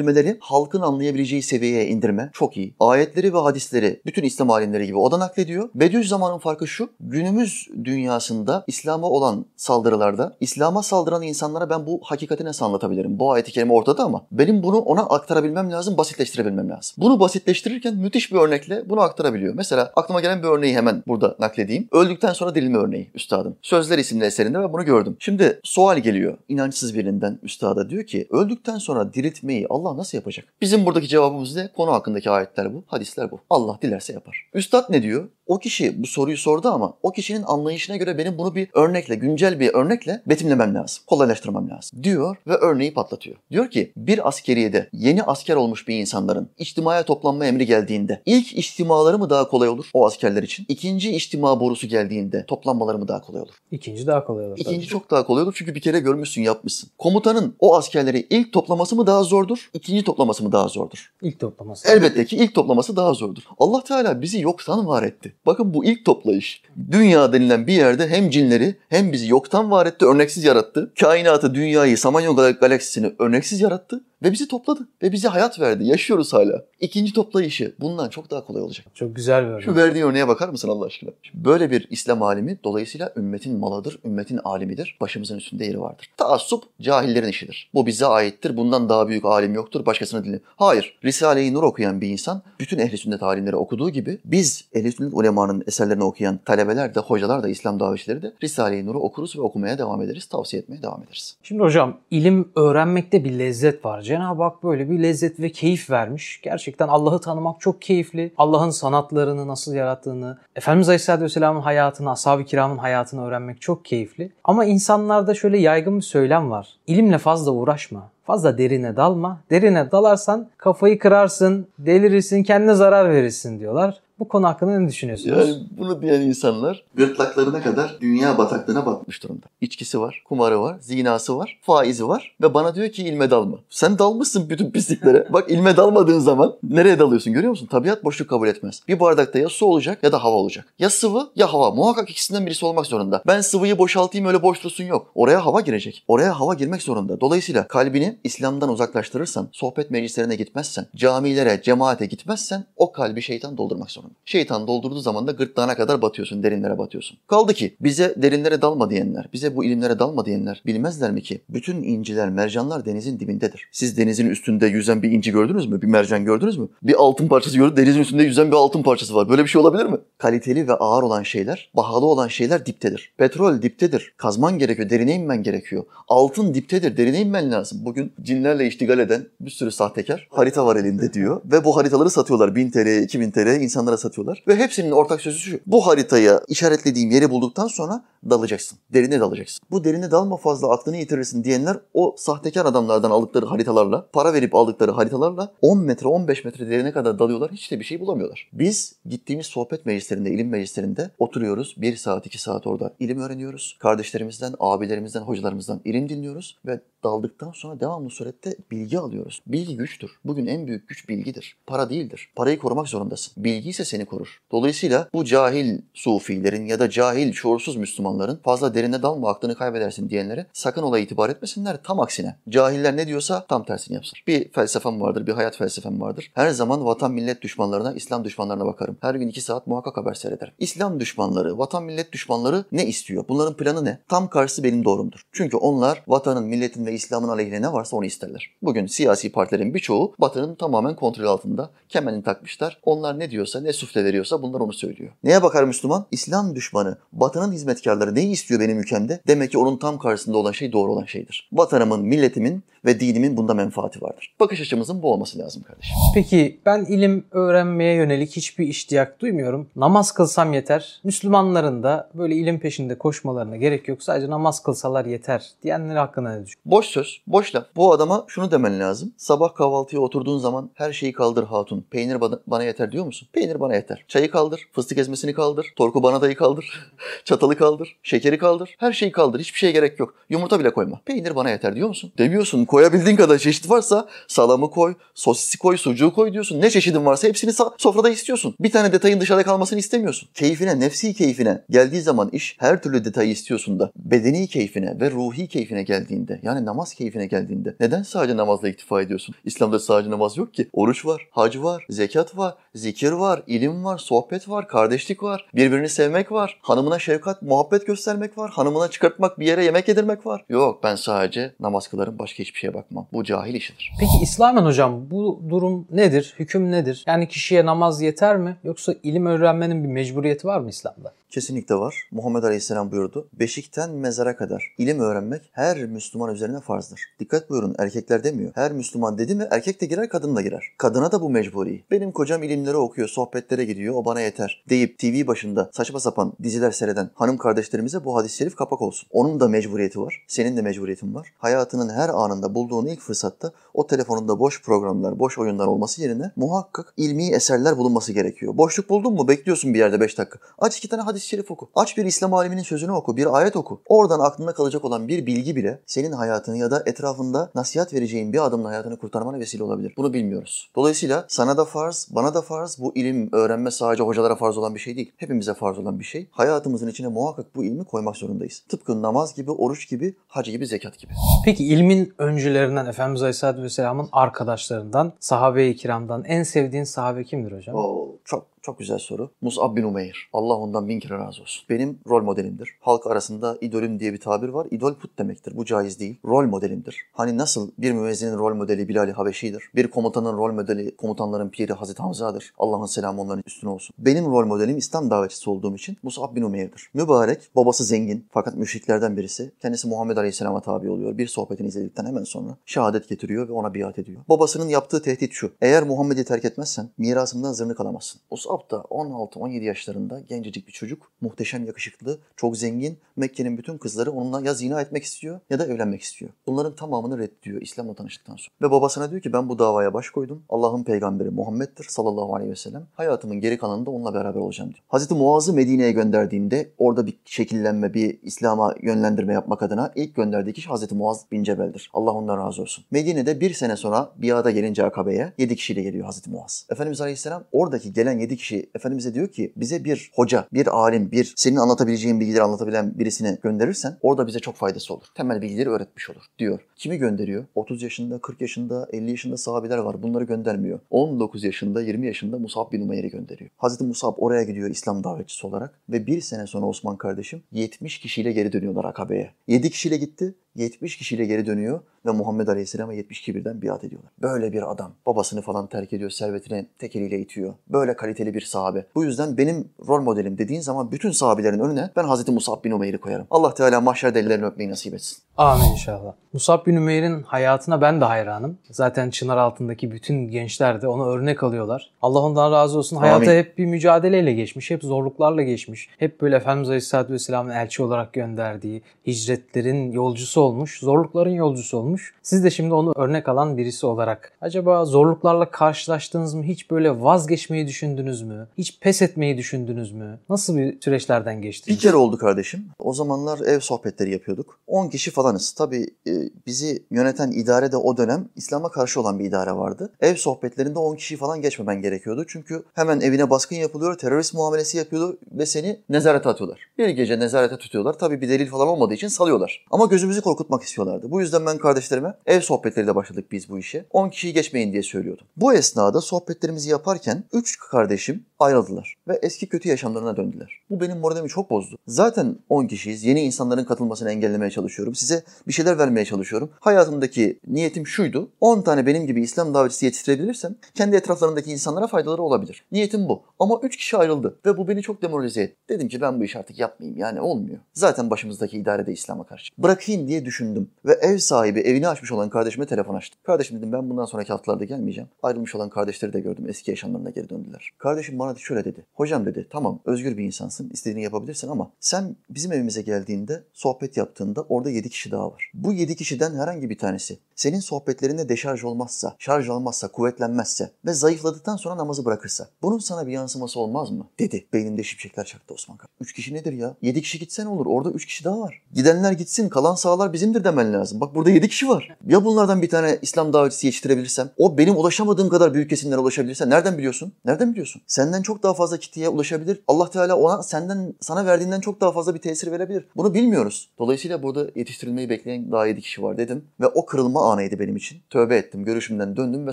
Örneklendirmeleri 0.00 0.38
halkın 0.40 0.80
anlayabileceği 0.80 1.42
seviyeye 1.42 1.86
indirme 1.86 2.30
çok 2.32 2.56
iyi. 2.56 2.74
Ayetleri 2.80 3.34
ve 3.34 3.38
hadisleri 3.38 4.00
bütün 4.06 4.22
İslam 4.22 4.50
alimleri 4.50 4.86
gibi 4.86 4.96
o 4.96 5.10
da 5.10 5.18
naklediyor. 5.18 5.68
Bediüzzaman'ın 5.74 6.38
farkı 6.38 6.66
şu. 6.66 6.88
Günümüz 7.00 7.68
dünyasında 7.84 8.64
İslam'a 8.66 9.06
olan 9.06 9.44
saldırılarda 9.56 10.36
İslam'a 10.40 10.82
saldıran 10.82 11.22
insanlara 11.22 11.70
ben 11.70 11.86
bu 11.86 12.00
hakikati 12.02 12.44
nasıl 12.44 12.64
anlatabilirim? 12.64 13.18
Bu 13.18 13.32
ayeti 13.32 13.52
kerime 13.52 13.72
ortada 13.72 14.04
ama 14.04 14.26
benim 14.32 14.62
bunu 14.62 14.78
ona 14.78 15.00
aktarabilmem 15.00 15.72
lazım, 15.72 15.96
basitleştirebilmem 15.98 16.70
lazım. 16.70 16.94
Bunu 16.98 17.20
basitleştirirken 17.20 17.96
müthiş 17.96 18.32
bir 18.32 18.38
örnekle 18.38 18.90
bunu 18.90 19.00
aktarabiliyor. 19.00 19.54
Mesela 19.54 19.92
aklıma 19.96 20.20
gelen 20.20 20.42
bir 20.42 20.48
örneği 20.48 20.76
hemen 20.76 21.02
burada 21.06 21.36
nakledeyim. 21.38 21.88
Öldükten 21.92 22.32
sonra 22.32 22.54
dirilme 22.54 22.78
örneği 22.78 23.10
üstadım. 23.14 23.56
Sözler 23.62 23.98
isimli 23.98 24.24
eserinde 24.24 24.60
ve 24.60 24.72
bunu 24.72 24.84
gördüm. 24.84 25.16
Şimdi 25.18 25.60
sual 25.64 25.98
geliyor 25.98 26.36
inançsız 26.48 26.94
birinden 26.94 27.38
üstada 27.42 27.90
diyor 27.90 28.04
ki 28.04 28.26
öldükten 28.30 28.78
sonra 28.78 29.12
diriltmeyi 29.12 29.66
Allah 29.70 29.89
nasıl 29.96 30.18
yapacak? 30.18 30.44
Bizim 30.60 30.86
buradaki 30.86 31.08
cevabımız 31.08 31.56
ne? 31.56 31.72
Konu 31.72 31.92
hakkındaki 31.92 32.30
ayetler 32.30 32.74
bu, 32.74 32.84
hadisler 32.86 33.30
bu. 33.30 33.40
Allah 33.50 33.78
dilerse 33.82 34.12
yapar. 34.12 34.46
Üstad 34.54 34.90
ne 34.90 35.02
diyor? 35.02 35.28
O 35.50 35.58
kişi 35.58 36.02
bu 36.02 36.06
soruyu 36.06 36.36
sordu 36.36 36.68
ama 36.68 36.94
o 37.02 37.12
kişinin 37.12 37.42
anlayışına 37.42 37.96
göre 37.96 38.18
benim 38.18 38.38
bunu 38.38 38.54
bir 38.54 38.68
örnekle, 38.74 39.14
güncel 39.14 39.60
bir 39.60 39.74
örnekle 39.74 40.22
betimlemem 40.26 40.74
lazım. 40.74 41.02
Kolaylaştırmam 41.06 41.70
lazım. 41.70 42.02
Diyor 42.02 42.36
ve 42.46 42.54
örneği 42.54 42.94
patlatıyor. 42.94 43.36
Diyor 43.50 43.70
ki 43.70 43.92
bir 43.96 44.28
askeriyede 44.28 44.88
yeni 44.92 45.22
asker 45.22 45.56
olmuş 45.56 45.88
bir 45.88 45.98
insanların 45.98 46.48
içtimaya 46.58 47.02
toplanma 47.02 47.46
emri 47.46 47.66
geldiğinde 47.66 48.22
ilk 48.26 48.52
içtimaları 48.52 49.18
mı 49.18 49.30
daha 49.30 49.48
kolay 49.48 49.68
olur 49.68 49.90
o 49.94 50.06
askerler 50.06 50.42
için? 50.42 50.66
İkinci 50.68 51.16
içtima 51.16 51.60
borusu 51.60 51.86
geldiğinde 51.86 52.44
toplanmaları 52.46 52.98
mı 52.98 53.08
daha 53.08 53.20
kolay 53.20 53.42
olur? 53.42 53.54
İkinci 53.70 54.06
daha 54.06 54.24
kolay 54.24 54.46
olur. 54.46 54.58
İkinci 54.58 54.86
çok 54.86 55.10
daha 55.10 55.26
kolay 55.26 55.42
olur 55.42 55.54
çünkü 55.56 55.74
bir 55.74 55.80
kere 55.80 56.00
görmüşsün 56.00 56.42
yapmışsın. 56.42 56.90
Komutanın 56.98 57.56
o 57.58 57.76
askerleri 57.76 58.26
ilk 58.30 58.52
toplaması 58.52 58.96
mı 58.96 59.06
daha 59.06 59.22
zordur? 59.22 59.70
İkinci 59.74 60.04
toplaması 60.04 60.44
mı 60.44 60.52
daha 60.52 60.68
zordur? 60.68 61.12
İlk 61.22 61.40
toplaması. 61.40 61.88
Elbette 61.88 62.24
ki 62.24 62.36
ilk 62.36 62.54
toplaması 62.54 62.96
daha 62.96 63.14
zordur. 63.14 63.42
Allah 63.58 63.84
Teala 63.84 64.22
bizi 64.22 64.40
yoktan 64.40 64.86
var 64.86 65.02
etti. 65.02 65.36
Bakın 65.46 65.74
bu 65.74 65.84
ilk 65.84 66.04
toplayış. 66.04 66.62
Dünya 66.90 67.32
denilen 67.32 67.66
bir 67.66 67.72
yerde 67.72 68.08
hem 68.08 68.30
cinleri 68.30 68.74
hem 68.88 69.12
bizi 69.12 69.28
yoktan 69.28 69.70
var 69.70 69.86
etti, 69.86 70.06
örneksiz 70.06 70.44
yarattı. 70.44 70.92
Kainatı, 71.00 71.54
dünyayı, 71.54 71.98
Samanyolu 71.98 72.54
galaksisini 72.60 73.12
örneksiz 73.18 73.60
yarattı. 73.60 74.04
Ve 74.22 74.32
bizi 74.32 74.48
topladı. 74.48 74.88
Ve 75.02 75.12
bize 75.12 75.28
hayat 75.28 75.60
verdi. 75.60 75.84
Yaşıyoruz 75.84 76.32
hala. 76.32 76.64
İkinci 76.80 77.12
toplayışı 77.12 77.74
bundan 77.80 78.08
çok 78.08 78.30
daha 78.30 78.44
kolay 78.44 78.62
olacak. 78.62 78.86
Çok 78.94 79.16
güzel 79.16 79.44
bir 79.44 79.50
örnek. 79.50 79.64
Şu 79.64 79.76
verdiği 79.76 80.04
örneğe 80.04 80.28
bakar 80.28 80.48
mısın 80.48 80.68
Allah 80.68 80.84
aşkına? 80.84 81.10
Böyle 81.34 81.70
bir 81.70 81.86
İslam 81.90 82.22
alimi 82.22 82.58
dolayısıyla 82.64 83.12
ümmetin 83.16 83.58
malıdır, 83.58 83.98
ümmetin 84.04 84.40
alimidir. 84.44 84.96
Başımızın 85.00 85.36
üstünde 85.36 85.64
yeri 85.64 85.80
vardır. 85.80 86.10
Taassup 86.16 86.64
cahillerin 86.80 87.28
işidir. 87.28 87.70
Bu 87.74 87.86
bize 87.86 88.06
aittir. 88.06 88.56
Bundan 88.56 88.88
daha 88.88 89.08
büyük 89.08 89.24
alim 89.24 89.54
yoktur. 89.54 89.86
Başkasına 89.86 90.24
dinle. 90.24 90.40
Hayır. 90.56 90.98
Risale-i 91.04 91.54
Nur 91.54 91.62
okuyan 91.62 92.00
bir 92.00 92.08
insan 92.08 92.42
bütün 92.60 92.78
ehli 92.78 92.98
sünnet 92.98 93.22
alimleri 93.22 93.56
okuduğu 93.56 93.90
gibi 93.90 94.18
biz 94.24 94.64
ehli 94.74 94.92
sünnet 94.92 95.14
ulemanın 95.14 95.64
eserlerini 95.66 96.04
okuyan 96.04 96.40
talebeler 96.44 96.94
de, 96.94 97.00
hocalar 97.00 97.42
da, 97.42 97.48
İslam 97.48 97.80
davetçileri 97.80 98.22
de 98.22 98.32
Risale-i 98.42 98.86
Nur'u 98.86 98.98
okuruz 98.98 99.36
ve 99.36 99.40
okumaya 99.40 99.78
devam 99.78 100.02
ederiz. 100.02 100.26
Tavsiye 100.26 100.62
etmeye 100.62 100.82
devam 100.82 101.02
ederiz. 101.02 101.36
Şimdi 101.42 101.62
hocam 101.62 101.96
ilim 102.10 102.52
öğrenmekte 102.56 103.24
bir 103.24 103.38
lezzet 103.38 103.84
var. 103.84 104.09
Cenab-ı 104.10 104.42
Hak 104.42 104.62
böyle 104.62 104.90
bir 104.90 105.02
lezzet 105.02 105.40
ve 105.40 105.52
keyif 105.52 105.90
vermiş. 105.90 106.40
Gerçekten 106.42 106.88
Allah'ı 106.88 107.20
tanımak 107.20 107.60
çok 107.60 107.82
keyifli. 107.82 108.32
Allah'ın 108.36 108.70
sanatlarını 108.70 109.48
nasıl 109.48 109.74
yarattığını, 109.74 110.38
Efendimiz 110.56 110.88
Aleyhisselatü 110.88 111.24
Vesselam'ın 111.24 111.60
hayatını, 111.60 112.10
ashab-ı 112.10 112.44
kiramın 112.44 112.78
hayatını 112.78 113.26
öğrenmek 113.26 113.60
çok 113.60 113.84
keyifli. 113.84 114.32
Ama 114.44 114.64
insanlarda 114.64 115.34
şöyle 115.34 115.58
yaygın 115.58 115.96
bir 115.96 116.02
söylem 116.02 116.50
var. 116.50 116.76
İlimle 116.86 117.18
fazla 117.18 117.50
uğraşma. 117.50 118.08
Fazla 118.24 118.58
derine 118.58 118.96
dalma. 118.96 119.40
Derine 119.50 119.90
dalarsan 119.90 120.48
kafayı 120.56 120.98
kırarsın, 120.98 121.66
delirirsin, 121.78 122.42
kendine 122.42 122.74
zarar 122.74 123.10
verirsin 123.10 123.60
diyorlar. 123.60 124.00
Bu 124.20 124.28
konu 124.28 124.46
hakkında 124.46 124.78
ne 124.78 124.88
düşünüyorsunuz? 124.88 125.48
Yani 125.48 125.54
bunu 125.78 126.02
diyen 126.02 126.20
insanlar 126.20 126.84
gırtlaklarına 126.94 127.62
kadar 127.62 127.96
dünya 128.00 128.38
bataklığına 128.38 128.86
batmış 128.86 129.22
durumda. 129.22 129.46
İçkisi 129.60 130.00
var, 130.00 130.22
kumarı 130.24 130.60
var, 130.60 130.76
zinası 130.80 131.38
var, 131.38 131.58
faizi 131.62 132.08
var 132.08 132.36
ve 132.42 132.54
bana 132.54 132.74
diyor 132.74 132.88
ki 132.88 133.04
ilme 133.04 133.30
dalma. 133.30 133.58
Sen 133.70 133.98
dalmışsın 133.98 134.50
bütün 134.50 134.70
pisliklere. 134.70 135.28
Bak 135.32 135.50
ilme 135.50 135.76
dalmadığın 135.76 136.18
zaman 136.18 136.56
nereye 136.62 136.98
dalıyorsun 136.98 137.32
görüyor 137.32 137.50
musun? 137.50 137.66
Tabiat 137.66 138.04
boşluk 138.04 138.28
kabul 138.30 138.48
etmez. 138.48 138.82
Bir 138.88 139.00
bardakta 139.00 139.38
ya 139.38 139.48
su 139.48 139.66
olacak 139.66 140.02
ya 140.02 140.12
da 140.12 140.24
hava 140.24 140.36
olacak. 140.36 140.66
Ya 140.78 140.90
sıvı 140.90 141.30
ya 141.36 141.52
hava. 141.52 141.70
Muhakkak 141.70 142.10
ikisinden 142.10 142.46
birisi 142.46 142.66
olmak 142.66 142.86
zorunda. 142.86 143.22
Ben 143.26 143.40
sıvıyı 143.40 143.78
boşaltayım 143.78 144.26
öyle 144.26 144.42
boş 144.42 144.64
dursun 144.64 144.84
yok. 144.84 145.10
Oraya 145.14 145.46
hava 145.46 145.60
girecek. 145.60 146.04
Oraya 146.08 146.40
hava 146.40 146.54
girmek 146.54 146.82
zorunda. 146.82 147.20
Dolayısıyla 147.20 147.68
kalbini 147.68 148.18
İslam'dan 148.24 148.68
uzaklaştırırsan, 148.68 149.48
sohbet 149.52 149.90
meclislerine 149.90 150.36
gitmezsen, 150.36 150.86
camilere, 150.96 151.60
cemaate 151.62 152.06
gitmezsen 152.06 152.64
o 152.76 152.92
kalbi 152.92 153.22
şeytan 153.22 153.56
doldurmak 153.56 153.90
zorunda. 153.90 154.09
Şeytan 154.24 154.66
doldurduğu 154.66 155.00
zaman 155.00 155.26
da 155.26 155.32
gırtlağına 155.32 155.74
kadar 155.74 156.02
batıyorsun, 156.02 156.42
derinlere 156.42 156.78
batıyorsun. 156.78 157.18
Kaldı 157.26 157.54
ki 157.54 157.76
bize 157.80 158.14
derinlere 158.16 158.62
dalma 158.62 158.90
diyenler, 158.90 159.28
bize 159.32 159.56
bu 159.56 159.64
ilimlere 159.64 159.98
dalma 159.98 160.26
diyenler 160.26 160.62
bilmezler 160.66 161.10
mi 161.10 161.22
ki 161.22 161.40
bütün 161.48 161.82
inciler, 161.82 162.30
mercanlar 162.30 162.84
denizin 162.84 163.20
dibindedir. 163.20 163.68
Siz 163.72 163.98
denizin 163.98 164.26
üstünde 164.26 164.66
yüzen 164.66 165.02
bir 165.02 165.10
inci 165.10 165.32
gördünüz 165.32 165.66
mü? 165.66 165.82
Bir 165.82 165.86
mercan 165.86 166.24
gördünüz 166.24 166.58
mü? 166.58 166.68
Bir 166.82 166.94
altın 166.94 167.28
parçası 167.28 167.56
gördünüz, 167.56 167.76
denizin 167.76 168.00
üstünde 168.00 168.22
yüzen 168.22 168.50
bir 168.50 168.56
altın 168.56 168.82
parçası 168.82 169.14
var. 169.14 169.28
Böyle 169.28 169.42
bir 169.42 169.48
şey 169.48 169.60
olabilir 169.60 169.86
mi? 169.86 169.96
Kaliteli 170.18 170.68
ve 170.68 170.74
ağır 170.74 171.02
olan 171.02 171.22
şeyler, 171.22 171.70
pahalı 171.74 172.06
olan 172.06 172.28
şeyler 172.28 172.66
diptedir. 172.66 173.12
Petrol 173.16 173.62
diptedir. 173.62 174.14
Kazman 174.16 174.58
gerekiyor, 174.58 174.90
derine 174.90 175.14
inmen 175.14 175.42
gerekiyor. 175.42 175.84
Altın 176.08 176.54
diptedir, 176.54 176.96
derine 176.96 177.20
inmen 177.20 177.52
lazım. 177.52 177.78
Bugün 177.84 178.12
cinlerle 178.22 178.66
iştigal 178.66 178.98
eden 178.98 179.26
bir 179.40 179.50
sürü 179.50 179.70
sahtekar 179.70 180.28
harita 180.30 180.66
var 180.66 180.76
elinde 180.76 181.12
diyor 181.12 181.40
ve 181.44 181.64
bu 181.64 181.76
haritaları 181.76 182.10
satıyorlar. 182.10 182.54
1000 182.54 182.70
TL, 182.70 183.02
2000 183.02 183.30
TL 183.30 183.60
insanlara 183.60 183.96
satıyorlar. 184.00 184.42
Ve 184.48 184.56
hepsinin 184.56 184.90
ortak 184.90 185.20
sözü 185.20 185.38
şu. 185.38 185.60
Bu 185.66 185.86
haritaya 185.86 186.40
işaretlediğim 186.48 187.10
yeri 187.10 187.30
bulduktan 187.30 187.66
sonra 187.66 188.04
dalacaksın. 188.30 188.78
Derine 188.92 189.20
dalacaksın. 189.20 189.60
Bu 189.70 189.84
derine 189.84 190.10
dalma 190.10 190.36
fazla 190.36 190.72
aklını 190.72 190.96
yitirirsin 190.96 191.44
diyenler 191.44 191.76
o 191.94 192.14
sahtekar 192.18 192.66
adamlardan 192.66 193.10
aldıkları 193.10 193.46
haritalarla, 193.46 194.06
para 194.12 194.32
verip 194.32 194.54
aldıkları 194.54 194.90
haritalarla 194.90 195.52
10 195.62 195.78
metre 195.78 196.08
15 196.08 196.44
metre 196.44 196.70
derine 196.70 196.92
kadar 196.92 197.18
dalıyorlar. 197.18 197.52
Hiç 197.52 197.70
de 197.70 197.78
bir 197.78 197.84
şey 197.84 198.00
bulamıyorlar. 198.00 198.50
Biz 198.52 198.94
gittiğimiz 199.06 199.46
sohbet 199.46 199.86
meclislerinde, 199.86 200.30
ilim 200.30 200.48
meclislerinde 200.48 201.10
oturuyoruz. 201.18 201.74
Bir 201.78 201.96
saat, 201.96 202.26
iki 202.26 202.38
saat 202.38 202.66
orada 202.66 202.94
ilim 203.00 203.20
öğreniyoruz. 203.20 203.76
Kardeşlerimizden, 203.78 204.54
abilerimizden, 204.60 205.20
hocalarımızdan 205.20 205.80
ilim 205.84 206.08
dinliyoruz 206.08 206.58
ve 206.66 206.80
daldıktan 207.04 207.52
sonra 207.54 207.80
devamlı 207.80 208.10
surette 208.10 208.56
bilgi 208.70 208.98
alıyoruz. 208.98 209.40
Bilgi 209.46 209.76
güçtür. 209.76 210.10
Bugün 210.24 210.46
en 210.46 210.66
büyük 210.66 210.88
güç 210.88 211.08
bilgidir. 211.08 211.56
Para 211.66 211.90
değildir. 211.90 212.30
Parayı 212.36 212.58
korumak 212.58 212.88
zorundasın. 212.88 213.44
Bilgi 213.44 213.68
ise 213.68 213.84
seni 213.84 214.04
korur. 214.04 214.40
Dolayısıyla 214.52 215.08
bu 215.12 215.24
cahil 215.24 215.78
sufilerin 215.94 216.66
ya 216.66 216.78
da 216.78 216.90
cahil 216.90 217.32
şuursuz 217.32 217.76
Müslümanların 217.76 218.40
fazla 218.44 218.74
derine 218.74 219.02
dalma 219.02 219.28
aklını 219.28 219.54
kaybedersin 219.54 220.10
diyenlere 220.10 220.46
sakın 220.52 220.82
olaya 220.82 221.04
itibar 221.04 221.30
etmesinler. 221.30 221.82
Tam 221.82 222.00
aksine. 222.00 222.36
Cahiller 222.48 222.96
ne 222.96 223.06
diyorsa 223.06 223.46
tam 223.48 223.64
tersini 223.64 223.94
yapsın. 223.94 224.18
Bir 224.26 224.52
felsefem 224.52 225.00
vardır, 225.00 225.26
bir 225.26 225.32
hayat 225.32 225.56
felsefem 225.56 226.00
vardır. 226.00 226.30
Her 226.34 226.50
zaman 226.50 226.84
vatan 226.84 227.12
millet 227.12 227.42
düşmanlarına, 227.42 227.92
İslam 227.92 228.24
düşmanlarına 228.24 228.66
bakarım. 228.66 228.96
Her 229.00 229.14
gün 229.14 229.28
iki 229.28 229.40
saat 229.40 229.66
muhakkak 229.66 229.96
haber 229.96 230.14
seyrederim. 230.14 230.54
İslam 230.58 231.00
düşmanları, 231.00 231.58
vatan 231.58 231.84
millet 231.84 232.12
düşmanları 232.12 232.64
ne 232.72 232.86
istiyor? 232.86 233.24
Bunların 233.28 233.56
planı 233.56 233.84
ne? 233.84 233.98
Tam 234.08 234.28
karşısı 234.28 234.64
benim 234.64 234.84
doğrumdur. 234.84 235.20
Çünkü 235.32 235.56
onlar 235.56 236.02
vatanın, 236.08 236.44
milletin 236.44 236.86
ve 236.86 236.89
İslam'ın 236.94 237.28
aleyhine 237.28 237.62
ne 237.62 237.72
varsa 237.72 237.96
onu 237.96 238.04
isterler. 238.04 238.50
Bugün 238.62 238.86
siyasi 238.86 239.32
partilerin 239.32 239.74
birçoğu 239.74 240.14
Batı'nın 240.18 240.54
tamamen 240.54 240.96
kontrol 240.96 241.24
altında. 241.24 241.70
Kemenini 241.88 242.22
takmışlar. 242.22 242.78
Onlar 242.84 243.18
ne 243.18 243.30
diyorsa, 243.30 243.60
ne 243.60 243.72
sufle 243.72 244.04
veriyorsa 244.04 244.42
bunlar 244.42 244.60
onu 244.60 244.72
söylüyor. 244.72 245.12
Neye 245.24 245.42
bakar 245.42 245.64
Müslüman? 245.64 246.06
İslam 246.10 246.54
düşmanı, 246.54 246.96
Batı'nın 247.12 247.52
hizmetkarları 247.52 248.14
neyi 248.14 248.30
istiyor 248.30 248.60
benim 248.60 248.78
ülkemde? 248.80 249.20
Demek 249.26 249.50
ki 249.50 249.58
onun 249.58 249.76
tam 249.76 249.98
karşısında 249.98 250.38
olan 250.38 250.52
şey 250.52 250.72
doğru 250.72 250.92
olan 250.92 251.04
şeydir. 251.04 251.48
Vatanımın, 251.52 252.04
milletimin 252.04 252.62
ve 252.84 253.00
dinimin 253.00 253.36
bunda 253.36 253.54
menfaati 253.54 254.02
vardır. 254.02 254.34
Bakış 254.40 254.60
açımızın 254.60 255.02
bu 255.02 255.12
olması 255.12 255.38
lazım 255.38 255.62
kardeşim. 255.62 255.96
Peki 256.14 256.60
ben 256.66 256.84
ilim 256.84 257.24
öğrenmeye 257.30 257.94
yönelik 257.94 258.36
hiçbir 258.36 258.66
iştiyak 258.66 259.20
duymuyorum. 259.20 259.68
Namaz 259.76 260.12
kılsam 260.12 260.52
yeter. 260.52 261.00
Müslümanların 261.04 261.82
da 261.82 262.10
böyle 262.14 262.34
ilim 262.34 262.60
peşinde 262.60 262.98
koşmalarına 262.98 263.56
gerek 263.56 263.88
yok. 263.88 264.02
Sadece 264.02 264.30
namaz 264.30 264.62
kılsalar 264.62 265.04
yeter 265.04 265.50
diyenler 265.62 265.96
hakkında 265.96 266.28
ne 266.28 266.34
düşünüyorsun? 266.34 266.60
Boş 266.64 266.86
söz, 266.86 267.20
boş 267.26 267.54
laf. 267.54 267.64
Bu 267.76 267.92
adama 267.92 268.24
şunu 268.28 268.50
demen 268.50 268.80
lazım. 268.80 269.12
Sabah 269.16 269.54
kahvaltıya 269.54 270.02
oturduğun 270.02 270.38
zaman 270.38 270.70
her 270.74 270.92
şeyi 270.92 271.12
kaldır 271.12 271.44
hatun. 271.44 271.84
Peynir 271.90 272.20
bana, 272.20 272.40
bana 272.46 272.64
yeter 272.64 272.92
diyor 272.92 273.04
musun? 273.04 273.28
Peynir 273.32 273.60
bana 273.60 273.74
yeter. 273.74 274.04
Çayı 274.08 274.30
kaldır, 274.30 274.68
fıstık 274.72 274.98
ezmesini 274.98 275.32
kaldır, 275.34 275.66
torku 275.76 276.02
bana 276.02 276.20
dayı 276.20 276.36
kaldır, 276.36 276.90
çatalı 277.24 277.56
kaldır, 277.56 277.96
şekeri 278.02 278.38
kaldır. 278.38 278.76
Her 278.78 278.92
şeyi 278.92 279.12
kaldır. 279.12 279.40
Hiçbir 279.40 279.58
şeye 279.58 279.72
gerek 279.72 280.00
yok. 280.00 280.14
Yumurta 280.30 280.60
bile 280.60 280.72
koyma. 280.72 281.00
Peynir 281.04 281.36
bana 281.36 281.50
yeter 281.50 281.74
diyor 281.74 281.88
musun? 281.88 282.12
Demiyorsun. 282.18 282.64
Koyabildiğin 282.70 283.16
kadar 283.16 283.38
çeşit 283.38 283.70
varsa 283.70 284.08
salamı 284.28 284.70
koy, 284.70 284.94
sosisi 285.14 285.58
koy, 285.58 285.76
sucuğu 285.76 286.14
koy 286.14 286.32
diyorsun. 286.32 286.60
Ne 286.60 286.70
çeşidin 286.70 287.06
varsa 287.06 287.28
hepsini 287.28 287.52
sofrada 287.78 288.10
istiyorsun. 288.10 288.54
Bir 288.60 288.70
tane 288.70 288.92
detayın 288.92 289.20
dışarıda 289.20 289.42
kalmasını 289.42 289.78
istemiyorsun. 289.78 290.28
Keyfine, 290.34 290.80
nefsi 290.80 291.14
keyfine 291.14 291.64
geldiği 291.70 292.02
zaman 292.02 292.28
iş 292.32 292.56
her 292.58 292.82
türlü 292.82 293.04
detayı 293.04 293.30
istiyorsun 293.30 293.80
da 293.80 293.92
bedeni 293.96 294.48
keyfine 294.48 295.00
ve 295.00 295.10
ruhi 295.10 295.48
keyfine 295.48 295.82
geldiğinde 295.82 296.40
yani 296.42 296.64
namaz 296.64 296.94
keyfine 296.94 297.26
geldiğinde 297.26 297.76
neden 297.80 298.02
sadece 298.02 298.36
namazla 298.36 298.68
iktifa 298.68 299.02
ediyorsun? 299.02 299.34
İslam'da 299.44 299.78
sadece 299.78 300.10
namaz 300.10 300.36
yok 300.36 300.54
ki. 300.54 300.68
Oruç 300.72 301.06
var, 301.06 301.26
hac 301.30 301.56
var, 301.56 301.86
zekat 301.88 302.36
var, 302.36 302.54
zikir 302.74 303.12
var, 303.12 303.42
ilim 303.46 303.84
var, 303.84 303.98
sohbet 303.98 304.48
var, 304.48 304.68
kardeşlik 304.68 305.22
var, 305.22 305.46
birbirini 305.54 305.88
sevmek 305.88 306.32
var, 306.32 306.58
hanımına 306.62 306.98
şefkat, 306.98 307.42
muhabbet 307.42 307.86
göstermek 307.86 308.38
var, 308.38 308.50
hanımına 308.50 308.88
çıkartmak, 308.88 309.40
bir 309.40 309.46
yere 309.46 309.64
yemek 309.64 309.88
yedirmek 309.88 310.26
var. 310.26 310.44
Yok 310.48 310.80
ben 310.84 310.94
sadece 310.94 311.54
namaz 311.60 311.88
kılarım 311.88 312.18
başka 312.18 312.38
hiçbir 312.38 312.58
şeye 312.58 312.74
bakmam. 312.74 313.06
Bu 313.12 313.24
cahil 313.24 313.54
işidir. 313.54 313.92
Peki 314.00 314.12
İslamen 314.22 314.64
hocam 314.64 315.10
bu 315.10 315.42
durum 315.48 315.86
nedir? 315.90 316.34
Hüküm 316.38 316.70
nedir? 316.70 317.04
Yani 317.06 317.28
kişiye 317.28 317.66
namaz 317.66 318.02
yeter 318.02 318.36
mi? 318.36 318.56
Yoksa 318.64 318.94
ilim 319.02 319.26
öğrenmenin 319.26 319.84
bir 319.84 319.88
mecburiyeti 319.88 320.46
var 320.46 320.60
mı 320.60 320.68
İslam'da? 320.68 321.12
Kesinlikle 321.30 321.74
var. 321.74 321.94
Muhammed 322.10 322.42
Aleyhisselam 322.42 322.92
buyurdu. 322.92 323.28
Beşikten 323.32 323.90
mezara 323.90 324.36
kadar 324.36 324.74
ilim 324.78 325.00
öğrenmek 325.00 325.50
her 325.52 325.84
Müslüman 325.84 326.34
üzerine 326.34 326.60
farzdır. 326.60 327.00
Dikkat 327.20 327.50
buyurun 327.50 327.74
erkekler 327.78 328.24
demiyor. 328.24 328.52
Her 328.54 328.72
Müslüman 328.72 329.18
dedi 329.18 329.34
mi 329.34 329.46
erkek 329.50 329.80
de 329.80 329.86
girer 329.86 330.08
kadın 330.08 330.36
da 330.36 330.42
girer. 330.42 330.64
Kadına 330.78 331.12
da 331.12 331.20
bu 331.20 331.30
mecburi. 331.30 331.84
Benim 331.90 332.12
kocam 332.12 332.42
ilimleri 332.42 332.76
okuyor, 332.76 333.08
sohbetlere 333.08 333.64
gidiyor, 333.64 333.94
o 333.94 334.04
bana 334.04 334.20
yeter 334.20 334.64
deyip 334.68 334.98
TV 334.98 335.26
başında 335.26 335.70
saçma 335.72 336.00
sapan 336.00 336.32
diziler 336.42 336.70
seyreden 336.70 337.10
hanım 337.14 337.38
kardeşlerimize 337.38 338.04
bu 338.04 338.16
hadis-i 338.16 338.36
şerif 338.36 338.56
kapak 338.56 338.82
olsun. 338.82 339.08
Onun 339.12 339.40
da 339.40 339.48
mecburiyeti 339.48 340.00
var. 340.00 340.24
Senin 340.28 340.56
de 340.56 340.62
mecburiyetin 340.62 341.14
var. 341.14 341.28
Hayatının 341.38 341.88
her 341.88 342.08
anında 342.08 342.54
bulduğun 342.54 342.86
ilk 342.86 343.00
fırsatta 343.00 343.52
o 343.74 343.86
telefonunda 343.86 344.38
boş 344.38 344.62
programlar, 344.62 345.18
boş 345.18 345.38
oyunlar 345.38 345.66
olması 345.66 346.02
yerine 346.02 346.30
muhakkak 346.36 346.94
ilmi 346.96 347.30
eserler 347.30 347.76
bulunması 347.76 348.12
gerekiyor. 348.12 348.56
Boşluk 348.56 348.88
buldun 348.88 349.14
mu 349.14 349.28
bekliyorsun 349.28 349.74
bir 349.74 349.78
yerde 349.78 350.00
5 350.00 350.18
dakika. 350.18 350.38
Aç 350.58 350.78
iki 350.78 350.88
tane 350.88 351.02
hadis-i 351.20 351.28
şerif 351.28 351.50
oku. 351.50 351.70
Aç 351.74 351.96
bir 351.96 352.04
İslam 352.04 352.34
aliminin 352.34 352.62
sözünü 352.62 352.92
oku, 352.92 353.16
bir 353.16 353.38
ayet 353.38 353.56
oku. 353.56 353.80
Oradan 353.86 354.20
aklında 354.20 354.54
kalacak 354.54 354.84
olan 354.84 355.08
bir 355.08 355.26
bilgi 355.26 355.56
bile 355.56 355.80
senin 355.86 356.12
hayatını 356.12 356.58
ya 356.58 356.70
da 356.70 356.82
etrafında 356.86 357.50
nasihat 357.54 357.94
vereceğin 357.94 358.32
bir 358.32 358.46
adımla 358.46 358.68
hayatını 358.68 358.96
kurtarmana 358.96 359.38
vesile 359.38 359.62
olabilir. 359.62 359.94
Bunu 359.96 360.12
bilmiyoruz. 360.12 360.70
Dolayısıyla 360.76 361.24
sana 361.28 361.56
da 361.56 361.64
farz, 361.64 362.08
bana 362.10 362.34
da 362.34 362.42
farz. 362.42 362.78
Bu 362.80 362.92
ilim 362.94 363.28
öğrenme 363.32 363.70
sadece 363.70 364.02
hocalara 364.02 364.36
farz 364.36 364.58
olan 364.58 364.74
bir 364.74 364.80
şey 364.80 364.96
değil. 364.96 365.12
Hepimize 365.16 365.54
farz 365.54 365.78
olan 365.78 365.98
bir 365.98 366.04
şey. 366.04 366.26
Hayatımızın 366.30 366.88
içine 366.88 367.08
muhakkak 367.08 367.46
bu 367.54 367.64
ilmi 367.64 367.84
koymak 367.84 368.16
zorundayız. 368.16 368.62
Tıpkı 368.68 369.02
namaz 369.02 369.34
gibi, 369.34 369.50
oruç 369.50 369.88
gibi, 369.88 370.14
hac 370.28 370.46
gibi, 370.50 370.66
zekat 370.66 370.98
gibi. 370.98 371.12
Peki 371.44 371.64
ilmin 371.64 372.14
öncülerinden 372.18 372.86
Efendimiz 372.86 373.22
Aleyhisselatü 373.22 373.62
Vesselam'ın 373.62 374.08
arkadaşlarından, 374.12 375.12
sahabe-i 375.20 375.76
kiramdan 375.76 376.24
en 376.24 376.42
sevdiğin 376.42 376.84
sahabe 376.84 377.24
kimdir 377.24 377.52
hocam? 377.52 377.76
Oo, 377.76 378.08
çok 378.24 378.49
çok 378.62 378.78
güzel 378.78 378.98
soru. 378.98 379.30
Mus'ab 379.40 379.76
bin 379.76 379.82
Umeyr. 379.82 380.28
Allah 380.32 380.54
ondan 380.54 380.88
bin 380.88 381.00
kere 381.00 381.18
razı 381.18 381.42
olsun. 381.42 381.64
Benim 381.70 381.98
rol 382.08 382.22
modelimdir. 382.22 382.76
Halk 382.80 383.06
arasında 383.06 383.58
idolüm 383.60 384.00
diye 384.00 384.12
bir 384.12 384.20
tabir 384.20 384.48
var. 384.48 384.66
İdol 384.70 384.94
put 384.94 385.18
demektir. 385.18 385.56
Bu 385.56 385.64
caiz 385.64 386.00
değil. 386.00 386.18
Rol 386.24 386.46
modelimdir. 386.46 386.96
Hani 387.12 387.38
nasıl 387.38 387.70
bir 387.78 387.92
müezzinin 387.92 388.38
rol 388.38 388.54
modeli 388.54 388.88
Bilal-i 388.88 389.12
Habeşi'dir. 389.12 389.70
Bir 389.74 389.90
komutanın 389.90 390.36
rol 390.36 390.52
modeli 390.52 390.96
komutanların 390.96 391.48
piri 391.48 391.72
Hazreti 391.72 392.02
Hamza'dır. 392.02 392.52
Allah'ın 392.58 392.86
selamı 392.86 393.20
onların 393.20 393.42
üstüne 393.46 393.70
olsun. 393.70 393.94
Benim 393.98 394.24
rol 394.26 394.46
modelim 394.46 394.76
İslam 394.76 395.10
davetçisi 395.10 395.50
olduğum 395.50 395.74
için 395.74 395.96
Mus'ab 396.02 396.36
bin 396.36 396.42
Umeyr'dir. 396.42 396.90
Mübarek, 396.94 397.50
babası 397.56 397.84
zengin 397.84 398.26
fakat 398.30 398.56
müşriklerden 398.56 399.16
birisi. 399.16 399.52
Kendisi 399.62 399.88
Muhammed 399.88 400.16
Aleyhisselam'a 400.16 400.60
tabi 400.60 400.90
oluyor. 400.90 401.18
Bir 401.18 401.26
sohbetini 401.26 401.68
izledikten 401.68 402.06
hemen 402.06 402.24
sonra 402.24 402.56
şehadet 402.66 403.08
getiriyor 403.08 403.48
ve 403.48 403.52
ona 403.52 403.74
biat 403.74 403.98
ediyor. 403.98 404.22
Babasının 404.28 404.68
yaptığı 404.68 405.02
tehdit 405.02 405.32
şu. 405.32 405.52
Eğer 405.60 405.82
Muhammed'i 405.82 406.24
terk 406.24 406.44
etmezsen 406.44 406.88
mirasımdan 406.98 407.52
zırnık 407.52 407.80
alamazsın. 407.80 408.20
Mus'ab 408.30 408.49
da 408.50 408.76
16-17 408.76 409.62
yaşlarında 409.62 410.20
gencecik 410.20 410.66
bir 410.66 410.72
çocuk. 410.72 411.10
Muhteşem 411.20 411.66
yakışıklı, 411.66 412.18
çok 412.36 412.56
zengin. 412.56 412.98
Mekke'nin 413.16 413.58
bütün 413.58 413.78
kızları 413.78 414.12
onunla 414.12 414.40
ya 414.40 414.54
zina 414.54 414.80
etmek 414.80 415.04
istiyor 415.04 415.40
ya 415.50 415.58
da 415.58 415.66
evlenmek 415.66 416.02
istiyor. 416.02 416.30
Bunların 416.46 416.74
tamamını 416.74 417.18
reddediyor 417.18 417.62
İslam'la 417.62 417.94
tanıştıktan 417.94 418.36
sonra. 418.36 418.50
Ve 418.62 418.70
babasına 418.70 419.10
diyor 419.10 419.22
ki 419.22 419.32
ben 419.32 419.48
bu 419.48 419.58
davaya 419.58 419.94
baş 419.94 420.10
koydum. 420.10 420.42
Allah'ın 420.48 420.84
peygamberi 420.84 421.30
Muhammed'dir 421.30 421.84
sallallahu 421.88 422.34
aleyhi 422.34 422.50
ve 422.50 422.56
sellem. 422.56 422.86
Hayatımın 422.94 423.40
geri 423.40 423.58
kalanında 423.58 423.90
onunla 423.90 424.14
beraber 424.14 424.40
olacağım 424.40 424.70
diyor. 424.70 424.82
Hazreti 424.88 425.14
Muaz'ı 425.14 425.52
Medine'ye 425.52 425.92
gönderdiğinde 425.92 426.70
orada 426.78 427.06
bir 427.06 427.18
şekillenme, 427.24 427.94
bir 427.94 428.18
İslam'a 428.22 428.74
yönlendirme 428.82 429.32
yapmak 429.32 429.62
adına 429.62 429.92
ilk 429.94 430.16
gönderdiği 430.16 430.52
kişi 430.52 430.68
Hazreti 430.68 430.94
Muaz 430.94 431.24
bin 431.32 431.44
Cebel'dir. 431.44 431.90
Allah 431.94 432.12
ondan 432.12 432.38
razı 432.38 432.62
olsun. 432.62 432.84
Medine'de 432.90 433.40
bir 433.40 433.54
sene 433.54 433.76
sonra 433.76 434.10
biada 434.16 434.50
gelince 434.50 434.84
Akabe'ye 434.84 435.32
7 435.38 435.56
kişiyle 435.56 435.82
geliyor 435.82 436.06
Hazreti 436.06 436.30
Muaz. 436.30 436.66
Efendimiz 436.70 437.00
Aleyhisselam 437.00 437.44
oradaki 437.52 437.92
gelen 437.92 438.18
7 438.18 438.36
kişi 438.40 438.70
Efendimiz'e 438.74 439.14
diyor 439.14 439.28
ki 439.28 439.52
bize 439.56 439.84
bir 439.84 440.10
hoca, 440.14 440.46
bir 440.52 440.66
alim, 440.66 441.10
bir 441.10 441.32
senin 441.36 441.56
anlatabileceğin 441.56 442.20
bilgileri 442.20 442.42
anlatabilen 442.42 442.98
birisini 442.98 443.38
gönderirsen 443.42 443.98
orada 444.02 444.26
bize 444.26 444.38
çok 444.38 444.56
faydası 444.56 444.94
olur. 444.94 445.04
Temel 445.14 445.42
bilgileri 445.42 445.68
öğretmiş 445.68 446.10
olur 446.10 446.22
diyor. 446.38 446.60
Kimi 446.76 446.96
gönderiyor? 446.96 447.44
30 447.54 447.82
yaşında, 447.82 448.18
40 448.18 448.40
yaşında, 448.40 448.88
50 448.92 449.10
yaşında 449.10 449.36
sahabeler 449.36 449.78
var. 449.78 450.02
Bunları 450.02 450.24
göndermiyor. 450.24 450.80
19 450.90 451.44
yaşında, 451.44 451.82
20 451.82 452.06
yaşında 452.06 452.38
Musab 452.38 452.72
bin 452.72 452.82
Umeyr'i 452.82 453.10
gönderiyor. 453.10 453.50
Hazreti 453.56 453.84
Musab 453.84 454.14
oraya 454.16 454.42
gidiyor 454.42 454.70
İslam 454.70 455.04
davetçisi 455.04 455.46
olarak 455.46 455.80
ve 455.88 456.06
bir 456.06 456.20
sene 456.20 456.46
sonra 456.46 456.66
Osman 456.66 456.96
kardeşim 456.96 457.42
70 457.52 457.98
kişiyle 457.98 458.32
geri 458.32 458.52
dönüyorlar 458.52 458.84
Akabe'ye. 458.84 459.30
7 459.48 459.70
kişiyle 459.70 459.96
gitti. 459.96 460.34
70 460.54 460.96
kişiyle 460.96 461.24
geri 461.24 461.46
dönüyor 461.46 461.80
ve 462.06 462.10
Muhammed 462.10 462.48
Aleyhisselam'a 462.48 462.92
72 462.92 463.34
birden 463.34 463.62
biat 463.62 463.84
ediyorlar. 463.84 464.12
Böyle 464.22 464.52
bir 464.52 464.72
adam. 464.72 464.92
Babasını 465.06 465.42
falan 465.42 465.66
terk 465.66 465.92
ediyor, 465.92 466.10
servetini 466.10 466.66
tek 466.78 466.96
eliyle 466.96 467.18
itiyor. 467.18 467.54
Böyle 467.68 467.96
kaliteli 467.96 468.34
bir 468.34 468.40
sahabe. 468.40 468.86
Bu 468.94 469.04
yüzden 469.04 469.36
benim 469.36 469.68
rol 469.88 470.02
modelim 470.02 470.38
dediğin 470.38 470.60
zaman 470.60 470.92
bütün 470.92 471.10
sahabelerin 471.10 471.58
önüne 471.58 471.90
ben 471.96 472.04
Hazreti 472.04 472.32
Musab 472.32 472.64
bin 472.64 472.70
Umeyr'i 472.70 472.98
koyarım. 472.98 473.26
Allah 473.30 473.54
Teala 473.54 473.80
mahşer 473.80 474.14
delilerini 474.14 474.44
öpmeyi 474.44 474.70
nasip 474.70 474.94
etsin. 474.94 475.18
Amin 475.36 475.64
inşallah. 475.72 476.12
Musab 476.32 476.66
bin 476.66 476.76
Ümeyr'in 476.76 477.22
hayatına 477.22 477.80
ben 477.80 478.00
de 478.00 478.04
hayranım. 478.04 478.58
Zaten 478.70 479.10
çınar 479.10 479.36
altındaki 479.36 479.90
bütün 479.90 480.28
gençler 480.28 480.82
de 480.82 480.88
ona 480.88 481.04
örnek 481.06 481.42
alıyorlar. 481.42 481.90
Allah 482.02 482.18
ondan 482.18 482.52
razı 482.52 482.78
olsun. 482.78 482.96
Hayatı 482.96 483.30
Amin. 483.30 483.38
hep 483.38 483.58
bir 483.58 483.66
mücadeleyle 483.66 484.32
geçmiş. 484.32 484.70
Hep 484.70 484.82
zorluklarla 484.82 485.42
geçmiş. 485.42 485.88
Hep 485.98 486.20
böyle 486.20 486.36
Efendimiz 486.36 486.68
Aleyhisselatü 486.68 487.12
Vesselam'ın 487.12 487.50
elçi 487.50 487.82
olarak 487.82 488.12
gönderdiği 488.12 488.82
hicretlerin 489.06 489.92
yolcusu 489.92 490.39
olmuş. 490.40 490.80
Zorlukların 490.80 491.30
yolcusu 491.30 491.78
olmuş. 491.78 492.14
Siz 492.22 492.44
de 492.44 492.50
şimdi 492.50 492.74
onu 492.74 492.92
örnek 492.96 493.28
alan 493.28 493.56
birisi 493.56 493.86
olarak. 493.86 494.32
Acaba 494.40 494.84
zorluklarla 494.84 495.50
karşılaştınız 495.50 496.34
mı? 496.34 496.42
Hiç 496.42 496.70
böyle 496.70 497.00
vazgeçmeyi 497.00 497.66
düşündünüz 497.66 498.22
mü? 498.22 498.48
Hiç 498.58 498.80
pes 498.80 499.02
etmeyi 499.02 499.36
düşündünüz 499.38 499.92
mü? 499.92 500.18
Nasıl 500.28 500.56
bir 500.56 500.80
süreçlerden 500.80 501.36
Bir 501.38 501.42
geçtiniz? 501.42 501.78
kere 501.78 501.96
oldu 501.96 502.18
kardeşim. 502.18 502.64
O 502.78 502.92
zamanlar 502.92 503.38
ev 503.38 503.60
sohbetleri 503.60 504.12
yapıyorduk. 504.12 504.58
10 504.66 504.88
kişi 504.88 505.10
falanız. 505.10 505.52
Tabii 505.52 505.86
e, 506.06 506.12
bizi 506.46 506.82
yöneten 506.90 507.30
idare 507.30 507.72
de 507.72 507.76
o 507.76 507.96
dönem 507.96 508.28
İslam'a 508.36 508.70
karşı 508.70 509.00
olan 509.00 509.18
bir 509.18 509.24
idare 509.24 509.52
vardı. 509.52 509.92
Ev 510.00 510.14
sohbetlerinde 510.14 510.78
10 510.78 510.96
kişi 510.96 511.16
falan 511.16 511.42
geçmemen 511.42 511.82
gerekiyordu. 511.82 512.24
Çünkü 512.28 512.62
hemen 512.74 513.00
evine 513.00 513.30
baskın 513.30 513.56
yapılıyor, 513.56 513.98
terörist 513.98 514.34
muamelesi 514.34 514.78
yapıyorlar 514.78 515.16
ve 515.32 515.46
seni 515.46 515.80
nezarete 515.88 516.28
atıyorlar. 516.28 516.60
Bir 516.78 516.88
gece 516.88 517.18
nezarete 517.18 517.56
tutuyorlar. 517.56 517.98
Tabii 517.98 518.20
bir 518.20 518.28
delil 518.28 518.46
falan 518.50 518.68
olmadığı 518.68 518.94
için 518.94 519.08
salıyorlar. 519.08 519.64
Ama 519.70 519.86
gözümüzü 519.86 520.20
korkutmak 520.30 520.62
istiyorlardı. 520.62 521.10
Bu 521.10 521.20
yüzden 521.20 521.46
ben 521.46 521.58
kardeşlerime 521.58 522.14
ev 522.26 522.40
sohbetleriyle 522.40 522.94
başladık 522.94 523.32
biz 523.32 523.48
bu 523.48 523.58
işe. 523.58 523.84
10 523.90 524.08
kişiyi 524.08 524.32
geçmeyin 524.32 524.72
diye 524.72 524.82
söylüyordum. 524.82 525.26
Bu 525.36 525.54
esnada 525.54 526.00
sohbetlerimizi 526.00 526.70
yaparken 526.70 527.24
3 527.32 527.58
kardeşim 527.58 528.24
ayrıldılar 528.38 528.94
ve 529.08 529.18
eski 529.22 529.48
kötü 529.48 529.68
yaşamlarına 529.68 530.16
döndüler. 530.16 530.60
Bu 530.70 530.80
benim 530.80 530.98
moralimi 530.98 531.28
çok 531.28 531.50
bozdu. 531.50 531.78
Zaten 531.86 532.36
10 532.48 532.66
kişiyiz. 532.66 533.04
Yeni 533.04 533.20
insanların 533.20 533.64
katılmasını 533.64 534.10
engellemeye 534.10 534.50
çalışıyorum. 534.50 534.94
Size 534.94 535.22
bir 535.48 535.52
şeyler 535.52 535.78
vermeye 535.78 536.04
çalışıyorum. 536.04 536.50
Hayatımdaki 536.60 537.40
niyetim 537.46 537.86
şuydu. 537.86 538.30
10 538.40 538.62
tane 538.62 538.86
benim 538.86 539.06
gibi 539.06 539.22
İslam 539.22 539.54
davetçisi 539.54 539.84
yetiştirebilirsem 539.84 540.54
kendi 540.74 540.96
etraflarındaki 540.96 541.52
insanlara 541.52 541.86
faydaları 541.86 542.22
olabilir. 542.22 542.64
Niyetim 542.72 543.08
bu. 543.08 543.22
Ama 543.38 543.60
3 543.62 543.76
kişi 543.76 543.96
ayrıldı 543.96 544.38
ve 544.46 544.56
bu 544.56 544.68
beni 544.68 544.82
çok 544.82 545.02
demoralize 545.02 545.42
etti. 545.42 545.56
Dedim 545.68 545.88
ki 545.88 546.00
ben 546.00 546.20
bu 546.20 546.24
işi 546.24 546.38
artık 546.38 546.58
yapmayayım. 546.58 547.00
Yani 547.00 547.20
olmuyor. 547.20 547.58
Zaten 547.72 548.10
başımızdaki 548.10 548.58
idare 548.58 548.86
de 548.86 548.92
İslam'a 548.92 549.24
karşı. 549.24 549.52
Bırakayım 549.58 550.08
diye 550.08 550.19
diye 550.20 550.26
düşündüm. 550.26 550.70
Ve 550.84 550.92
ev 550.92 551.18
sahibi 551.18 551.60
evini 551.60 551.88
açmış 551.88 552.12
olan 552.12 552.30
kardeşime 552.30 552.66
telefon 552.66 552.94
açtım. 552.94 553.20
Kardeşim 553.22 553.58
dedim 553.58 553.72
ben 553.72 553.90
bundan 553.90 554.04
sonraki 554.04 554.32
haftalarda 554.32 554.64
gelmeyeceğim. 554.64 555.08
Ayrılmış 555.22 555.54
olan 555.54 555.70
kardeşleri 555.70 556.12
de 556.12 556.20
gördüm. 556.20 556.44
Eski 556.48 556.70
yaşamlarına 556.70 557.10
geri 557.10 557.28
döndüler. 557.28 557.70
Kardeşim 557.78 558.18
bana 558.18 558.34
şöyle 558.34 558.64
dedi. 558.64 558.86
Hocam 558.94 559.26
dedi 559.26 559.46
tamam 559.50 559.80
özgür 559.84 560.16
bir 560.16 560.24
insansın. 560.24 560.70
istediğini 560.70 561.02
yapabilirsin 561.02 561.48
ama 561.48 561.70
sen 561.80 562.16
bizim 562.30 562.52
evimize 562.52 562.82
geldiğinde 562.82 563.44
sohbet 563.52 563.96
yaptığında 563.96 564.42
orada 564.42 564.70
7 564.70 564.90
kişi 564.90 565.10
daha 565.10 565.32
var. 565.32 565.50
Bu 565.54 565.72
7 565.72 565.96
kişiden 565.96 566.34
herhangi 566.34 566.70
bir 566.70 566.78
tanesi 566.78 567.18
senin 567.36 567.60
sohbetlerinde 567.60 568.28
deşarj 568.28 568.64
olmazsa, 568.64 569.16
şarj 569.18 569.48
almazsa, 569.48 569.88
kuvvetlenmezse 569.88 570.70
ve 570.84 570.92
zayıfladıktan 570.92 571.56
sonra 571.56 571.76
namazı 571.76 572.04
bırakırsa 572.04 572.48
bunun 572.62 572.78
sana 572.78 573.06
bir 573.06 573.12
yansıması 573.12 573.60
olmaz 573.60 573.90
mı? 573.90 574.08
Dedi. 574.18 574.46
Beynimde 574.52 574.82
şimşekler 574.82 575.24
çaktı 575.24 575.54
Osman 575.54 575.78
Kan. 575.78 575.88
3 576.00 576.12
kişi 576.12 576.34
nedir 576.34 576.52
ya? 576.52 576.76
7 576.82 577.02
kişi 577.02 577.18
gitsen 577.18 577.46
olur. 577.46 577.66
Orada 577.66 577.90
3 577.90 578.06
kişi 578.06 578.24
daha 578.24 578.40
var. 578.40 578.62
Gidenler 578.74 579.12
gitsin 579.12 579.48
kalan 579.48 579.74
sağlar 579.74 580.09
bizimdir 580.12 580.44
demen 580.44 580.72
lazım. 580.72 581.00
Bak 581.00 581.14
burada 581.14 581.30
7 581.30 581.48
kişi 581.48 581.68
var. 581.68 581.96
Ya 582.06 582.24
bunlardan 582.24 582.62
bir 582.62 582.68
tane 582.68 582.98
İslam 583.02 583.32
davetçisi 583.32 583.66
yetiştirebilirsem, 583.66 584.30
o 584.38 584.58
benim 584.58 584.76
ulaşamadığım 584.76 585.28
kadar 585.28 585.54
büyük 585.54 585.70
kesimlere 585.70 585.98
ulaşabilirse 585.98 586.50
nereden 586.50 586.78
biliyorsun? 586.78 587.12
Nereden 587.24 587.50
biliyorsun? 587.50 587.82
Senden 587.86 588.22
çok 588.22 588.42
daha 588.42 588.54
fazla 588.54 588.76
kitleye 588.76 589.08
ulaşabilir. 589.08 589.60
Allah 589.68 589.90
Teala 589.90 590.16
ona 590.16 590.42
senden 590.42 590.94
sana 591.00 591.26
verdiğinden 591.26 591.60
çok 591.60 591.80
daha 591.80 591.92
fazla 591.92 592.14
bir 592.14 592.20
tesir 592.20 592.52
verebilir. 592.52 592.84
Bunu 592.96 593.14
bilmiyoruz. 593.14 593.68
Dolayısıyla 593.78 594.22
burada 594.22 594.46
yetiştirilmeyi 594.54 595.10
bekleyen 595.10 595.52
daha 595.52 595.66
7 595.66 595.80
kişi 595.80 596.02
var 596.02 596.18
dedim 596.18 596.44
ve 596.60 596.66
o 596.66 596.86
kırılma 596.86 597.32
anıydı 597.32 597.58
benim 597.58 597.76
için. 597.76 597.98
Tövbe 598.10 598.36
ettim, 598.36 598.64
görüşümden 598.64 599.16
döndüm 599.16 599.46
ve 599.46 599.52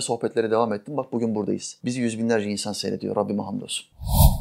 sohbetlere 0.00 0.50
devam 0.50 0.72
ettim. 0.72 0.96
Bak 0.96 1.12
bugün 1.12 1.34
buradayız. 1.34 1.76
Bizi 1.84 2.00
yüz 2.00 2.18
binlerce 2.18 2.50
insan 2.50 2.72
seyrediyor. 2.72 3.16
Rabbime 3.16 3.42
hamdolsun. 3.42 3.86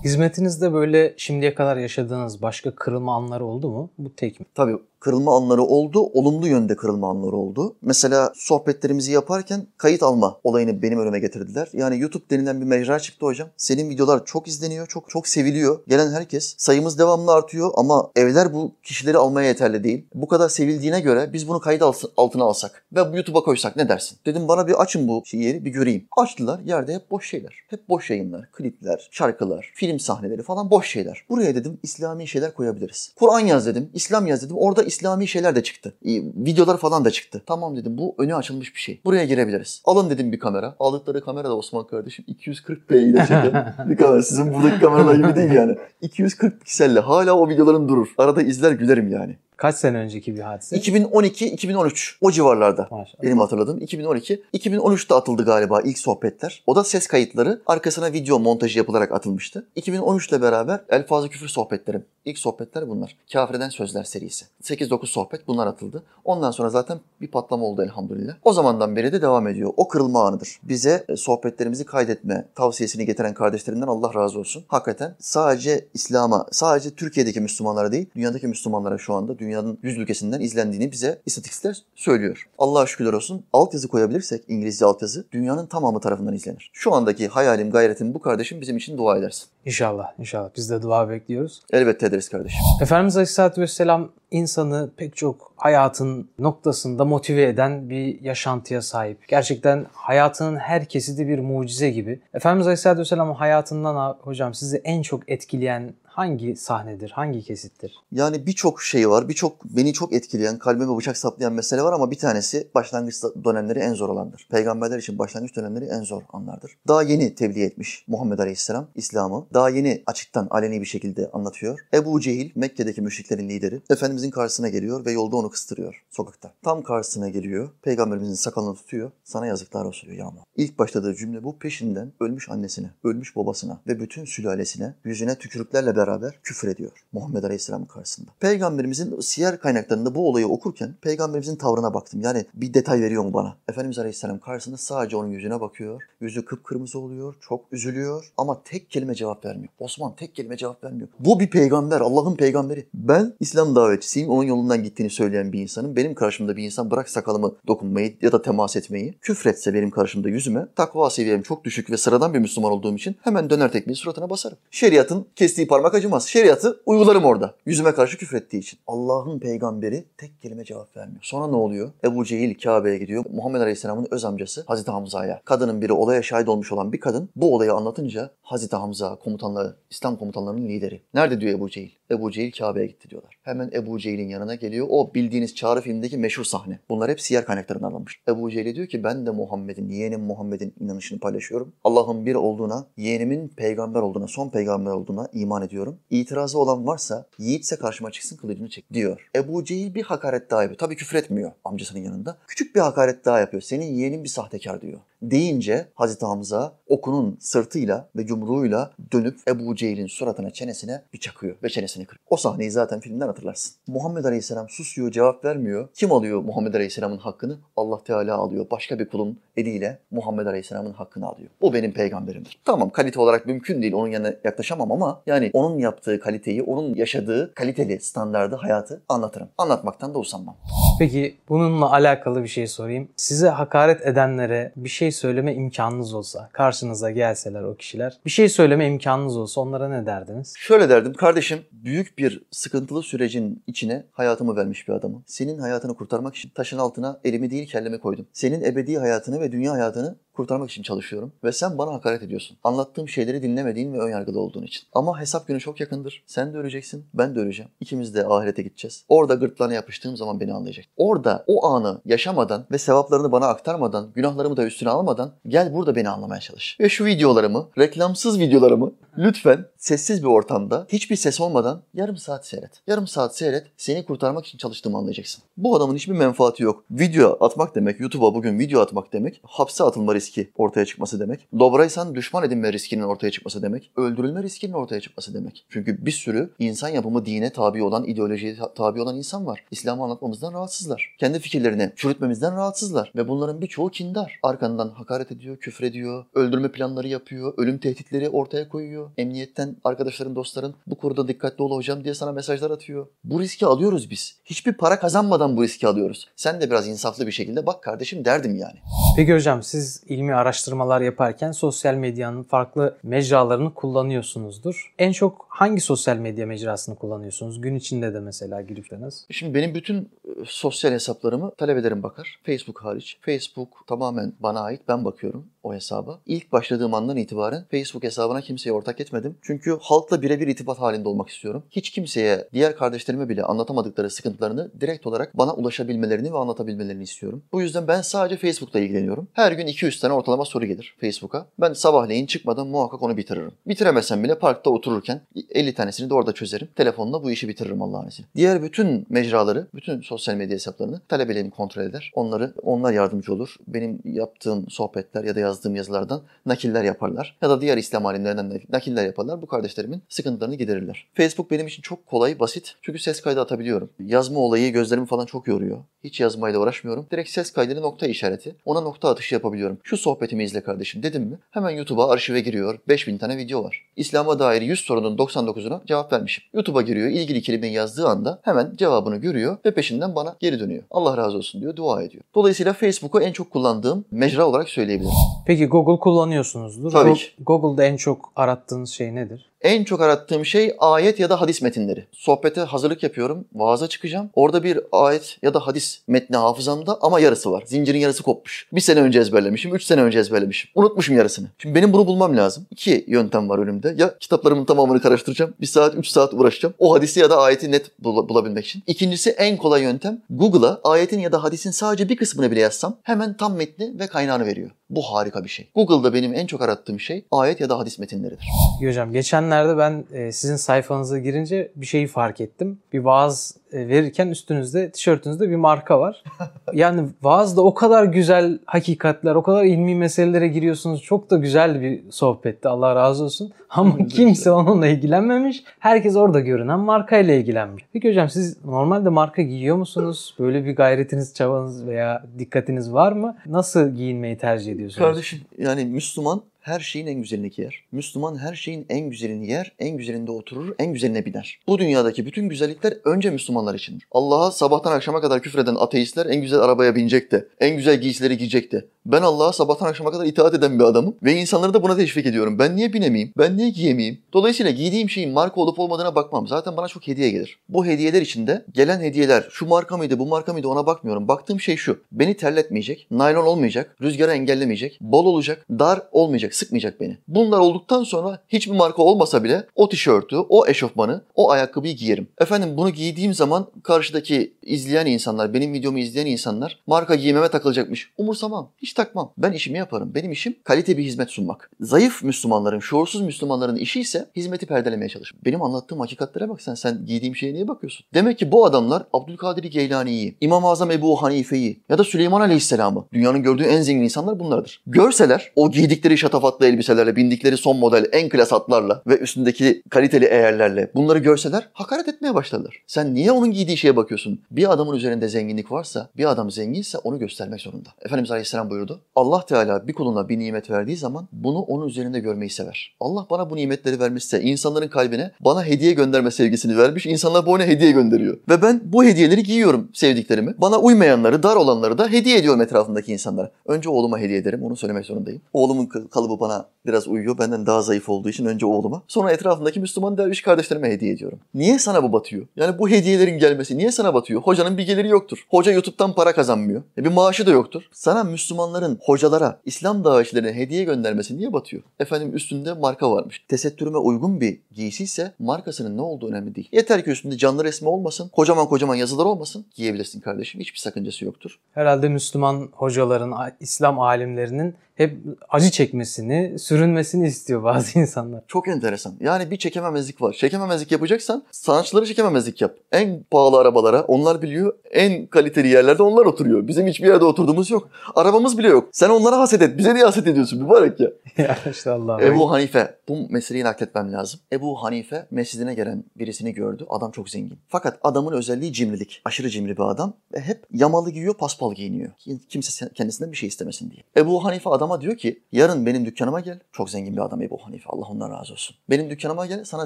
Hizmetinizde 0.03 0.73
böyle 0.73 1.13
şimdiye 1.17 1.53
kadar 1.53 1.77
yaşadığınız 1.77 2.41
başka 2.41 2.75
kırılma 2.75 3.15
anları 3.15 3.45
oldu 3.45 3.69
mu? 3.69 3.89
Bu 3.97 4.15
tek 4.15 4.39
mi? 4.39 4.45
Tabii 4.55 4.77
kırılma 4.99 5.37
anları 5.37 5.63
oldu, 5.63 5.99
olumlu 6.13 6.47
yönde 6.47 6.75
kırılma 6.75 7.09
anları 7.09 7.35
oldu. 7.35 7.75
Mesela 7.81 8.31
sohbetlerimizi 8.35 9.11
yaparken 9.11 9.67
kayıt 9.77 10.03
alma 10.03 10.39
olayını 10.43 10.81
benim 10.81 10.99
önüme 10.99 11.19
getirdiler. 11.19 11.69
Yani 11.73 11.99
YouTube 11.99 12.23
denilen 12.29 12.61
bir 12.61 12.65
mecra 12.65 12.99
çıktı 12.99 13.25
hocam. 13.25 13.49
Senin 13.57 13.89
videolar 13.89 14.25
çok 14.25 14.47
izleniyor, 14.47 14.87
çok 14.87 15.09
çok 15.09 15.27
seviliyor. 15.27 15.79
Gelen 15.87 16.11
herkes 16.11 16.55
sayımız 16.57 16.99
devamlı 16.99 17.33
artıyor 17.33 17.71
ama 17.75 18.11
evler 18.15 18.53
bu 18.53 18.71
kişileri 18.83 19.17
almaya 19.17 19.47
yeterli 19.47 19.83
değil. 19.83 20.05
Bu 20.13 20.27
kadar 20.27 20.49
sevildiğine 20.49 20.99
göre 20.99 21.29
biz 21.33 21.47
bunu 21.47 21.59
kayıt 21.59 21.83
altına 22.17 22.43
alsak 22.43 22.85
ve 22.95 23.11
bu 23.11 23.15
YouTube'a 23.15 23.43
koysak 23.43 23.75
ne 23.75 23.89
dersin? 23.89 24.17
Dedim 24.25 24.47
bana 24.47 24.67
bir 24.67 24.81
açın 24.81 25.07
bu 25.07 25.23
yeri 25.31 25.65
bir 25.65 25.69
göreyim. 25.69 26.07
Açtılar. 26.17 26.59
Yerde 26.59 26.93
hep 26.93 27.11
boş 27.11 27.29
şeyler. 27.29 27.53
Hep 27.67 27.89
boş 27.89 28.09
yayınlar, 28.09 28.51
klipler, 28.51 29.07
şarkılar, 29.11 29.71
film 29.75 29.99
sahneleri 29.99 30.43
falan 30.43 30.71
boş 30.71 30.89
şeyler. 30.89 31.25
Buraya 31.29 31.55
dedim 31.55 31.79
İslami 31.83 32.27
şeyler 32.27 32.53
koyabiliriz. 32.53 33.13
Kur'an 33.15 33.39
yaz 33.39 33.65
dedim, 33.65 33.89
İslam 33.93 34.27
yaz 34.27 34.41
dedim. 34.41 34.55
Orada 34.57 34.83
İslami 34.87 35.27
şeyler 35.27 35.55
de 35.55 35.63
çıktı. 35.63 35.93
Videolar 36.35 36.77
falan 36.77 37.05
da 37.05 37.11
çıktı. 37.11 37.41
Tamam 37.45 37.77
dedim 37.77 37.97
bu 37.97 38.15
önü 38.17 38.35
açılmış 38.35 38.75
bir 38.75 38.79
şey. 38.79 39.01
Buraya 39.05 39.25
girebiliriz. 39.25 39.81
Alın 39.85 40.09
dedim 40.09 40.31
bir 40.31 40.39
kamera. 40.39 40.75
Aldıkları 40.79 41.21
kamera 41.21 41.49
da 41.49 41.57
Osman 41.57 41.87
kardeşim 41.87 42.25
240p 42.27 42.97
ile 42.97 43.19
çeken 43.19 43.75
bir 43.89 43.97
kamera. 43.97 44.23
Sizin 44.23 44.53
buradaki 44.53 44.79
kameralar 44.79 45.15
gibi 45.15 45.35
değil 45.35 45.51
yani. 45.51 45.75
240 46.01 46.59
pikselle 46.59 46.99
hala 46.99 47.33
o 47.33 47.49
videoların 47.49 47.89
durur. 47.89 48.07
Arada 48.17 48.41
izler 48.41 48.71
gülerim 48.71 49.07
yani. 49.11 49.37
Kaç 49.57 49.75
sene 49.75 49.97
önceki 49.97 50.35
bir 50.35 50.39
hadise? 50.39 50.77
2012-2013 50.77 52.15
o 52.21 52.31
civarlarda. 52.31 52.87
Maşallah. 52.91 53.23
Benim 53.23 53.39
hatırladığım 53.39 53.81
2012. 53.81 54.43
2013'te 54.53 55.15
atıldı 55.15 55.45
galiba 55.45 55.81
ilk 55.81 55.97
sohbetler. 55.99 56.63
O 56.67 56.75
da 56.75 56.83
ses 56.83 57.07
kayıtları 57.07 57.61
arkasına 57.65 58.13
video 58.13 58.39
montajı 58.39 58.77
yapılarak 58.77 59.11
atılmıştı. 59.11 59.67
2013 59.75 60.29
ile 60.29 60.41
beraber 60.41 60.79
Elfazı 60.89 61.29
Küfür 61.29 61.47
sohbetlerim. 61.47 62.05
İlk 62.25 62.37
sohbetler 62.37 62.89
bunlar. 62.89 63.17
Kafireden 63.33 63.69
Sözler 63.69 64.03
serisi. 64.03 64.45
8-9 64.63 65.07
sohbet 65.07 65.47
bunlar 65.47 65.67
atıldı. 65.67 66.03
Ondan 66.25 66.51
sonra 66.51 66.69
zaten 66.69 66.99
bir 67.21 67.27
patlama 67.27 67.65
oldu 67.65 67.83
elhamdülillah. 67.83 68.33
O 68.43 68.53
zamandan 68.53 68.95
beri 68.95 69.13
de 69.13 69.21
devam 69.21 69.47
ediyor. 69.47 69.73
O 69.77 69.87
kırılma 69.87 70.27
anıdır. 70.27 70.59
Bize 70.63 71.05
e, 71.09 71.15
sohbetlerimizi 71.15 71.85
kaydetme 71.85 72.45
tavsiyesini 72.55 73.05
getiren 73.05 73.33
kardeşlerimden 73.33 73.87
Allah 73.87 74.13
razı 74.13 74.39
olsun. 74.39 74.63
Hakikaten 74.67 75.15
sadece 75.19 75.85
İslam'a, 75.93 76.45
sadece 76.51 76.89
Türkiye'deki 76.89 77.39
Müslümanlara 77.41 77.91
değil, 77.91 78.05
dünyadaki 78.15 78.47
Müslümanlara 78.47 78.97
şu 78.97 79.13
anda 79.13 79.39
dünyanın 79.47 79.79
100 79.83 79.97
ülkesinden 79.97 80.41
izlendiğini 80.41 80.91
bize 80.91 81.21
istatistikler 81.25 81.83
söylüyor. 81.95 82.49
Allah'a 82.57 82.85
şükürler 82.85 83.13
olsun. 83.13 83.43
Altyazı 83.53 83.87
koyabilirsek, 83.87 84.43
İngilizce 84.47 84.85
altyazı, 84.85 85.25
dünyanın 85.31 85.65
tamamı 85.65 85.99
tarafından 85.99 86.33
izlenir. 86.33 86.71
Şu 86.73 86.93
andaki 86.93 87.27
hayalim, 87.27 87.71
gayretim 87.71 88.13
bu 88.13 88.21
kardeşim 88.21 88.61
bizim 88.61 88.77
için 88.77 88.97
dua 88.97 89.17
edersin. 89.17 89.47
İnşallah, 89.67 90.13
inşallah. 90.19 90.49
Biz 90.55 90.69
de 90.69 90.81
dua 90.81 91.09
bekliyoruz. 91.09 91.61
Elbette 91.71 92.05
ederiz 92.05 92.29
kardeşim. 92.29 92.59
Efendimiz 92.81 93.17
Aleyhisselatü 93.17 93.61
Vesselam 93.61 94.09
insanı 94.31 94.89
pek 94.97 95.15
çok 95.15 95.53
hayatın 95.57 96.29
noktasında 96.39 97.05
motive 97.05 97.43
eden 97.43 97.89
bir 97.89 98.21
yaşantıya 98.21 98.81
sahip. 98.81 99.27
Gerçekten 99.27 99.85
hayatının 99.93 100.55
her 100.55 100.85
kesidi 100.85 101.27
bir 101.27 101.39
mucize 101.39 101.89
gibi. 101.89 102.19
Efendimiz 102.33 102.67
Aleyhisselatü 102.67 102.99
Vesselam'ın 102.99 103.33
hayatından 103.33 104.17
hocam 104.21 104.53
sizi 104.53 104.77
en 104.77 105.01
çok 105.01 105.29
etkileyen 105.29 105.93
hangi 106.17 106.55
sahnedir, 106.55 107.09
hangi 107.09 107.43
kesittir? 107.43 107.95
Yani 108.11 108.45
birçok 108.45 108.81
şey 108.81 109.09
var, 109.09 109.29
birçok 109.29 109.65
beni 109.65 109.93
çok 109.93 110.13
etkileyen, 110.13 110.59
kalbime 110.59 110.97
bıçak 110.97 111.17
saplayan 111.17 111.53
mesele 111.53 111.81
var 111.81 111.93
ama 111.93 112.11
bir 112.11 112.17
tanesi 112.17 112.67
başlangıç 112.75 113.15
dönemleri 113.45 113.79
en 113.79 113.93
zor 113.93 114.09
olandır. 114.09 114.47
Peygamberler 114.51 114.97
için 114.97 115.19
başlangıç 115.19 115.55
dönemleri 115.55 115.85
en 115.85 116.01
zor 116.01 116.21
anlardır. 116.33 116.77
Daha 116.87 117.03
yeni 117.03 117.35
tebliğ 117.35 117.63
etmiş 117.63 118.05
Muhammed 118.07 118.39
Aleyhisselam 118.39 118.87
İslam'ı. 118.95 119.45
Daha 119.57 119.69
yeni 119.69 120.03
açıktan 120.05 120.47
aleni 120.49 120.81
bir 120.81 120.85
şekilde 120.85 121.29
anlatıyor. 121.33 121.79
Ebu 121.93 122.21
Cehil 122.21 122.51
Mekke'deki 122.55 123.01
müşriklerin 123.01 123.49
lideri 123.49 123.81
Efendimizin 123.89 124.29
karşısına 124.29 124.69
geliyor 124.69 125.05
ve 125.05 125.11
yolda 125.11 125.35
onu 125.35 125.49
kıstırıyor 125.49 126.03
sokakta. 126.09 126.53
Tam 126.63 126.83
karşısına 126.83 127.29
geliyor. 127.29 127.69
Peygamberimizin 127.81 128.33
sakalını 128.33 128.75
tutuyor. 128.75 129.11
Sana 129.23 129.47
yazıklar 129.47 129.85
olsun 129.85 130.09
diyor 130.09 130.19
Yağmur. 130.19 130.41
İlk 130.55 130.79
başladığı 130.79 131.15
cümle 131.15 131.43
bu. 131.43 131.59
Peşinden 131.59 132.13
ölmüş 132.19 132.49
annesine, 132.49 132.89
ölmüş 133.03 133.35
babasına 133.35 133.81
ve 133.87 133.99
bütün 133.99 134.25
sülalesine 134.25 134.95
yüzüne 135.03 135.35
tükürüklerle 135.35 135.95
beraber 135.95 136.39
küfür 136.43 136.67
ediyor 136.67 136.91
Muhammed 137.11 137.43
Aleyhisselam'ın 137.43 137.85
karşısında. 137.85 138.31
Peygamberimizin 138.39 139.19
siyer 139.19 139.59
kaynaklarında 139.59 140.15
bu 140.15 140.29
olayı 140.29 140.47
okurken 140.47 140.95
peygamberimizin 141.01 141.55
tavrına 141.55 141.93
baktım. 141.93 142.21
Yani 142.21 142.45
bir 142.53 142.73
detay 142.73 143.01
veriyor 143.01 143.23
mu 143.23 143.33
bana? 143.33 143.57
Efendimiz 143.69 143.99
Aleyhisselam 143.99 144.39
karşısında 144.39 144.77
sadece 144.77 145.17
onun 145.17 145.29
yüzüne 145.29 145.61
bakıyor. 145.61 146.01
Yüzü 146.21 146.45
kıpkırmızı 146.45 146.99
oluyor, 146.99 147.35
çok 147.41 147.65
üzülüyor 147.73 148.33
ama 148.37 148.63
tek 148.63 148.89
kelime 148.89 149.15
cevap 149.15 149.36
vermiyor. 149.45 149.69
Osman 149.79 150.15
tek 150.15 150.35
kelime 150.35 150.57
cevap 150.57 150.83
vermiyor. 150.83 151.09
Bu 151.19 151.39
bir 151.39 151.49
peygamber, 151.49 152.01
Allah'ın 152.01 152.35
peygamberi. 152.35 152.85
Ben 152.93 153.33
İslam 153.39 153.75
davetçisiyim, 153.75 154.29
onun 154.29 154.43
yolundan 154.43 154.83
gittiğini 154.83 155.09
söyleyen 155.09 155.53
bir 155.53 155.61
insanım. 155.61 155.95
Benim 155.95 156.13
karşımda 156.15 156.57
bir 156.57 156.63
insan 156.63 156.91
bırak 156.91 157.09
sakalımı 157.09 157.55
dokunmayı 157.67 158.17
ya 158.21 158.31
da 158.31 158.41
temas 158.41 158.75
etmeyi, 158.75 159.17
küfretse 159.21 159.73
benim 159.73 159.91
karşımda 159.91 160.29
yüzüme, 160.29 160.67
takva 160.75 161.09
seviyem 161.09 161.41
çok 161.41 161.63
düşük 161.63 161.91
ve 161.91 161.97
sıradan 161.97 162.33
bir 162.33 162.39
Müslüman 162.39 162.71
olduğum 162.71 162.95
için 162.95 163.15
hemen 163.21 163.49
döner 163.49 163.71
tekmeyi 163.71 163.95
suratına 163.95 164.29
basarım. 164.29 164.57
Şeriatın 164.71 165.25
kestiği 165.35 165.67
parmak 165.67 165.95
acımaz. 165.95 166.27
Şeriatı 166.27 166.81
uygularım 166.85 167.25
orada. 167.25 167.55
Yüzüme 167.65 167.91
karşı 167.91 168.17
küfrettiği 168.17 168.61
için. 168.61 168.79
Allah'ın 168.87 169.39
peygamberi 169.39 170.05
tek 170.17 170.41
kelime 170.41 170.63
cevap 170.65 170.97
vermiyor. 170.97 171.19
Sonra 171.21 171.47
ne 171.47 171.55
oluyor? 171.55 171.91
Ebu 172.03 172.25
Cehil 172.25 172.55
Kabe'ye 172.59 172.97
gidiyor. 172.97 173.25
Muhammed 173.33 173.61
Aleyhisselam'ın 173.61 174.07
öz 174.11 174.25
amcası 174.25 174.63
Hazreti 174.67 174.91
Hamza'ya. 174.91 175.41
Kadının 175.45 175.81
biri 175.81 175.93
olaya 175.93 176.21
şahit 176.21 176.49
olmuş 176.49 176.71
olan 176.71 176.93
bir 176.93 176.99
kadın 176.99 177.29
bu 177.35 177.55
olayı 177.55 177.73
anlatınca 177.73 178.31
Hazreti 178.41 178.75
Hamza 178.75 179.15
komutanları, 179.27 179.75
İslam 179.89 180.15
komutanlarının 180.15 180.67
lideri. 180.67 181.01
Nerede 181.13 181.41
diyor 181.41 181.59
Ebu 181.59 181.69
Cehil? 181.69 181.89
Ebu 182.11 182.31
Cehil 182.31 182.51
Kabe'ye 182.51 182.87
gitti 182.87 183.09
diyorlar. 183.09 183.37
Hemen 183.43 183.71
Ebu 183.73 183.99
Cehil'in 183.99 184.29
yanına 184.29 184.55
geliyor. 184.55 184.87
O 184.89 185.13
bildiğiniz 185.13 185.55
Çağrı 185.55 185.81
filmindeki 185.81 186.17
meşhur 186.17 186.43
sahne. 186.43 186.79
Bunlar 186.89 187.11
hep 187.11 187.21
siyer 187.21 187.45
kaynaklarından 187.45 187.91
alınmış. 187.91 188.21
Ebu 188.27 188.51
Cehil 188.51 188.75
diyor 188.75 188.87
ki 188.87 189.03
ben 189.03 189.25
de 189.25 189.31
Muhammed'in, 189.31 189.89
yeğenim 189.89 190.21
Muhammed'in 190.21 190.73
inanışını 190.79 191.19
paylaşıyorum. 191.19 191.73
Allah'ın 191.83 192.25
bir 192.25 192.35
olduğuna, 192.35 192.87
yeğenimin 192.97 193.47
peygamber 193.47 193.99
olduğuna, 193.99 194.27
son 194.27 194.49
peygamber 194.49 194.91
olduğuna 194.91 195.29
iman 195.33 195.61
ediyorum. 195.61 195.99
İtirazı 196.09 196.59
olan 196.59 196.87
varsa 196.87 197.25
yiğitse 197.37 197.75
karşıma 197.75 198.11
çıksın 198.11 198.37
kılıcını 198.37 198.69
çek 198.69 198.93
diyor. 198.93 199.29
Ebu 199.35 199.63
Cehil 199.63 199.95
bir 199.95 200.03
hakaret 200.03 200.51
daha 200.51 200.61
yapıyor. 200.61 200.77
Tabii 200.77 200.95
küfür 200.95 201.17
etmiyor 201.17 201.51
amcasının 201.65 202.03
yanında. 202.03 202.37
Küçük 202.47 202.75
bir 202.75 202.79
hakaret 202.79 203.25
daha 203.25 203.39
yapıyor. 203.39 203.61
Senin 203.61 203.85
yeğenin 203.85 204.23
bir 204.23 204.29
sahtekar 204.29 204.81
diyor 204.81 204.99
deyince 205.21 205.87
Hazreti 205.95 206.25
Hamza 206.25 206.73
okunun 206.87 207.37
sırtıyla 207.39 208.09
ve 208.15 208.21
yumruğuyla 208.21 208.91
dönüp 209.11 209.39
Ebu 209.47 209.75
Cehil'in 209.75 210.07
suratına 210.07 210.49
çenesine 210.49 211.01
bir 211.13 211.19
çakıyor 211.19 211.55
ve 211.63 211.69
çenesini 211.69 212.05
kırıyor. 212.05 212.25
O 212.29 212.37
sahneyi 212.37 212.71
zaten 212.71 212.99
filmden 212.99 213.27
hatırlarsın. 213.27 213.75
Muhammed 213.87 214.25
Aleyhisselam 214.25 214.69
susuyor, 214.69 215.11
cevap 215.11 215.45
vermiyor. 215.45 215.89
Kim 215.93 216.11
alıyor 216.11 216.41
Muhammed 216.41 216.73
Aleyhisselam'ın 216.73 217.17
hakkını? 217.17 217.57
Allah 217.77 218.03
Teala 218.03 218.35
alıyor. 218.35 218.65
Başka 218.71 218.99
bir 218.99 219.09
kulun 219.09 219.39
eliyle 219.57 219.99
Muhammed 220.11 220.45
Aleyhisselam'ın 220.45 220.93
hakkını 220.93 221.27
alıyor. 221.27 221.49
O 221.61 221.73
benim 221.73 221.93
peygamberimdir. 221.93 222.59
Tamam 222.65 222.89
kalite 222.89 223.19
olarak 223.19 223.45
mümkün 223.45 223.81
değil. 223.81 223.93
Onun 223.93 224.07
yanına 224.07 224.33
yaklaşamam 224.43 224.91
ama 224.91 225.21
yani 225.25 225.49
onun 225.53 225.77
yaptığı 225.79 226.19
kaliteyi, 226.19 226.63
onun 226.63 226.95
yaşadığı 226.95 227.53
kaliteli 227.53 227.99
standardı 227.99 228.55
hayatı 228.55 229.01
anlatırım. 229.09 229.49
Anlatmaktan 229.57 230.13
da 230.13 230.19
usanmam. 230.19 230.55
Peki 230.99 231.37
bununla 231.49 231.91
alakalı 231.91 232.43
bir 232.43 232.47
şey 232.47 232.67
sorayım. 232.67 233.09
Size 233.15 233.47
hakaret 233.49 234.05
edenlere 234.05 234.71
bir 234.75 234.89
şey 234.89 235.06
şey 235.07 235.11
söyleme 235.11 235.53
imkanınız 235.53 236.13
olsa, 236.13 236.49
karşınıza 236.53 237.11
gelseler 237.11 237.63
o 237.63 237.75
kişiler, 237.75 238.19
bir 238.25 238.29
şey 238.29 238.49
söyleme 238.49 238.87
imkanınız 238.87 239.37
olsa 239.37 239.61
onlara 239.61 239.89
ne 239.89 240.05
derdiniz? 240.05 240.53
Şöyle 240.57 240.89
derdim 240.89 241.13
kardeşim 241.13 241.59
büyük 241.71 242.17
bir 242.17 242.43
sıkıntılı 242.51 243.03
sürecin 243.03 243.63
içine 243.67 244.03
hayatımı 244.11 244.55
vermiş 244.55 244.87
bir 244.87 244.93
adamım. 244.93 245.23
Senin 245.27 245.59
hayatını 245.59 245.95
kurtarmak 245.95 246.35
için 246.35 246.49
taşın 246.49 246.77
altına 246.77 247.19
elimi 247.23 247.51
değil 247.51 247.67
kellemi 247.67 247.99
koydum. 247.99 248.27
Senin 248.33 248.63
ebedi 248.63 248.97
hayatını 248.97 249.39
ve 249.41 249.51
dünya 249.51 249.73
hayatını 249.73 250.15
kurtarmak 250.37 250.71
için 250.71 250.83
çalışıyorum 250.83 251.31
ve 251.43 251.51
sen 251.51 251.77
bana 251.77 251.93
hakaret 251.93 252.23
ediyorsun. 252.23 252.57
Anlattığım 252.63 253.09
şeyleri 253.09 253.43
dinlemediğin 253.43 253.93
ve 253.93 253.99
önyargılı 253.99 254.39
olduğun 254.39 254.63
için. 254.63 254.83
Ama 254.93 255.19
hesap 255.19 255.47
günü 255.47 255.59
çok 255.59 255.79
yakındır. 255.79 256.23
Sen 256.27 256.53
de 256.53 256.57
öleceksin, 256.57 257.05
ben 257.13 257.35
de 257.35 257.39
öleceğim. 257.39 257.71
İkimiz 257.79 258.15
de 258.15 258.27
ahirete 258.27 258.63
gideceğiz. 258.63 259.03
Orada 259.09 259.33
gırtlağına 259.33 259.73
yapıştığım 259.73 260.17
zaman 260.17 260.39
beni 260.39 260.53
anlayacak. 260.53 260.85
Orada 260.97 261.43
o 261.47 261.65
anı 261.65 262.01
yaşamadan 262.05 262.65
ve 262.71 262.77
sevaplarını 262.77 263.31
bana 263.31 263.47
aktarmadan, 263.47 264.09
günahlarımı 264.15 264.57
da 264.57 264.65
üstüne 264.65 264.89
almadan 264.89 265.31
gel 265.47 265.73
burada 265.73 265.95
beni 265.95 266.09
anlamaya 266.09 266.41
çalış. 266.41 266.77
Ve 266.79 266.89
şu 266.89 267.05
videolarımı, 267.05 267.69
reklamsız 267.77 268.39
videolarımı 268.39 268.91
lütfen 269.17 269.65
sessiz 269.77 270.23
bir 270.23 270.27
ortamda 270.27 270.85
hiçbir 270.89 271.15
ses 271.15 271.41
olmadan 271.41 271.81
yarım 271.93 272.17
saat 272.17 272.45
seyret. 272.45 272.71
Yarım 272.87 273.07
saat 273.07 273.37
seyret, 273.37 273.67
seni 273.77 274.05
kurtarmak 274.05 274.45
için 274.45 274.57
çalıştığımı 274.57 274.97
anlayacaksın. 274.97 275.43
Bu 275.57 275.75
adamın 275.75 275.95
hiçbir 275.95 276.13
menfaati 276.13 276.63
yok. 276.63 276.83
Video 276.91 277.45
atmak 277.45 277.75
demek, 277.75 277.99
YouTube'a 277.99 278.33
bugün 278.33 278.59
video 278.59 278.81
atmak 278.81 279.13
demek, 279.13 279.41
hapse 279.43 279.83
atılma 279.83 280.15
riski 280.15 280.26
ortaya 280.55 280.85
çıkması 280.85 281.19
demek. 281.19 281.47
Dobraysan 281.59 282.15
düşman 282.15 282.43
edinme 282.43 282.73
riskinin 282.73 283.03
ortaya 283.03 283.31
çıkması 283.31 283.61
demek. 283.61 283.91
Öldürülme 283.97 284.43
riskinin 284.43 284.73
ortaya 284.73 285.01
çıkması 285.01 285.33
demek. 285.33 285.65
Çünkü 285.69 286.05
bir 286.05 286.11
sürü 286.11 286.49
insan 286.59 286.89
yapımı 286.89 287.25
dine 287.25 287.49
tabi 287.49 287.83
olan, 287.83 288.03
ideolojiye 288.03 288.55
tabi 288.75 289.01
olan 289.01 289.17
insan 289.17 289.45
var. 289.45 289.63
İslam'ı 289.71 290.03
anlatmamızdan 290.03 290.53
rahatsızlar. 290.53 291.15
Kendi 291.19 291.39
fikirlerini 291.39 291.91
çürütmemizden 291.95 292.55
rahatsızlar. 292.55 293.11
Ve 293.15 293.27
bunların 293.27 293.61
birçoğu 293.61 293.89
kindar. 293.89 294.39
Arkandan 294.43 294.89
hakaret 294.89 295.31
ediyor, 295.31 295.57
küfür 295.57 295.85
ediyor, 295.85 296.25
öldürme 296.33 296.71
planları 296.71 297.07
yapıyor, 297.07 297.53
ölüm 297.57 297.77
tehditleri 297.77 298.29
ortaya 298.29 298.69
koyuyor. 298.69 299.09
Emniyetten 299.17 299.75
arkadaşların, 299.83 300.35
dostların 300.35 300.75
bu 300.87 300.95
konuda 300.95 301.27
dikkatli 301.27 301.63
ol 301.63 301.75
hocam 301.75 302.03
diye 302.03 302.13
sana 302.13 302.31
mesajlar 302.31 302.71
atıyor. 302.71 303.07
Bu 303.23 303.41
riski 303.41 303.65
alıyoruz 303.65 304.09
biz. 304.09 304.35
Hiçbir 304.45 304.73
para 304.73 304.99
kazanmadan 304.99 305.57
bu 305.57 305.63
riski 305.63 305.87
alıyoruz. 305.87 306.27
Sen 306.35 306.61
de 306.61 306.69
biraz 306.69 306.87
insaflı 306.87 307.27
bir 307.27 307.31
şekilde 307.31 307.65
bak 307.65 307.83
kardeşim 307.83 308.25
derdim 308.25 308.55
yani. 308.55 308.79
Peki 309.15 309.33
hocam 309.33 309.63
siz 309.63 310.03
ilmi 310.17 310.35
araştırmalar 310.35 311.01
yaparken 311.01 311.51
sosyal 311.51 311.93
medyanın 311.93 312.43
farklı 312.43 312.97
mecralarını 313.03 313.73
kullanıyorsunuzdur. 313.73 314.93
En 314.99 315.11
çok 315.11 315.45
hangi 315.49 315.81
sosyal 315.81 316.17
medya 316.17 316.45
mecrasını 316.45 316.95
kullanıyorsunuz? 316.95 317.61
Gün 317.61 317.75
içinde 317.75 318.13
de 318.13 318.19
mesela 318.19 318.61
girişleriniz. 318.61 319.25
Şimdi 319.31 319.53
benim 319.53 319.75
bütün 319.75 319.97
e, 320.01 320.29
sosyal 320.45 320.91
hesaplarımı 320.91 321.55
talebelerim 321.55 322.03
bakar. 322.03 322.39
Facebook 322.43 322.83
hariç. 322.83 323.17
Facebook 323.21 323.87
tamamen 323.87 324.33
bana 324.39 324.61
ait. 324.61 324.81
Ben 324.87 325.05
bakıyorum 325.05 325.45
o 325.63 325.73
hesaba. 325.73 326.19
İlk 326.25 326.51
başladığım 326.51 326.93
andan 326.93 327.17
itibaren 327.17 327.65
Facebook 327.71 328.03
hesabına 328.03 328.41
kimseye 328.41 328.71
ortak 328.71 329.01
etmedim. 329.01 329.37
Çünkü 329.41 329.77
halkla 329.81 330.21
birebir 330.21 330.47
irtibat 330.47 330.79
halinde 330.79 331.09
olmak 331.09 331.29
istiyorum. 331.29 331.63
Hiç 331.69 331.89
kimseye, 331.89 332.47
diğer 332.53 332.75
kardeşlerime 332.75 333.29
bile 333.29 333.43
anlatamadıkları 333.43 334.09
sıkıntılarını 334.09 334.71
direkt 334.81 335.07
olarak 335.07 335.37
bana 335.37 335.53
ulaşabilmelerini 335.53 336.33
ve 336.33 336.37
anlatabilmelerini 336.37 337.03
istiyorum. 337.03 337.43
Bu 337.51 337.61
yüzden 337.61 337.87
ben 337.87 338.01
sadece 338.01 338.37
Facebook'ta 338.37 338.79
ilgileniyorum. 338.79 339.27
Her 339.33 339.51
gün 339.51 339.67
200 339.67 339.99
tane 339.99 340.06
ortalama 340.09 340.45
soru 340.45 340.65
gelir 340.65 340.95
Facebook'a. 341.01 341.45
Ben 341.59 341.73
sabahleyin 341.73 342.25
çıkmadan 342.25 342.67
muhakkak 342.67 343.03
onu 343.03 343.17
bitiririm. 343.17 343.51
Bitiremezsem 343.67 344.23
bile 344.23 344.39
parkta 344.39 344.69
otururken 344.69 345.21
50 345.49 345.73
tanesini 345.73 346.09
de 346.09 346.13
orada 346.13 346.33
çözerim. 346.33 346.67
Telefonla 346.75 347.23
bu 347.23 347.31
işi 347.31 347.47
bitiririm 347.47 347.81
Allah'ın 347.81 348.07
izniyle. 348.07 348.29
Diğer 348.35 348.63
bütün 348.63 349.05
mecraları, 349.09 349.67
bütün 349.75 350.01
sosyal 350.01 350.35
medya 350.35 350.55
hesaplarını 350.55 351.01
talebelerim 351.07 351.49
kontrol 351.49 351.83
eder. 351.83 352.11
Onları, 352.15 352.53
onlar 352.63 352.93
yardımcı 352.93 353.33
olur. 353.33 353.55
Benim 353.67 353.99
yaptığım 354.05 354.69
sohbetler 354.69 355.23
ya 355.23 355.35
da 355.35 355.39
yazdığım 355.39 355.75
yazılardan 355.75 356.21
nakiller 356.45 356.83
yaparlar. 356.83 357.37
Ya 357.41 357.49
da 357.49 357.61
diğer 357.61 357.77
İslam 357.77 358.05
alimlerinden 358.05 358.61
nakiller 358.69 359.05
yaparlar. 359.05 359.41
Bu 359.41 359.47
kardeşlerimin 359.47 360.01
sıkıntılarını 360.09 360.55
giderirler. 360.55 361.07
Facebook 361.13 361.51
benim 361.51 361.67
için 361.67 361.81
çok 361.81 362.05
kolay, 362.05 362.39
basit. 362.39 362.75
Çünkü 362.81 362.99
ses 362.99 363.21
kaydı 363.21 363.41
atabiliyorum. 363.41 363.89
Yazma 363.99 364.39
olayı 364.39 364.73
gözlerimi 364.73 365.07
falan 365.07 365.25
çok 365.25 365.47
yoruyor. 365.47 365.77
Hiç 366.03 366.19
yazmayla 366.19 366.59
uğraşmıyorum. 366.59 367.07
Direkt 367.11 367.29
ses 367.29 367.51
kaydını 367.51 367.81
nokta 367.81 368.07
işareti. 368.07 368.55
Ona 368.65 368.81
nokta 368.81 369.09
atışı 369.09 369.35
yapabiliyorum. 369.35 369.77
Şu 369.83 369.96
sohbetimi 369.97 370.43
izle 370.43 370.61
kardeşim 370.61 371.03
dedim 371.03 371.23
mi? 371.23 371.39
Hemen 371.51 371.69
YouTube'a 371.69 372.11
arşive 372.11 372.39
giriyor. 372.39 372.79
5000 372.87 373.17
tane 373.17 373.37
video 373.37 373.63
var. 373.63 373.83
İslam'a 373.95 374.39
dair 374.39 374.61
100 374.61 374.79
sorunun 374.79 375.17
99'una 375.17 375.85
cevap 375.87 376.13
vermişim. 376.13 376.43
YouTube'a 376.53 376.81
giriyor. 376.81 377.07
ilgili 377.09 377.41
kelimeyi 377.41 377.73
yazdığı 377.73 378.07
anda 378.07 378.39
hemen 378.43 378.73
cevabını 378.75 379.17
görüyor 379.17 379.57
ve 379.65 379.73
peşinden 379.73 380.15
bana 380.15 380.35
geri 380.39 380.59
dönüyor. 380.59 380.83
Allah 380.91 381.17
razı 381.17 381.37
olsun 381.37 381.61
diyor, 381.61 381.75
dua 381.75 382.03
ediyor. 382.03 382.23
Dolayısıyla 382.35 382.73
Facebook'u 382.73 383.21
en 383.21 383.31
çok 383.31 383.51
kullandığım 383.51 384.05
mecra 384.11 384.47
olarak 384.47 384.69
söyleyebilirim. 384.69 385.13
Peki 385.45 385.65
Google 385.65 385.99
kullanıyorsunuzdur. 385.99 386.91
Tabii 386.91 387.09
Go- 387.09 387.15
ki. 387.15 387.25
Google'da 387.39 387.83
en 387.83 387.95
çok 387.97 388.31
arattığınız 388.35 388.89
şey 388.89 389.15
nedir? 389.15 389.49
En 389.67 389.83
çok 389.83 390.01
arattığım 390.01 390.45
şey 390.45 390.75
ayet 390.79 391.19
ya 391.19 391.29
da 391.29 391.41
hadis 391.41 391.61
metinleri. 391.61 392.07
Sohbete 392.11 392.61
hazırlık 392.61 393.03
yapıyorum, 393.03 393.45
vaaza 393.53 393.87
çıkacağım. 393.87 394.29
Orada 394.33 394.63
bir 394.63 394.79
ayet 394.91 395.37
ya 395.41 395.53
da 395.53 395.59
hadis 395.67 396.01
metni 396.07 396.37
hafızamda 396.37 396.97
ama 397.01 397.19
yarısı 397.19 397.51
var. 397.51 397.63
Zincirin 397.65 397.99
yarısı 397.99 398.23
kopmuş. 398.23 398.67
Bir 398.73 398.81
sene 398.81 398.99
önce 399.01 399.19
ezberlemişim, 399.19 399.75
üç 399.75 399.83
sene 399.83 400.01
önce 400.01 400.19
ezberlemişim. 400.19 400.69
Unutmuşum 400.75 401.17
yarısını. 401.17 401.47
Şimdi 401.57 401.75
benim 401.75 401.93
bunu 401.93 402.07
bulmam 402.07 402.37
lazım. 402.37 402.65
İki 402.71 403.05
yöntem 403.07 403.49
var 403.49 403.59
önümde. 403.59 403.95
Ya 403.97 404.17
kitaplarımın 404.19 404.65
tamamını 404.65 405.01
karıştıracağım. 405.01 405.53
Bir 405.61 405.65
saat, 405.67 405.95
üç 405.95 406.07
saat 406.07 406.33
uğraşacağım. 406.33 406.73
O 406.79 406.93
hadisi 406.95 407.19
ya 407.19 407.29
da 407.29 407.37
ayeti 407.41 407.71
net 407.71 407.91
bul- 408.03 408.29
bulabilmek 408.29 408.65
için. 408.65 408.83
İkincisi 408.87 409.29
en 409.29 409.57
kolay 409.57 409.81
yöntem. 409.83 410.21
Google'a 410.29 410.79
ayetin 410.83 411.19
ya 411.19 411.31
da 411.31 411.43
hadisin 411.43 411.71
sadece 411.71 412.09
bir 412.09 412.15
kısmını 412.15 412.51
bile 412.51 412.59
yazsam 412.59 412.95
hemen 413.03 413.37
tam 413.37 413.55
metni 413.55 413.99
ve 413.99 414.07
kaynağını 414.07 414.45
veriyor. 414.45 414.69
Bu 414.89 415.01
harika 415.01 415.43
bir 415.43 415.49
şey. 415.49 415.67
Google'da 415.75 416.13
benim 416.13 416.33
en 416.33 416.45
çok 416.47 416.61
arattığım 416.61 416.99
şey 416.99 417.25
ayet 417.31 417.59
ya 417.61 417.69
da 417.69 417.79
hadis 417.79 417.99
metinleridir. 417.99 418.45
Hocam 418.81 419.13
geçenlerde 419.57 419.77
ben 419.77 420.19
e, 420.19 420.31
sizin 420.31 420.55
sayfanıza 420.55 421.19
girince 421.19 421.71
bir 421.75 421.85
şeyi 421.85 422.07
fark 422.07 422.41
ettim. 422.41 422.79
Bir 422.93 422.99
vaaz 422.99 423.55
e, 423.71 423.87
verirken 423.87 424.27
üstünüzde, 424.27 424.91
tişörtünüzde 424.91 425.49
bir 425.49 425.55
marka 425.55 425.99
var. 425.99 426.23
Yani 426.73 427.09
vaazda 427.21 427.61
o 427.61 427.73
kadar 427.73 428.03
güzel 428.03 428.59
hakikatler, 428.65 429.35
o 429.35 429.43
kadar 429.43 429.63
ilmi 429.63 429.95
meselelere 429.95 430.47
giriyorsunuz. 430.47 431.01
Çok 431.01 431.29
da 431.29 431.37
güzel 431.37 431.81
bir 431.81 432.01
sohbetti 432.11 432.67
Allah 432.67 432.95
razı 432.95 433.23
olsun. 433.23 433.51
Ama 433.69 433.97
kimse 434.07 434.51
onunla 434.51 434.87
ilgilenmemiş. 434.87 435.63
Herkes 435.79 436.15
orada 436.15 436.39
görünen 436.39 436.79
markayla 436.79 437.33
ilgilenmiş. 437.33 437.85
Peki 437.93 438.09
hocam 438.09 438.29
siz 438.29 438.65
normalde 438.65 439.09
marka 439.09 439.41
giyiyor 439.41 439.75
musunuz? 439.75 440.35
Böyle 440.39 440.65
bir 440.65 440.75
gayretiniz, 440.75 441.33
çabanız 441.33 441.87
veya 441.87 442.23
dikkatiniz 442.39 442.93
var 442.93 443.11
mı? 443.11 443.37
Nasıl 443.45 443.95
giyinmeyi 443.95 444.37
tercih 444.37 444.71
ediyorsunuz? 444.71 445.07
Kardeşim 445.07 445.39
yani 445.57 445.85
Müslüman 445.85 446.41
her 446.67 446.79
şeyin 446.79 447.07
en 447.07 447.21
güzelini 447.21 447.49
giyer. 447.49 447.83
Müslüman 447.91 448.37
her 448.37 448.55
şeyin 448.55 448.85
en 448.89 449.09
güzelini 449.09 449.47
yer, 449.51 449.71
en 449.79 449.97
güzelinde 449.97 450.31
oturur, 450.31 450.75
en 450.79 450.93
güzeline 450.93 451.25
biner. 451.25 451.59
Bu 451.67 451.77
dünyadaki 451.79 452.25
bütün 452.25 452.49
güzellikler 452.49 452.93
önce 453.05 453.29
Müslümanlar 453.29 453.75
içindir. 453.75 454.07
Allah'a 454.11 454.51
sabahtan 454.51 454.91
akşama 454.91 455.21
kadar 455.21 455.41
küfreden 455.41 455.75
ateistler 455.75 456.25
en 456.25 456.41
güzel 456.41 456.59
arabaya 456.59 456.95
binecekti. 456.95 457.47
En 457.59 457.77
güzel 457.77 458.01
giysileri 458.01 458.37
giyecekti. 458.37 458.87
Ben 459.05 459.21
Allah'a 459.21 459.53
sabahtan 459.53 459.87
akşama 459.87 460.11
kadar 460.11 460.25
itaat 460.25 460.53
eden 460.53 460.79
bir 460.79 460.83
adamım 460.83 461.15
ve 461.23 461.33
insanları 461.33 461.73
da 461.73 461.83
buna 461.83 461.95
teşvik 461.95 462.25
ediyorum. 462.25 462.59
Ben 462.59 462.75
niye 462.75 462.93
binemeyeyim? 462.93 463.33
Ben 463.37 463.57
niye 463.57 463.69
giyemeyeyim? 463.69 464.21
Dolayısıyla 464.33 464.71
giydiğim 464.71 465.09
şeyin 465.09 465.31
marka 465.31 465.61
olup 465.61 465.79
olmadığına 465.79 466.15
bakmam. 466.15 466.47
Zaten 466.47 466.77
bana 466.77 466.87
çok 466.87 467.07
hediye 467.07 467.29
gelir. 467.29 467.59
Bu 467.69 467.85
hediyeler 467.85 468.21
içinde 468.21 468.65
gelen 468.73 469.01
hediyeler 469.01 469.47
şu 469.51 469.65
marka 469.65 469.97
mıydı, 469.97 470.19
bu 470.19 470.25
marka 470.25 470.53
mıydı 470.53 470.67
ona 470.67 470.85
bakmıyorum. 470.85 471.27
Baktığım 471.27 471.61
şey 471.61 471.77
şu. 471.77 471.99
Beni 472.11 472.37
terletmeyecek, 472.37 473.07
naylon 473.11 473.45
olmayacak, 473.45 473.95
rüzgara 474.01 474.33
engellemeyecek, 474.33 474.97
bol 475.01 475.25
olacak, 475.25 475.65
dar 475.69 476.01
olmayacak, 476.11 476.53
sıkmayacak 476.57 477.01
beni. 477.01 477.17
Bunlar 477.27 477.59
olduktan 477.59 478.03
sonra 478.03 478.39
hiçbir 478.49 478.75
marka 478.75 479.01
olmasa 479.01 479.43
bile 479.43 479.67
o 479.75 479.89
tişörtü, 479.89 480.35
o 480.35 480.67
eşofmanı, 480.67 481.21
o 481.35 481.51
ayakkabıyı 481.51 481.95
giyerim. 481.95 482.27
Efendim 482.39 482.69
bunu 482.77 482.89
giydiğim 482.89 483.33
zaman 483.33 483.67
karşıdaki 483.83 484.53
izleyen 484.61 485.05
insanlar, 485.05 485.53
benim 485.53 485.73
videomu 485.73 485.99
izleyen 485.99 486.25
insanlar 486.25 486.79
marka 486.87 487.15
giymeme 487.15 487.49
takılacakmış. 487.49 488.11
Umursamam. 488.17 488.69
Hiç 488.77 488.93
takmam. 488.93 489.31
Ben 489.37 489.51
işimi 489.51 489.77
yaparım. 489.77 490.11
Benim 490.15 490.31
işim 490.31 490.55
kalite 490.63 490.97
bir 490.97 491.03
hizmet 491.03 491.29
sunmak. 491.29 491.71
Zayıf 491.79 492.23
Müslümanların, 492.23 492.79
şuursuz 492.79 493.21
Müslümanların 493.21 493.75
işi 493.75 493.99
ise 493.99 494.25
hizmeti 494.35 494.65
perdelemeye 494.65 495.09
çalışmak. 495.09 495.45
Benim 495.45 495.61
anlattığım 495.61 495.99
hakikatlere 495.99 496.49
bak 496.49 496.61
sen. 496.61 496.75
Sen 496.75 497.05
giydiğim 497.05 497.35
şeye 497.35 497.53
niye 497.53 497.67
bakıyorsun? 497.67 498.05
Demek 498.13 498.39
ki 498.39 498.51
bu 498.51 498.65
adamlar 498.65 499.03
Abdülkadir 499.13 499.63
Geylani'yi, 499.63 500.35
İmam-ı 500.41 500.67
Azam 500.67 500.91
Ebu 500.91 501.21
Hanife'yi 501.21 501.81
ya 501.89 501.97
da 501.97 502.03
Süleyman 502.03 502.41
Aleyhisselam'ı 502.41 503.05
dünyanın 503.13 503.43
gördüğü 503.43 503.63
en 503.63 503.81
zengin 503.81 504.03
insanlar 504.03 504.39
bunlardır. 504.39 504.81
Görseler 504.87 505.51
o 505.55 505.71
giydikleri 505.71 506.17
şatafatlı 506.47 506.65
elbiselerle, 506.65 507.15
bindikleri 507.15 507.57
son 507.57 507.77
model 507.77 508.05
en 508.11 508.29
klas 508.29 508.53
atlarla 508.53 509.01
ve 509.07 509.17
üstündeki 509.17 509.83
kaliteli 509.89 510.25
eğerlerle 510.25 510.91
bunları 510.95 511.19
görseler 511.19 511.69
hakaret 511.73 512.07
etmeye 512.07 512.35
başlarlar. 512.35 512.83
Sen 512.87 513.13
niye 513.13 513.31
onun 513.31 513.51
giydiği 513.51 513.77
şeye 513.77 513.95
bakıyorsun? 513.95 514.39
Bir 514.51 514.73
adamın 514.73 514.95
üzerinde 514.95 515.27
zenginlik 515.27 515.71
varsa, 515.71 516.09
bir 516.17 516.31
adam 516.31 516.51
zenginse 516.51 516.97
onu 516.97 517.19
göstermek 517.19 517.61
zorunda. 517.61 517.89
Efendimiz 518.01 518.31
Aleyhisselam 518.31 518.69
buyurdu. 518.69 519.01
Allah 519.15 519.45
Teala 519.45 519.87
bir 519.87 519.93
kuluna 519.93 520.29
bir 520.29 520.39
nimet 520.39 520.69
verdiği 520.69 520.97
zaman 520.97 521.27
bunu 521.31 521.59
onun 521.59 521.87
üzerinde 521.87 522.19
görmeyi 522.19 522.49
sever. 522.49 522.95
Allah 522.99 523.25
bana 523.29 523.49
bu 523.49 523.55
nimetleri 523.55 523.99
vermişse 523.99 524.41
insanların 524.41 524.87
kalbine 524.87 525.31
bana 525.39 525.65
hediye 525.65 525.93
gönderme 525.93 526.31
sevgisini 526.31 526.77
vermiş. 526.77 527.05
İnsanlar 527.05 527.45
bu 527.45 527.51
ona 527.51 527.63
hediye 527.63 527.91
gönderiyor. 527.91 528.37
Ve 528.49 528.61
ben 528.61 528.81
bu 528.83 529.03
hediyeleri 529.03 529.43
giyiyorum 529.43 529.89
sevdiklerimi. 529.93 530.53
Bana 530.57 530.77
uymayanları, 530.79 531.43
dar 531.43 531.55
olanları 531.55 531.97
da 531.97 532.07
hediye 532.07 532.37
ediyorum 532.37 532.61
etrafımdaki 532.61 533.13
insanlara. 533.13 533.51
Önce 533.65 533.89
oğluma 533.89 534.19
hediye 534.19 534.39
ederim. 534.39 534.63
Onu 534.63 534.75
söylemek 534.75 535.05
zorundayım. 535.05 535.41
Oğlumun 535.53 535.85
kalıbı 535.85 536.36
bana 536.39 536.69
biraz 536.87 537.07
uyuyor. 537.07 537.37
Benden 537.37 537.65
daha 537.65 537.81
zayıf 537.81 538.09
olduğu 538.09 538.29
için 538.29 538.45
önce 538.45 538.65
oğluma. 538.65 539.03
Sonra 539.07 539.31
etrafındaki 539.31 539.79
Müslüman 539.79 540.17
derviş 540.17 540.41
kardeşlerime 540.41 540.89
hediye 540.89 541.13
ediyorum. 541.13 541.39
Niye 541.53 541.79
sana 541.79 542.03
bu 542.03 542.13
batıyor? 542.13 542.47
Yani 542.55 542.79
bu 542.79 542.89
hediyelerin 542.89 543.39
gelmesi 543.39 543.77
niye 543.77 543.91
sana 543.91 544.13
batıyor? 544.13 544.41
Hocanın 544.41 544.77
bir 544.77 544.83
geliri 544.83 545.07
yoktur. 545.07 545.45
Hoca 545.49 545.71
YouTube'dan 545.71 546.13
para 546.13 546.33
kazanmıyor. 546.33 546.81
E 546.97 547.03
bir 547.03 547.09
maaşı 547.09 547.47
da 547.47 547.51
yoktur. 547.51 547.83
Sana 547.91 548.23
Müslümanların 548.23 548.99
hocalara, 549.01 549.59
İslam 549.65 550.03
davetçilerine 550.03 550.53
hediye 550.53 550.83
göndermesi 550.83 551.37
niye 551.37 551.53
batıyor? 551.53 551.83
Efendim 551.99 552.35
üstünde 552.35 552.73
marka 552.73 553.11
varmış. 553.11 553.45
Tesettürüme 553.47 553.97
uygun 553.97 554.41
bir 554.41 554.59
giysi 554.71 555.03
ise 555.03 555.33
markasının 555.39 555.97
ne 555.97 556.01
olduğu 556.01 556.27
önemli 556.27 556.55
değil. 556.55 556.69
Yeter 556.71 557.03
ki 557.03 557.09
üstünde 557.09 557.37
canlı 557.37 557.63
resmi 557.63 557.87
olmasın, 557.87 558.29
kocaman 558.29 558.67
kocaman 558.67 558.95
yazılar 558.95 559.25
olmasın 559.25 559.65
giyebilirsin 559.75 560.19
kardeşim. 560.19 560.61
Hiçbir 560.61 560.79
sakıncası 560.79 561.25
yoktur. 561.25 561.59
Herhalde 561.71 562.09
Müslüman 562.09 562.69
hocaların, 562.71 563.33
İslam 563.59 563.99
alimlerinin 563.99 564.75
hep 564.95 565.17
acı 565.49 565.71
çekmesini, 566.17 566.59
sürünmesini 566.59 567.27
istiyor 567.27 567.63
bazı 567.63 567.99
insanlar. 567.99 568.43
Çok 568.47 568.67
enteresan. 568.67 569.13
Yani 569.19 569.51
bir 569.51 569.57
çekememezlik 569.57 570.21
var. 570.21 570.33
Çekememezlik 570.33 570.91
yapacaksan 570.91 571.43
sanatçıları 571.51 572.05
çekememezlik 572.05 572.61
yap. 572.61 572.75
En 572.91 573.23
pahalı 573.31 573.57
arabalara 573.57 574.01
onlar 574.01 574.41
biliyor. 574.41 574.73
En 574.91 575.25
kaliteli 575.25 575.67
yerlerde 575.67 576.03
onlar 576.03 576.25
oturuyor. 576.25 576.67
Bizim 576.67 576.87
hiçbir 576.87 577.07
yerde 577.07 577.25
oturduğumuz 577.25 577.69
yok. 577.69 577.89
Arabamız 578.15 578.57
bile 578.57 578.67
yok. 578.67 578.89
Sen 578.91 579.09
onlara 579.09 579.39
haset 579.39 579.61
et. 579.61 579.77
Bize 579.77 579.93
niye 579.93 580.05
haset 580.05 580.27
ediyorsun 580.27 580.63
mübarek 580.63 580.99
ya? 580.99 581.11
ya 581.37 581.57
işte 581.71 581.91
Allah. 581.91 582.21
Ebu 582.21 582.51
Hanife. 582.51 582.97
Bu 583.07 583.17
meseleyi 583.29 583.63
nakletmem 583.63 584.13
lazım. 584.13 584.39
Ebu 584.53 584.83
Hanife 584.83 585.27
mescidine 585.31 585.73
gelen 585.73 586.03
birisini 586.15 586.53
gördü. 586.53 586.85
Adam 586.89 587.11
çok 587.11 587.29
zengin. 587.29 587.59
Fakat 587.67 587.99
adamın 588.03 588.33
özelliği 588.33 588.73
cimrilik. 588.73 589.21
Aşırı 589.25 589.49
cimri 589.49 589.77
bir 589.77 589.91
adam. 589.91 590.13
Ve 590.33 590.39
hep 590.39 590.63
yamalı 590.73 591.11
giyiyor, 591.11 591.33
paspal 591.33 591.73
giyiniyor. 591.73 592.11
Kimse 592.49 592.89
kendisinden 592.89 593.31
bir 593.31 593.37
şey 593.37 593.49
istemesin 593.49 593.91
diye. 593.91 594.03
Ebu 594.17 594.45
Hanife 594.45 594.69
adam 594.69 594.87
adama 594.87 595.01
diyor 595.01 595.17
ki 595.17 595.43
yarın 595.51 595.85
benim 595.85 596.05
dükkanıma 596.07 596.39
gel. 596.39 596.59
Çok 596.71 596.89
zengin 596.89 597.15
bir 597.15 597.21
adam 597.21 597.41
Ebu 597.41 597.57
Hanife. 597.57 597.89
Allah 597.89 598.05
ondan 598.05 598.31
razı 598.31 598.53
olsun. 598.53 598.75
Benim 598.89 599.09
dükkanıma 599.09 599.45
gel 599.45 599.63
sana 599.63 599.85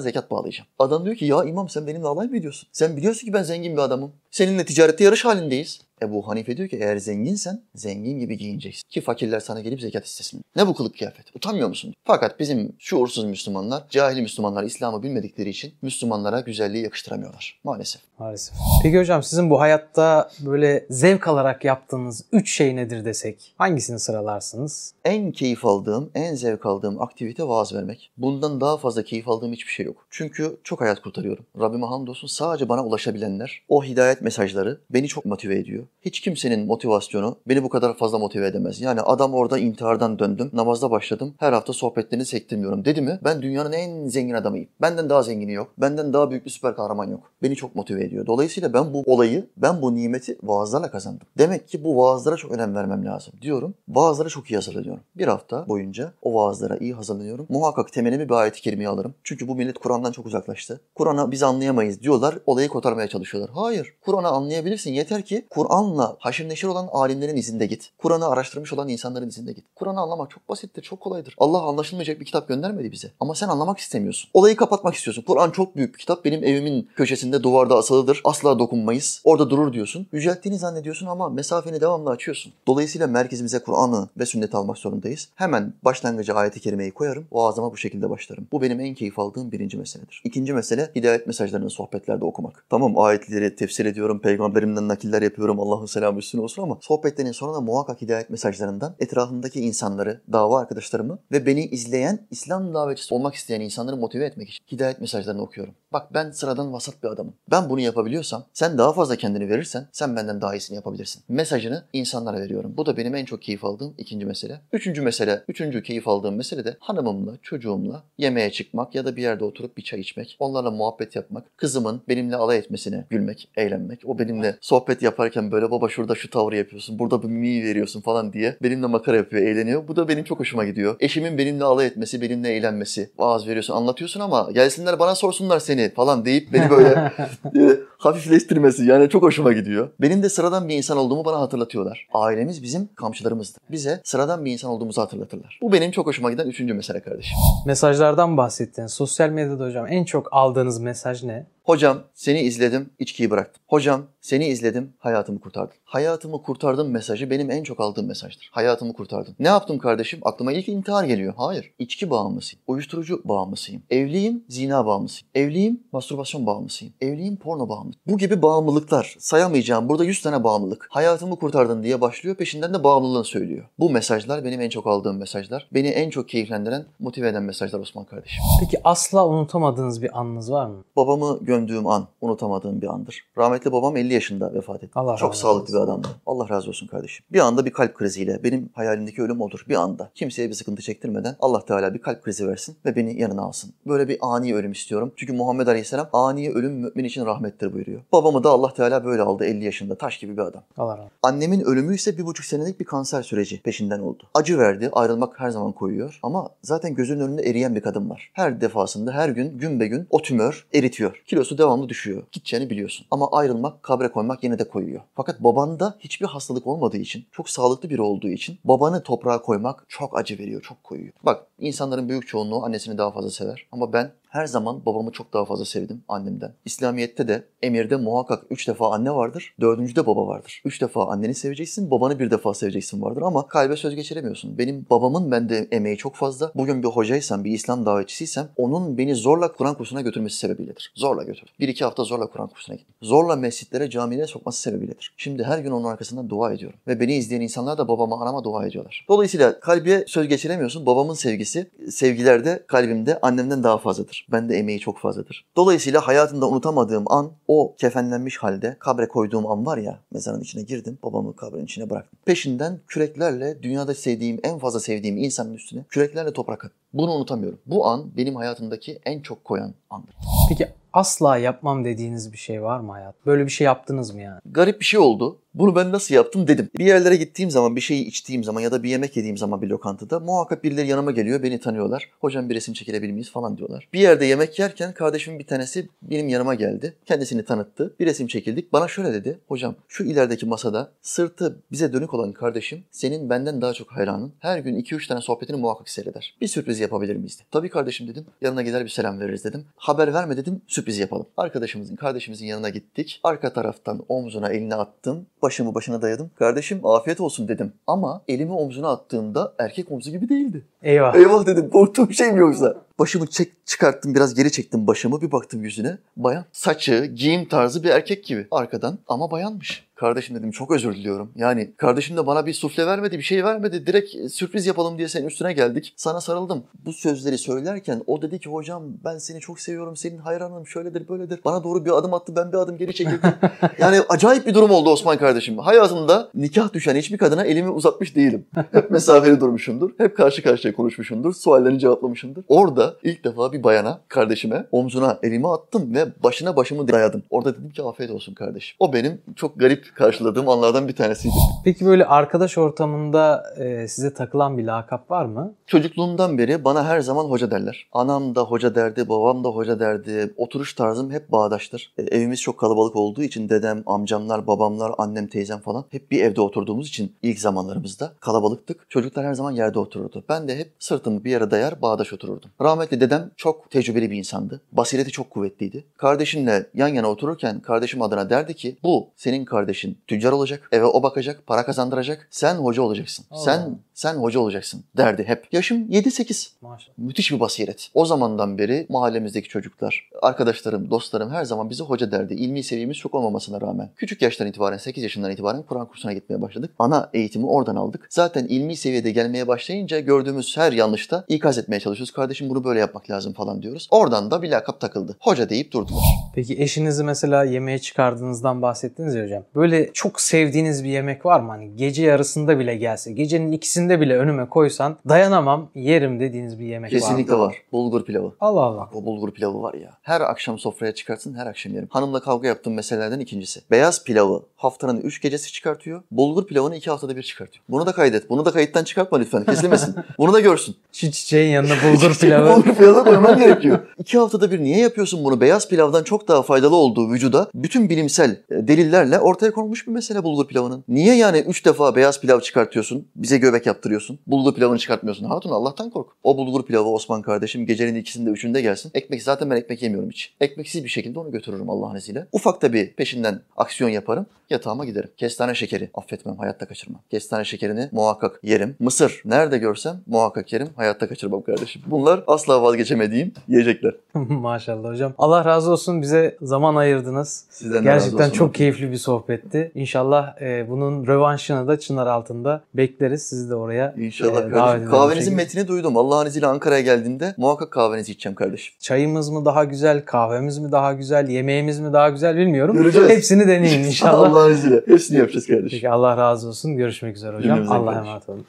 zekat 0.00 0.30
bağlayacağım. 0.30 0.68
Adam 0.78 1.04
diyor 1.04 1.16
ki 1.16 1.24
ya 1.24 1.44
imam 1.44 1.68
sen 1.68 1.86
benimle 1.86 2.06
alay 2.06 2.28
mı 2.28 2.36
ediyorsun? 2.36 2.68
Sen 2.72 2.96
biliyorsun 2.96 3.26
ki 3.26 3.32
ben 3.32 3.42
zengin 3.42 3.72
bir 3.72 3.82
adamım. 3.82 4.12
Seninle 4.30 4.64
ticarette 4.64 5.04
yarış 5.04 5.24
halindeyiz. 5.24 5.80
Ebu 6.02 6.28
Hanife 6.28 6.56
diyor 6.56 6.68
ki 6.68 6.76
eğer 6.76 6.96
zenginsen 6.96 7.62
zengin 7.74 8.18
gibi 8.18 8.38
giyineceksin. 8.38 8.82
Ki 8.88 9.00
fakirler 9.00 9.40
sana 9.40 9.60
gelip 9.60 9.80
zekat 9.80 10.06
istesin. 10.06 10.42
Ne 10.56 10.66
bu 10.66 10.74
kılık 10.74 10.98
kıyafet? 10.98 11.36
Utanmıyor 11.36 11.68
musun? 11.68 11.94
Fakat 12.04 12.40
bizim 12.40 12.72
şuursuz 12.78 13.24
Müslümanlar, 13.24 13.84
cahil 13.90 14.20
Müslümanlar 14.22 14.64
İslam'ı 14.64 15.02
bilmedikleri 15.02 15.48
için 15.48 15.74
Müslümanlara 15.82 16.40
güzelliği 16.40 16.84
yakıştıramıyorlar. 16.84 17.60
Maalesef. 17.64 18.02
Maalesef. 18.18 18.54
Peki 18.82 18.98
hocam 18.98 19.22
sizin 19.22 19.50
bu 19.50 19.60
hayatta 19.60 20.30
böyle 20.40 20.86
zevk 20.90 21.28
alarak 21.28 21.64
yaptığınız 21.64 22.24
üç 22.32 22.56
şey 22.56 22.76
nedir 22.76 23.04
desek 23.04 23.54
hangisini 23.58 23.98
sıralarsınız? 23.98 24.94
En 25.04 25.32
keyif 25.32 25.64
aldığım, 25.64 26.10
en 26.14 26.34
zevk 26.34 26.66
aldığım 26.66 27.02
aktivite 27.02 27.48
vaaz 27.48 27.74
vermek. 27.74 28.10
Bundan 28.16 28.60
daha 28.60 28.76
fazla 28.76 29.02
keyif 29.02 29.28
aldığım 29.28 29.52
hiçbir 29.52 29.72
şey 29.72 29.86
yok. 29.86 30.06
Çünkü 30.10 30.56
çok 30.64 30.80
hayat 30.80 31.02
kurtarıyorum. 31.02 31.46
Rabbime 31.60 31.86
hamdolsun 31.86 32.28
sadece 32.28 32.68
bana 32.68 32.84
ulaşabilenler, 32.84 33.62
o 33.68 33.84
hidayet 33.84 34.22
mesajları 34.22 34.80
beni 34.90 35.08
çok 35.08 35.24
motive 35.24 35.58
ediyor. 35.58 35.86
Hiç 36.00 36.20
kimsenin 36.20 36.66
motivasyonu 36.66 37.36
beni 37.48 37.62
bu 37.62 37.68
kadar 37.68 37.96
fazla 37.96 38.18
motive 38.18 38.46
edemez. 38.46 38.80
Yani 38.80 39.00
adam 39.00 39.34
orada 39.34 39.58
intihardan 39.58 40.18
döndüm, 40.18 40.50
namazda 40.52 40.90
başladım, 40.90 41.34
her 41.38 41.52
hafta 41.52 41.72
sohbetlerini 41.72 42.26
sektirmiyorum 42.26 42.84
dedi 42.84 43.00
mi 43.00 43.18
ben 43.24 43.42
dünyanın 43.42 43.72
en 43.72 44.08
zengin 44.08 44.34
adamıyım. 44.34 44.68
Benden 44.80 45.10
daha 45.10 45.22
zengini 45.22 45.52
yok, 45.52 45.72
benden 45.78 46.12
daha 46.12 46.30
büyük 46.30 46.44
bir 46.44 46.50
süper 46.50 46.76
kahraman 46.76 47.08
yok. 47.10 47.32
Beni 47.42 47.56
çok 47.56 47.74
motive 47.74 48.04
ediyor. 48.04 48.26
Dolayısıyla 48.26 48.72
ben 48.72 48.94
bu 48.94 49.02
olayı, 49.06 49.46
ben 49.56 49.82
bu 49.82 49.94
nimeti 49.94 50.38
vaazlarla 50.42 50.90
kazandım. 50.90 51.26
Demek 51.38 51.68
ki 51.68 51.84
bu 51.84 51.96
vaazlara 51.96 52.36
çok 52.36 52.52
önem 52.52 52.74
vermem 52.74 53.04
lazım 53.04 53.34
diyorum. 53.42 53.74
Vaazlara 53.88 54.28
çok 54.28 54.50
iyi 54.50 54.54
hazırlanıyorum. 54.54 55.02
Bir 55.16 55.26
hafta 55.26 55.68
boyunca 55.68 56.12
o 56.22 56.34
vaazlara 56.34 56.76
iyi 56.76 56.94
hazırlanıyorum. 56.94 57.46
Muhakkak 57.48 57.92
temelimi 57.92 58.28
bir 58.28 58.34
ayet-i 58.34 58.60
kerimeyi 58.60 58.88
alırım. 58.88 59.14
Çünkü 59.24 59.48
bu 59.48 59.54
millet 59.54 59.78
Kur'an'dan 59.78 60.12
çok 60.12 60.26
uzaklaştı. 60.26 60.80
Kur'an'ı 60.94 61.30
biz 61.30 61.42
anlayamayız 61.42 62.00
diyorlar, 62.00 62.38
olayı 62.46 62.68
kotarmaya 62.68 63.08
çalışıyorlar. 63.08 63.54
Hayır, 63.54 63.94
Kur'an'ı 64.00 64.28
anlayabilirsin. 64.28 64.92
Yeter 64.92 65.22
ki 65.22 65.46
Kur'an'la 65.82 66.16
haşir 66.18 66.48
neşir 66.48 66.68
olan 66.68 66.88
alimlerin 66.92 67.36
izinde 67.36 67.66
git. 67.66 67.90
Kur'an'ı 67.98 68.28
araştırmış 68.28 68.72
olan 68.72 68.88
insanların 68.88 69.28
izinde 69.28 69.52
git. 69.52 69.64
Kur'an'ı 69.74 70.00
anlamak 70.00 70.30
çok 70.30 70.48
basittir, 70.48 70.82
çok 70.82 71.00
kolaydır. 71.00 71.34
Allah 71.38 71.62
anlaşılmayacak 71.62 72.20
bir 72.20 72.24
kitap 72.24 72.48
göndermedi 72.48 72.92
bize. 72.92 73.10
Ama 73.20 73.34
sen 73.34 73.48
anlamak 73.48 73.78
istemiyorsun. 73.78 74.30
Olayı 74.34 74.56
kapatmak 74.56 74.94
istiyorsun. 74.94 75.22
Kur'an 75.22 75.50
çok 75.50 75.76
büyük 75.76 75.94
bir 75.94 75.98
kitap. 75.98 76.24
Benim 76.24 76.44
evimin 76.44 76.88
köşesinde 76.96 77.42
duvarda 77.42 77.76
asılıdır. 77.76 78.20
Asla 78.24 78.58
dokunmayız. 78.58 79.20
Orada 79.24 79.50
durur 79.50 79.72
diyorsun. 79.72 80.06
Yücelttiğini 80.12 80.58
zannediyorsun 80.58 81.06
ama 81.06 81.28
mesafeni 81.28 81.80
devamlı 81.80 82.10
açıyorsun. 82.10 82.52
Dolayısıyla 82.66 83.06
merkezimize 83.06 83.58
Kur'an'ı 83.58 84.08
ve 84.18 84.26
sünneti 84.26 84.56
almak 84.56 84.78
zorundayız. 84.78 85.28
Hemen 85.34 85.74
başlangıca 85.84 86.34
ayeti 86.34 86.60
kerimeyi 86.60 86.90
koyarım. 86.90 87.26
O 87.30 87.46
ağzıma 87.46 87.72
bu 87.72 87.76
şekilde 87.76 88.10
başlarım. 88.10 88.46
Bu 88.52 88.62
benim 88.62 88.80
en 88.80 88.94
keyif 88.94 89.18
aldığım 89.18 89.52
birinci 89.52 89.76
meseledir. 89.76 90.22
İkinci 90.24 90.52
mesele 90.52 90.90
hidayet 90.96 91.26
mesajlarını 91.26 91.70
sohbetlerde 91.70 92.24
okumak. 92.24 92.64
Tamam 92.70 92.98
ayetleri 92.98 93.56
tefsir 93.56 93.86
ediyorum. 93.86 94.18
Peygamberimden 94.18 94.88
nakiller 94.88 95.22
yapıyorum. 95.22 95.60
Allah'ın 95.72 95.86
selamı 95.86 96.18
üstüne 96.18 96.40
olsun 96.42 96.62
ama 96.62 96.78
sohbetlerin 96.80 97.32
sonunda 97.32 97.60
muhakkak 97.60 98.02
hidayet 98.02 98.30
mesajlarından 98.30 98.94
etrafımdaki 98.98 99.60
insanları, 99.60 100.20
dava 100.32 100.60
arkadaşlarımı 100.60 101.18
ve 101.32 101.46
beni 101.46 101.64
izleyen 101.66 102.26
İslam 102.30 102.74
davetçisi 102.74 103.14
olmak 103.14 103.34
isteyen 103.34 103.60
insanları 103.60 103.96
motive 103.96 104.24
etmek 104.24 104.50
için 104.50 104.64
hidayet 104.72 105.00
mesajlarını 105.00 105.42
okuyorum. 105.42 105.74
Bak 105.92 106.14
ben 106.14 106.30
sıradan 106.30 106.72
vasat 106.72 107.02
bir 107.02 107.08
adamım. 107.08 107.34
Ben 107.50 107.70
bunu 107.70 107.80
yapabiliyorsam 107.80 108.44
sen 108.52 108.78
daha 108.78 108.92
fazla 108.92 109.16
kendini 109.16 109.48
verirsen 109.48 109.88
sen 109.92 110.16
benden 110.16 110.40
daha 110.40 110.54
iyisini 110.54 110.76
yapabilirsin. 110.76 111.22
Mesajını 111.28 111.84
insanlara 111.92 112.40
veriyorum. 112.40 112.74
Bu 112.76 112.86
da 112.86 112.96
benim 112.96 113.14
en 113.14 113.24
çok 113.24 113.42
keyif 113.42 113.64
aldığım 113.64 113.94
ikinci 113.98 114.26
mesele. 114.26 114.60
Üçüncü 114.72 115.02
mesele, 115.02 115.44
üçüncü 115.48 115.82
keyif 115.82 116.08
aldığım 116.08 116.36
mesele 116.36 116.64
de 116.64 116.76
hanımımla, 116.80 117.32
çocuğumla 117.42 118.04
yemeğe 118.18 118.52
çıkmak 118.52 118.94
ya 118.94 119.04
da 119.04 119.16
bir 119.16 119.22
yerde 119.22 119.44
oturup 119.44 119.76
bir 119.76 119.82
çay 119.82 120.00
içmek. 120.00 120.36
Onlarla 120.38 120.70
muhabbet 120.70 121.16
yapmak. 121.16 121.58
Kızımın 121.58 122.02
benimle 122.08 122.36
alay 122.36 122.58
etmesine 122.58 123.06
gülmek, 123.10 123.48
eğlenmek. 123.56 124.00
O 124.06 124.18
benimle 124.18 124.56
sohbet 124.60 125.02
yaparken 125.02 125.51
böyle 125.52 125.70
baba 125.70 125.88
şurada 125.88 126.14
şu 126.14 126.30
tavrı 126.30 126.56
yapıyorsun, 126.56 126.98
burada 126.98 127.22
bu 127.22 127.28
mimiği 127.28 127.64
veriyorsun 127.64 128.00
falan 128.00 128.32
diye 128.32 128.56
benimle 128.62 128.86
makara 128.86 129.16
yapıyor, 129.16 129.42
eğleniyor. 129.42 129.88
Bu 129.88 129.96
da 129.96 130.08
benim 130.08 130.24
çok 130.24 130.40
hoşuma 130.40 130.64
gidiyor. 130.64 130.96
Eşimin 131.00 131.38
benimle 131.38 131.64
alay 131.64 131.86
etmesi, 131.86 132.20
benimle 132.20 132.48
eğlenmesi. 132.48 133.10
Vaaz 133.18 133.48
veriyorsun, 133.48 133.74
anlatıyorsun 133.74 134.20
ama 134.20 134.48
gelsinler 134.54 134.98
bana 134.98 135.14
sorsunlar 135.14 135.60
seni 135.60 135.90
falan 135.94 136.24
deyip 136.24 136.52
beni 136.52 136.70
böyle 136.70 137.12
hafifleştirmesi 138.04 138.84
yani 138.84 139.08
çok 139.08 139.22
hoşuma 139.22 139.52
gidiyor. 139.52 139.90
Benim 140.00 140.22
de 140.22 140.28
sıradan 140.28 140.68
bir 140.68 140.74
insan 140.74 140.98
olduğumu 140.98 141.24
bana 141.24 141.40
hatırlatıyorlar. 141.40 142.08
Ailemiz 142.14 142.62
bizim 142.62 142.88
kamçılarımızdı. 142.94 143.58
Bize 143.70 144.00
sıradan 144.04 144.44
bir 144.44 144.52
insan 144.52 144.70
olduğumuzu 144.70 145.00
hatırlatırlar. 145.00 145.58
Bu 145.62 145.72
benim 145.72 145.90
çok 145.90 146.06
hoşuma 146.06 146.30
giden 146.30 146.46
üçüncü 146.46 146.74
mesele 146.74 147.00
kardeşim. 147.00 147.38
Mesajlardan 147.66 148.36
bahsettin. 148.36 148.86
Sosyal 148.86 149.28
medyada 149.28 149.66
hocam 149.66 149.86
en 149.88 150.04
çok 150.04 150.28
aldığınız 150.32 150.80
mesaj 150.80 151.22
ne? 151.22 151.46
Hocam 151.64 151.98
seni 152.14 152.40
izledim, 152.40 152.90
içkiyi 152.98 153.30
bıraktım. 153.30 153.62
Hocam 153.66 154.02
seni 154.20 154.46
izledim, 154.46 154.92
hayatımı 154.98 155.40
kurtardın. 155.40 155.76
Hayatımı 155.84 156.42
kurtardın 156.42 156.90
mesajı 156.90 157.30
benim 157.30 157.50
en 157.50 157.62
çok 157.62 157.80
aldığım 157.80 158.06
mesajdır. 158.06 158.50
Hayatımı 158.52 158.92
kurtardın. 158.92 159.34
Ne 159.38 159.48
yaptım 159.48 159.78
kardeşim? 159.78 160.20
Aklıma 160.22 160.52
ilk 160.52 160.68
intihar 160.68 161.04
geliyor. 161.04 161.34
Hayır. 161.36 161.72
İçki 161.78 162.10
bağımlısıyım. 162.10 162.62
Uyuşturucu 162.66 163.22
bağımlısıyım. 163.24 163.82
Evliyim, 163.90 164.44
zina 164.48 164.86
bağımlısıyım. 164.86 165.28
Evliyim, 165.34 165.82
mastürbasyon 165.92 166.46
bağımlısıyım. 166.46 166.94
Evliyim, 167.00 167.36
porno 167.36 167.68
bağımlısıyım. 167.68 167.91
Bu 168.06 168.18
gibi 168.18 168.42
bağımlılıklar 168.42 169.16
sayamayacağım. 169.18 169.88
Burada 169.88 170.04
100 170.04 170.22
tane 170.22 170.44
bağımlılık. 170.44 170.86
Hayatımı 170.90 171.36
kurtardın 171.36 171.82
diye 171.82 172.00
başlıyor. 172.00 172.36
Peşinden 172.36 172.74
de 172.74 172.84
bağımlılığını 172.84 173.24
söylüyor. 173.24 173.64
Bu 173.78 173.90
mesajlar 173.90 174.44
benim 174.44 174.60
en 174.60 174.70
çok 174.70 174.86
aldığım 174.86 175.18
mesajlar. 175.18 175.68
Beni 175.74 175.88
en 175.88 176.10
çok 176.10 176.28
keyiflendiren, 176.28 176.86
motive 176.98 177.28
eden 177.28 177.42
mesajlar 177.42 177.80
Osman 177.80 178.04
kardeşim. 178.04 178.42
Peki 178.60 178.80
asla 178.84 179.28
unutamadığınız 179.28 180.02
bir 180.02 180.20
anınız 180.20 180.52
var 180.52 180.66
mı? 180.66 180.84
Babamı 180.96 181.38
gömdüğüm 181.40 181.86
an 181.86 182.06
unutamadığım 182.20 182.82
bir 182.82 182.86
andır. 182.86 183.24
Rahmetli 183.38 183.72
babam 183.72 183.96
50 183.96 184.14
yaşında 184.14 184.54
vefat 184.54 184.84
etti. 184.84 184.92
Allah 184.94 185.16
Çok 185.16 185.36
sağlıklı 185.36 185.74
bir 185.74 185.80
adamdı. 185.80 186.08
Allah 186.26 186.48
razı 186.48 186.68
olsun 186.68 186.86
kardeşim. 186.86 187.26
Bir 187.32 187.38
anda 187.38 187.64
bir 187.64 187.72
kalp 187.72 187.94
kriziyle 187.94 188.44
benim 188.44 188.70
hayalimdeki 188.72 189.22
ölüm 189.22 189.40
odur. 189.40 189.64
Bir 189.68 189.74
anda 189.74 190.10
kimseye 190.14 190.48
bir 190.48 190.54
sıkıntı 190.54 190.82
çektirmeden 190.82 191.36
Allah 191.40 191.64
Teala 191.64 191.94
bir 191.94 192.02
kalp 192.02 192.22
krizi 192.22 192.48
versin 192.48 192.76
ve 192.84 192.96
beni 192.96 193.20
yanına 193.20 193.42
alsın. 193.42 193.74
Böyle 193.86 194.08
bir 194.08 194.18
ani 194.20 194.54
ölüm 194.54 194.72
istiyorum. 194.72 195.12
Çünkü 195.16 195.32
Muhammed 195.32 195.66
Aleyhisselam 195.66 196.08
ani 196.12 196.50
ölüm 196.50 196.72
mümin 196.72 197.04
için 197.04 197.26
rahmettir 197.26 197.72
buyuruyor. 197.72 197.81
Veriyor. 197.82 198.00
Babamı 198.12 198.44
da 198.44 198.50
Allah 198.50 198.74
Teala 198.74 199.04
böyle 199.04 199.22
aldı 199.22 199.44
50 199.44 199.64
yaşında 199.64 199.94
taş 199.94 200.18
gibi 200.18 200.36
bir 200.36 200.42
adam. 200.42 200.62
Allah 200.76 200.98
razı. 200.98 201.10
Annemin 201.22 201.60
ölümü 201.60 201.94
ise 201.94 202.18
bir 202.18 202.26
buçuk 202.26 202.46
senelik 202.46 202.80
bir 202.80 202.84
kanser 202.84 203.22
süreci 203.22 203.62
peşinden 203.62 204.00
oldu. 204.00 204.22
Acı 204.34 204.58
verdi, 204.58 204.90
ayrılmak 204.92 205.40
her 205.40 205.50
zaman 205.50 205.72
koyuyor. 205.72 206.18
Ama 206.22 206.48
zaten 206.62 206.94
gözünün 206.94 207.20
önünde 207.20 207.42
eriyen 207.42 207.74
bir 207.74 207.80
kadın 207.80 208.10
var. 208.10 208.30
Her 208.32 208.60
defasında, 208.60 209.12
her 209.12 209.28
gün, 209.28 209.58
gün 209.58 209.80
be 209.80 209.86
gün 209.86 210.06
o 210.10 210.22
tümör 210.22 210.66
eritiyor. 210.74 211.22
Kilosu 211.26 211.58
devamlı 211.58 211.88
düşüyor. 211.88 212.22
Gideceğini 212.32 212.70
biliyorsun. 212.70 213.06
Ama 213.10 213.32
ayrılmak, 213.32 213.82
kabre 213.82 214.08
koymak 214.08 214.44
yine 214.44 214.58
de 214.58 214.68
koyuyor. 214.68 215.00
Fakat 215.14 215.40
babanda 215.40 215.96
hiçbir 215.98 216.26
hastalık 216.26 216.66
olmadığı 216.66 216.96
için, 216.96 217.24
çok 217.32 217.50
sağlıklı 217.50 217.90
biri 217.90 218.02
olduğu 218.02 218.28
için 218.28 218.58
babanı 218.64 219.02
toprağa 219.02 219.42
koymak 219.42 219.84
çok 219.88 220.18
acı 220.18 220.38
veriyor, 220.38 220.62
çok 220.62 220.84
koyuyor. 220.84 221.12
Bak 221.22 221.46
insanların 221.58 222.08
büyük 222.08 222.28
çoğunluğu 222.28 222.64
annesini 222.64 222.98
daha 222.98 223.10
fazla 223.10 223.30
sever. 223.30 223.66
Ama 223.72 223.92
ben 223.92 224.12
her 224.32 224.46
zaman 224.46 224.86
babamı 224.86 225.10
çok 225.10 225.32
daha 225.32 225.44
fazla 225.44 225.64
sevdim 225.64 226.04
annemden. 226.08 226.54
İslamiyet'te 226.64 227.28
de 227.28 227.44
emirde 227.62 227.96
muhakkak 227.96 228.44
üç 228.50 228.68
defa 228.68 228.92
anne 228.92 229.10
vardır, 229.14 229.54
dördüncüde 229.60 230.06
baba 230.06 230.26
vardır. 230.26 230.62
Üç 230.64 230.82
defa 230.82 231.06
anneni 231.06 231.34
seveceksin, 231.34 231.90
babanı 231.90 232.18
bir 232.18 232.30
defa 232.30 232.54
seveceksin 232.54 233.02
vardır 233.02 233.22
ama 233.22 233.46
kalbe 233.46 233.76
söz 233.76 233.94
geçiremiyorsun. 233.94 234.58
Benim 234.58 234.86
babamın 234.90 235.30
bende 235.30 235.68
emeği 235.70 235.96
çok 235.96 236.14
fazla. 236.14 236.52
Bugün 236.54 236.82
bir 236.82 236.88
hocaysam, 236.88 237.44
bir 237.44 237.52
İslam 237.52 237.86
davetçisiysem 237.86 238.48
onun 238.56 238.98
beni 238.98 239.14
zorla 239.14 239.52
Kur'an 239.52 239.74
kursuna 239.74 240.00
götürmesi 240.00 240.36
sebebiyledir. 240.36 240.92
Zorla 240.96 241.22
götür. 241.22 241.48
Bir 241.60 241.68
iki 241.68 241.84
hafta 241.84 242.04
zorla 242.04 242.26
Kur'an 242.26 242.48
kursuna 242.48 242.76
gittim. 242.76 242.94
Zorla 243.02 243.36
mescitlere, 243.36 243.90
camilere 243.90 244.26
sokması 244.26 244.62
sebebiyledir. 244.62 245.14
Şimdi 245.16 245.44
her 245.44 245.58
gün 245.58 245.70
onun 245.70 245.84
arkasından 245.84 246.30
dua 246.30 246.52
ediyorum. 246.52 246.78
Ve 246.86 247.00
beni 247.00 247.14
izleyen 247.14 247.40
insanlar 247.40 247.78
da 247.78 247.88
babama, 247.88 248.22
anama 248.22 248.44
dua 248.44 248.66
ediyorlar. 248.66 249.06
Dolayısıyla 249.08 249.60
kalbe 249.60 250.04
söz 250.06 250.28
geçiremiyorsun. 250.28 250.86
Babamın 250.86 251.14
sevgisi, 251.14 251.70
sevgiler 251.90 252.44
de 252.44 252.64
kalbimde 252.66 253.18
annemden 253.20 253.62
daha 253.62 253.78
fazladır. 253.78 254.21
Bende 254.32 254.56
emeği 254.56 254.80
çok 254.80 254.98
fazladır. 254.98 255.44
Dolayısıyla 255.56 256.00
hayatımda 256.00 256.48
unutamadığım 256.48 257.12
an 257.12 257.30
o 257.48 257.74
kefenlenmiş 257.78 258.38
halde 258.38 258.76
kabre 258.78 259.08
koyduğum 259.08 259.46
an 259.46 259.66
var 259.66 259.78
ya 259.78 259.98
mezarın 260.12 260.40
içine 260.40 260.62
girdim 260.62 260.98
babamı 261.02 261.36
kabrin 261.36 261.64
içine 261.64 261.90
bıraktım. 261.90 262.18
Peşinden 262.24 262.80
küreklerle 262.88 263.62
dünyada 263.62 263.94
sevdiğim 263.94 264.40
en 264.42 264.58
fazla 264.58 264.80
sevdiğim 264.80 265.16
insanın 265.16 265.54
üstüne 265.54 265.84
küreklerle 265.88 266.32
toprak 266.32 266.64
attım. 266.64 266.78
Bunu 266.92 267.12
unutamıyorum. 267.12 267.58
Bu 267.66 267.86
an 267.86 268.16
benim 268.16 268.36
hayatımdaki 268.36 269.00
en 269.04 269.20
çok 269.20 269.44
koyan 269.44 269.74
andır. 269.90 270.14
Peki 270.48 270.68
asla 270.92 271.36
yapmam 271.36 271.84
dediğiniz 271.84 272.32
bir 272.32 272.38
şey 272.38 272.62
var 272.62 272.80
mı 272.80 272.92
hayat? 272.92 273.14
Böyle 273.26 273.44
bir 273.44 273.50
şey 273.50 273.64
yaptınız 273.64 274.14
mı 274.14 274.20
yani? 274.20 274.40
Garip 274.44 274.80
bir 274.80 274.84
şey 274.84 275.00
oldu. 275.00 275.38
Bunu 275.54 275.76
ben 275.76 275.92
nasıl 275.92 276.14
yaptım 276.14 276.48
dedim. 276.48 276.68
Bir 276.78 276.84
yerlere 276.84 277.16
gittiğim 277.16 277.50
zaman, 277.50 277.76
bir 277.76 277.80
şeyi 277.80 278.04
içtiğim 278.04 278.44
zaman 278.44 278.60
ya 278.60 278.72
da 278.72 278.82
bir 278.82 278.90
yemek 278.90 279.16
yediğim 279.16 279.36
zaman 279.36 279.62
bir 279.62 279.68
lokantada 279.68 280.20
muhakkak 280.20 280.64
birileri 280.64 280.88
yanıma 280.88 281.10
geliyor, 281.10 281.42
beni 281.42 281.60
tanıyorlar. 281.60 282.08
Hocam 282.20 282.48
bir 282.48 282.54
resim 282.54 282.74
çekilebilir 282.74 283.12
miyiz 283.12 283.30
falan 283.30 283.56
diyorlar. 283.56 283.88
Bir 283.92 284.00
yerde 284.00 284.24
yemek 284.24 284.58
yerken 284.58 284.92
kardeşimin 284.92 285.38
bir 285.38 285.46
tanesi 285.46 285.88
benim 286.02 286.28
yanıma 286.28 286.54
geldi. 286.54 286.94
Kendisini 287.06 287.44
tanıttı. 287.44 287.94
Bir 288.00 288.06
resim 288.06 288.26
çekildik. 288.26 288.72
Bana 288.72 288.88
şöyle 288.88 289.12
dedi. 289.12 289.38
Hocam 289.48 289.74
şu 289.88 290.04
ilerideki 290.04 290.46
masada 290.46 290.92
sırtı 291.02 291.58
bize 291.72 291.92
dönük 291.92 292.14
olan 292.14 292.32
kardeşim 292.32 292.84
senin 292.90 293.30
benden 293.30 293.60
daha 293.60 293.72
çok 293.72 293.92
hayranın. 293.92 294.32
Her 294.38 294.58
gün 294.58 294.82
2-3 294.82 295.08
tane 295.08 295.20
sohbetini 295.20 295.56
muhakkak 295.56 295.88
seyreder. 295.88 296.34
Bir 296.40 296.46
sürpriz 296.46 296.80
yapabilir 296.80 297.16
miyiz? 297.16 297.38
dedi. 297.38 297.46
Tabii 297.50 297.68
kardeşim 297.68 298.08
dedim. 298.08 298.26
Yanına 298.40 298.62
gider 298.62 298.84
bir 298.84 298.90
selam 298.90 299.20
veririz 299.20 299.44
dedim. 299.44 299.64
Haber 299.76 300.14
verme 300.14 300.36
dedim. 300.36 300.62
Sürpriz 300.66 300.98
yapalım. 300.98 301.26
Arkadaşımızın, 301.36 301.96
kardeşimizin 301.96 302.46
yanına 302.46 302.68
gittik. 302.68 303.20
Arka 303.24 303.52
taraftan 303.52 304.04
omzuna 304.08 304.48
elini 304.48 304.74
attım. 304.74 305.26
Başımı 305.42 305.74
başına 305.74 306.02
dayadım. 306.02 306.30
Kardeşim 306.38 306.86
afiyet 306.86 307.20
olsun 307.20 307.48
dedim. 307.48 307.72
Ama 307.86 308.22
elimi 308.28 308.52
omzuna 308.52 308.90
attığımda 308.90 309.52
erkek 309.58 309.92
omzu 309.92 310.10
gibi 310.10 310.28
değildi. 310.28 310.62
Eyvah. 310.82 311.14
Eyvah 311.14 311.46
dedim 311.46 311.70
korktuğum 311.70 312.12
şey 312.12 312.32
mi 312.32 312.38
yoksa? 312.38 312.76
Başımı 313.02 313.26
çek, 313.26 313.66
çıkarttım 313.66 314.14
biraz 314.14 314.34
geri 314.34 314.52
çektim 314.52 314.86
başımı 314.86 315.20
bir 315.20 315.32
baktım 315.32 315.64
yüzüne. 315.64 315.98
Bayan. 316.16 316.44
Saçı, 316.52 317.04
giyim 317.04 317.48
tarzı 317.48 317.84
bir 317.84 317.88
erkek 317.88 318.24
gibi 318.24 318.46
arkadan 318.50 318.98
ama 319.08 319.30
bayanmış. 319.30 319.84
Kardeşim 320.02 320.36
dedim 320.36 320.50
çok 320.50 320.70
özür 320.70 320.94
diliyorum. 320.94 321.30
Yani 321.36 321.72
kardeşim 321.76 322.16
de 322.16 322.26
bana 322.26 322.46
bir 322.46 322.52
sufle 322.52 322.86
vermedi, 322.86 323.18
bir 323.18 323.22
şey 323.22 323.44
vermedi. 323.44 323.86
Direkt 323.86 324.14
e, 324.14 324.28
sürpriz 324.28 324.66
yapalım 324.66 324.98
diye 324.98 325.08
senin 325.08 325.26
üstüne 325.26 325.52
geldik. 325.52 325.94
Sana 325.96 326.20
sarıldım. 326.20 326.64
Bu 326.86 326.92
sözleri 326.92 327.38
söylerken 327.38 328.02
o 328.06 328.22
dedi 328.22 328.38
ki 328.38 328.50
hocam 328.50 328.82
ben 329.04 329.18
seni 329.18 329.40
çok 329.40 329.60
seviyorum, 329.60 329.96
senin 329.96 330.18
hayranım 330.18 330.66
şöyledir 330.66 331.08
böyledir. 331.08 331.40
Bana 331.44 331.64
doğru 331.64 331.84
bir 331.84 331.98
adım 331.98 332.14
attı, 332.14 332.36
ben 332.36 332.52
bir 332.52 332.56
adım 332.56 332.78
geri 332.78 332.94
çekildim. 332.94 333.20
yani 333.78 334.00
acayip 334.08 334.46
bir 334.46 334.54
durum 334.54 334.70
oldu 334.70 334.90
Osman 334.90 335.18
kardeşim. 335.18 335.58
Hayatımda 335.58 336.30
nikah 336.34 336.72
düşen 336.72 336.96
hiçbir 336.96 337.18
kadına 337.18 337.44
elimi 337.44 337.70
uzatmış 337.70 338.16
değilim. 338.16 338.46
Hep 338.72 338.90
mesafeli 338.90 339.40
durmuşumdur. 339.40 339.90
Hep 339.98 340.16
karşı 340.16 340.42
karşıya 340.42 340.74
konuşmuşumdur. 340.74 341.34
Suallerini 341.34 341.78
cevaplamışımdır. 341.78 342.44
Orada 342.48 342.91
ilk 343.02 343.24
defa 343.24 343.52
bir 343.52 343.62
bayana, 343.62 344.00
kardeşime 344.08 344.66
omzuna 344.72 345.18
elimi 345.22 345.48
attım 345.48 345.94
ve 345.94 346.06
başına 346.22 346.56
başımı 346.56 346.88
dayadım. 346.88 347.22
Orada 347.30 347.56
dedim 347.56 347.70
ki 347.70 347.82
afiyet 347.82 348.12
olsun 348.12 348.34
kardeşim. 348.34 348.76
O 348.80 348.92
benim 348.92 349.20
çok 349.36 349.60
garip 349.60 349.84
karşıladığım 349.94 350.48
anlardan 350.48 350.88
bir 350.88 350.96
tanesiydi. 350.96 351.34
Peki 351.64 351.86
böyle 351.86 352.04
arkadaş 352.06 352.58
ortamında 352.58 353.44
e, 353.58 353.88
size 353.88 354.14
takılan 354.14 354.58
bir 354.58 354.64
lakap 354.64 355.10
var 355.10 355.24
mı? 355.24 355.54
Çocukluğumdan 355.66 356.38
beri 356.38 356.64
bana 356.64 356.84
her 356.84 357.00
zaman 357.00 357.24
hoca 357.24 357.50
derler. 357.50 357.86
Anam 357.92 358.34
da 358.34 358.42
hoca 358.42 358.74
derdi, 358.74 359.08
babam 359.08 359.44
da 359.44 359.48
hoca 359.48 359.80
derdi. 359.80 360.34
Oturuş 360.36 360.74
tarzım 360.74 361.10
hep 361.10 361.32
bağdaştır. 361.32 361.92
E, 361.98 362.02
evimiz 362.02 362.40
çok 362.40 362.58
kalabalık 362.58 362.96
olduğu 362.96 363.22
için 363.22 363.48
dedem, 363.48 363.82
amcamlar, 363.86 364.46
babamlar, 364.46 364.92
annem, 364.98 365.26
teyzem 365.26 365.58
falan 365.58 365.84
hep 365.90 366.10
bir 366.10 366.22
evde 366.22 366.40
oturduğumuz 366.40 366.88
için 366.88 367.12
ilk 367.22 367.40
zamanlarımızda 367.40 368.12
kalabalıktık. 368.20 368.90
Çocuklar 368.90 369.26
her 369.26 369.34
zaman 369.34 369.52
yerde 369.52 369.78
otururdu. 369.78 370.24
Ben 370.28 370.48
de 370.48 370.58
hep 370.58 370.72
sırtımı 370.78 371.24
bir 371.24 371.30
yere 371.30 371.50
dayar 371.50 371.82
bağdaş 371.82 372.12
otururdum. 372.12 372.50
Rahmetli 372.72 373.00
dedem 373.00 373.30
çok 373.36 373.70
tecrübeli 373.70 374.10
bir 374.10 374.16
insandı. 374.16 374.60
Basireti 374.72 375.10
çok 375.10 375.30
kuvvetliydi. 375.30 375.84
Kardeşimle 375.96 376.66
yan 376.74 376.88
yana 376.88 377.08
otururken 377.10 377.60
kardeşim 377.60 378.02
adına 378.02 378.30
derdi 378.30 378.54
ki 378.54 378.76
bu 378.82 379.08
senin 379.16 379.44
kardeşin 379.44 379.98
tüccar 380.06 380.32
olacak, 380.32 380.68
eve 380.72 380.84
o 380.84 381.02
bakacak, 381.02 381.46
para 381.46 381.66
kazandıracak. 381.66 382.28
Sen 382.30 382.54
hoca 382.54 382.82
olacaksın. 382.82 383.26
Allah. 383.30 383.40
Sen 383.40 383.78
sen 384.02 384.14
hoca 384.14 384.40
olacaksın 384.40 384.84
derdi 384.96 385.24
hep. 385.24 385.52
Yaşım 385.52 385.90
7-8. 385.90 386.48
Maşallah. 386.60 386.98
Müthiş 386.98 387.32
bir 387.32 387.40
basiret. 387.40 387.90
O 387.94 388.04
zamandan 388.04 388.58
beri 388.58 388.86
mahallemizdeki 388.88 389.48
çocuklar, 389.48 390.08
arkadaşlarım, 390.22 390.90
dostlarım 390.90 391.30
her 391.30 391.44
zaman 391.44 391.70
bize 391.70 391.84
hoca 391.84 392.12
derdi. 392.12 392.34
İlmi 392.34 392.62
seviyemiz 392.62 392.96
çok 392.96 393.14
olmamasına 393.14 393.60
rağmen. 393.60 393.90
Küçük 393.96 394.22
yaştan 394.22 394.46
itibaren, 394.46 394.76
8 394.76 395.02
yaşından 395.02 395.30
itibaren 395.30 395.62
Kur'an 395.62 395.86
kursuna 395.86 396.12
gitmeye 396.12 396.42
başladık. 396.42 396.70
Ana 396.78 397.10
eğitimi 397.12 397.46
oradan 397.46 397.76
aldık. 397.76 398.06
Zaten 398.10 398.44
ilmi 398.44 398.76
seviyede 398.76 399.10
gelmeye 399.10 399.48
başlayınca 399.48 400.00
gördüğümüz 400.00 400.56
her 400.56 400.72
yanlışta 400.72 401.24
ikaz 401.28 401.58
etmeye 401.58 401.80
çalışıyoruz. 401.80 402.12
Kardeşim 402.12 402.48
bunu 402.50 402.64
böyle 402.64 402.80
yapmak 402.80 403.10
lazım 403.10 403.32
falan 403.32 403.62
diyoruz. 403.62 403.88
Oradan 403.90 404.30
da 404.30 404.42
bir 404.42 404.50
lakap 404.50 404.80
takıldı. 404.80 405.16
Hoca 405.20 405.48
deyip 405.48 405.72
durdular. 405.72 406.02
Peki 406.34 406.62
eşinizi 406.62 407.04
mesela 407.04 407.44
yemeğe 407.44 407.78
çıkardığınızdan 407.78 408.62
bahsettiniz 408.62 409.14
ya 409.14 409.24
hocam. 409.24 409.44
Böyle 409.54 409.92
çok 409.92 410.20
sevdiğiniz 410.20 410.84
bir 410.84 410.90
yemek 410.90 411.26
var 411.26 411.40
mı? 411.40 411.48
Hani 411.48 411.76
gece 411.76 412.02
yarısında 412.02 412.58
bile 412.58 412.76
gelse, 412.76 413.12
gecenin 413.12 413.52
ikisinde 413.52 413.91
bile 414.00 414.16
önüme 414.16 414.48
koysan 414.48 414.96
dayanamam 415.08 415.68
yerim 415.74 416.20
dediğiniz 416.20 416.58
bir 416.58 416.66
yemek 416.66 416.92
var 416.92 417.00
Kesinlikle 417.00 417.34
var. 417.34 417.56
Bulgur 417.72 418.04
pilavı. 418.04 418.32
Allah 418.40 418.60
Allah. 418.60 418.80
Bak 418.80 418.96
o 418.96 419.04
bulgur 419.04 419.30
pilavı 419.30 419.62
var 419.62 419.74
ya. 419.74 419.90
Her 420.02 420.20
akşam 420.20 420.58
sofraya 420.58 420.94
çıkartsın 420.94 421.34
her 421.34 421.46
akşam 421.46 421.74
yerim. 421.74 421.88
Hanımla 421.90 422.20
kavga 422.20 422.48
yaptığım 422.48 422.74
meselelerden 422.74 423.20
ikincisi. 423.20 423.60
Beyaz 423.70 424.04
pilavı 424.04 424.42
haftanın 424.56 425.00
3 425.00 425.22
gecesi 425.22 425.52
çıkartıyor. 425.52 426.02
Bulgur 426.10 426.46
pilavını 426.46 426.76
2 426.76 426.90
haftada 426.90 427.16
bir 427.16 427.22
çıkartıyor. 427.22 427.64
Bunu 427.68 427.86
da 427.86 427.92
kaydet. 427.92 428.30
Bunu 428.30 428.44
da 428.44 428.50
kayıttan 428.50 428.84
çıkartma 428.84 429.18
lütfen. 429.18 429.44
Kesilmesin. 429.44 429.94
Bunu 430.18 430.32
da 430.32 430.40
görsün. 430.40 430.76
Şu 430.92 431.10
çiçeğin 431.10 431.50
yanına 431.50 431.74
bulgur 431.84 432.14
pilavı. 432.14 432.56
bulgur 432.56 432.74
pilavı 432.74 433.04
koyman 433.04 433.38
gerekiyor. 433.38 433.78
2 433.98 434.18
haftada 434.18 434.50
bir 434.50 434.60
niye 434.60 434.78
yapıyorsun 434.78 435.24
bunu? 435.24 435.40
Beyaz 435.40 435.68
pilavdan 435.68 436.02
çok 436.02 436.28
daha 436.28 436.42
faydalı 436.42 436.76
olduğu 436.76 437.10
vücuda 437.10 437.50
bütün 437.54 437.88
bilimsel 437.88 438.30
e, 438.30 438.68
delillerle 438.68 439.18
ortaya 439.18 439.52
konmuş 439.52 439.86
bir 439.86 439.92
mesele 439.92 440.22
bulgur 440.24 440.46
pilavının. 440.46 440.84
Niye 440.88 441.14
yani 441.14 441.38
3 441.38 441.64
defa 441.66 441.96
beyaz 441.96 442.20
pilav 442.20 442.40
çıkartıyorsun? 442.40 443.08
Bize 443.16 443.38
göbek 443.38 443.66
yaptırıyorsun. 443.82 444.18
Bulgur 444.26 444.54
pilavını 444.54 444.78
çıkartmıyorsun. 444.78 445.24
Hatun 445.24 445.50
Allah'tan 445.50 445.90
kork. 445.90 446.08
O 446.22 446.36
bulgur 446.36 446.66
pilavı 446.66 446.88
Osman 446.88 447.22
kardeşim 447.22 447.66
gecenin 447.66 447.94
ikisinde 447.94 448.30
üçünde 448.30 448.60
gelsin. 448.60 448.90
Ekmek 448.94 449.22
zaten 449.22 449.50
ben 449.50 449.56
ekmek 449.56 449.82
yemiyorum 449.82 450.10
hiç. 450.10 450.34
Ekmeksiz 450.40 450.84
bir 450.84 450.88
şekilde 450.88 451.18
onu 451.18 451.30
götürürüm 451.30 451.70
Allah'ın 451.70 451.96
izniyle. 451.96 452.26
Ufak 452.32 452.62
da 452.62 452.72
bir 452.72 452.92
peşinden 452.92 453.40
aksiyon 453.56 453.90
yaparım. 453.90 454.26
Yatağıma 454.52 454.84
giderim. 454.84 455.10
Kestane 455.16 455.54
şekeri 455.54 455.90
affetmem. 455.94 456.36
Hayatta 456.36 456.66
kaçırmam. 456.66 457.00
Kestane 457.10 457.44
şekerini 457.44 457.88
muhakkak 457.92 458.40
yerim. 458.42 458.76
Mısır 458.80 459.22
nerede 459.24 459.58
görsem 459.58 459.96
muhakkak 460.06 460.52
yerim. 460.52 460.68
Hayatta 460.76 461.08
kaçırmam 461.08 461.42
kardeşim. 461.42 461.82
Bunlar 461.86 462.24
asla 462.26 462.62
vazgeçemediğim 462.62 463.32
yiyecekler. 463.48 463.94
Maşallah 464.28 464.88
hocam. 464.90 465.12
Allah 465.18 465.44
razı 465.44 465.70
olsun 465.72 466.02
bize 466.02 466.36
zaman 466.42 466.76
ayırdınız. 466.76 467.44
Sizden 467.50 467.84
de 467.84 467.88
razı 467.90 468.04
Gerçekten 468.04 468.24
olsun. 468.24 468.38
çok 468.38 468.54
keyifli 468.54 468.90
bir 468.92 468.96
sohbetti. 468.96 469.72
İnşallah 469.74 470.42
e, 470.42 470.70
bunun 470.70 471.06
rövanşını 471.06 471.68
da 471.68 471.78
Çınar 471.78 472.06
altında 472.06 472.62
bekleriz. 472.74 473.22
Sizi 473.22 473.50
de 473.50 473.54
oraya 473.54 473.94
İnşallah 473.98 474.48
e, 474.48 474.52
davet 474.54 474.90
Kahvenizin 474.90 475.20
şekilde. 475.30 475.36
metnini 475.36 475.68
duydum. 475.68 475.96
Allah'ın 475.96 476.26
izniyle 476.26 476.46
Ankara'ya 476.46 476.80
geldiğinde 476.80 477.34
muhakkak 477.36 477.70
kahvenizi 477.70 478.12
içeceğim 478.12 478.36
kardeşim. 478.36 478.74
Çayımız 478.78 479.28
mı 479.30 479.44
daha 479.44 479.64
güzel, 479.64 480.04
kahvemiz 480.04 480.58
mi 480.58 480.72
daha 480.72 480.92
güzel, 480.92 481.28
yemeğimiz 481.28 481.80
mi 481.80 481.92
daha 481.92 482.08
güzel 482.10 482.36
bilmiyorum. 482.36 482.76
Göreceğiz. 482.76 483.08
Hepsini 483.10 483.48
deneyin 483.48 483.84
inşallah. 483.84 484.12
Allah'ın 484.42 484.54
izniyle. 484.54 484.82
Hepsini 484.86 485.18
yapacağız 485.18 485.46
kardeşim. 485.46 485.68
Peki 485.70 485.90
Allah 485.90 486.16
razı 486.16 486.48
olsun. 486.48 486.76
Görüşmek 486.76 487.16
üzere 487.16 487.36
hocam. 487.36 487.42
Cümlemize 487.42 487.74
Allah'a 487.74 487.98
emanet 487.98 488.28
olun. 488.28 488.40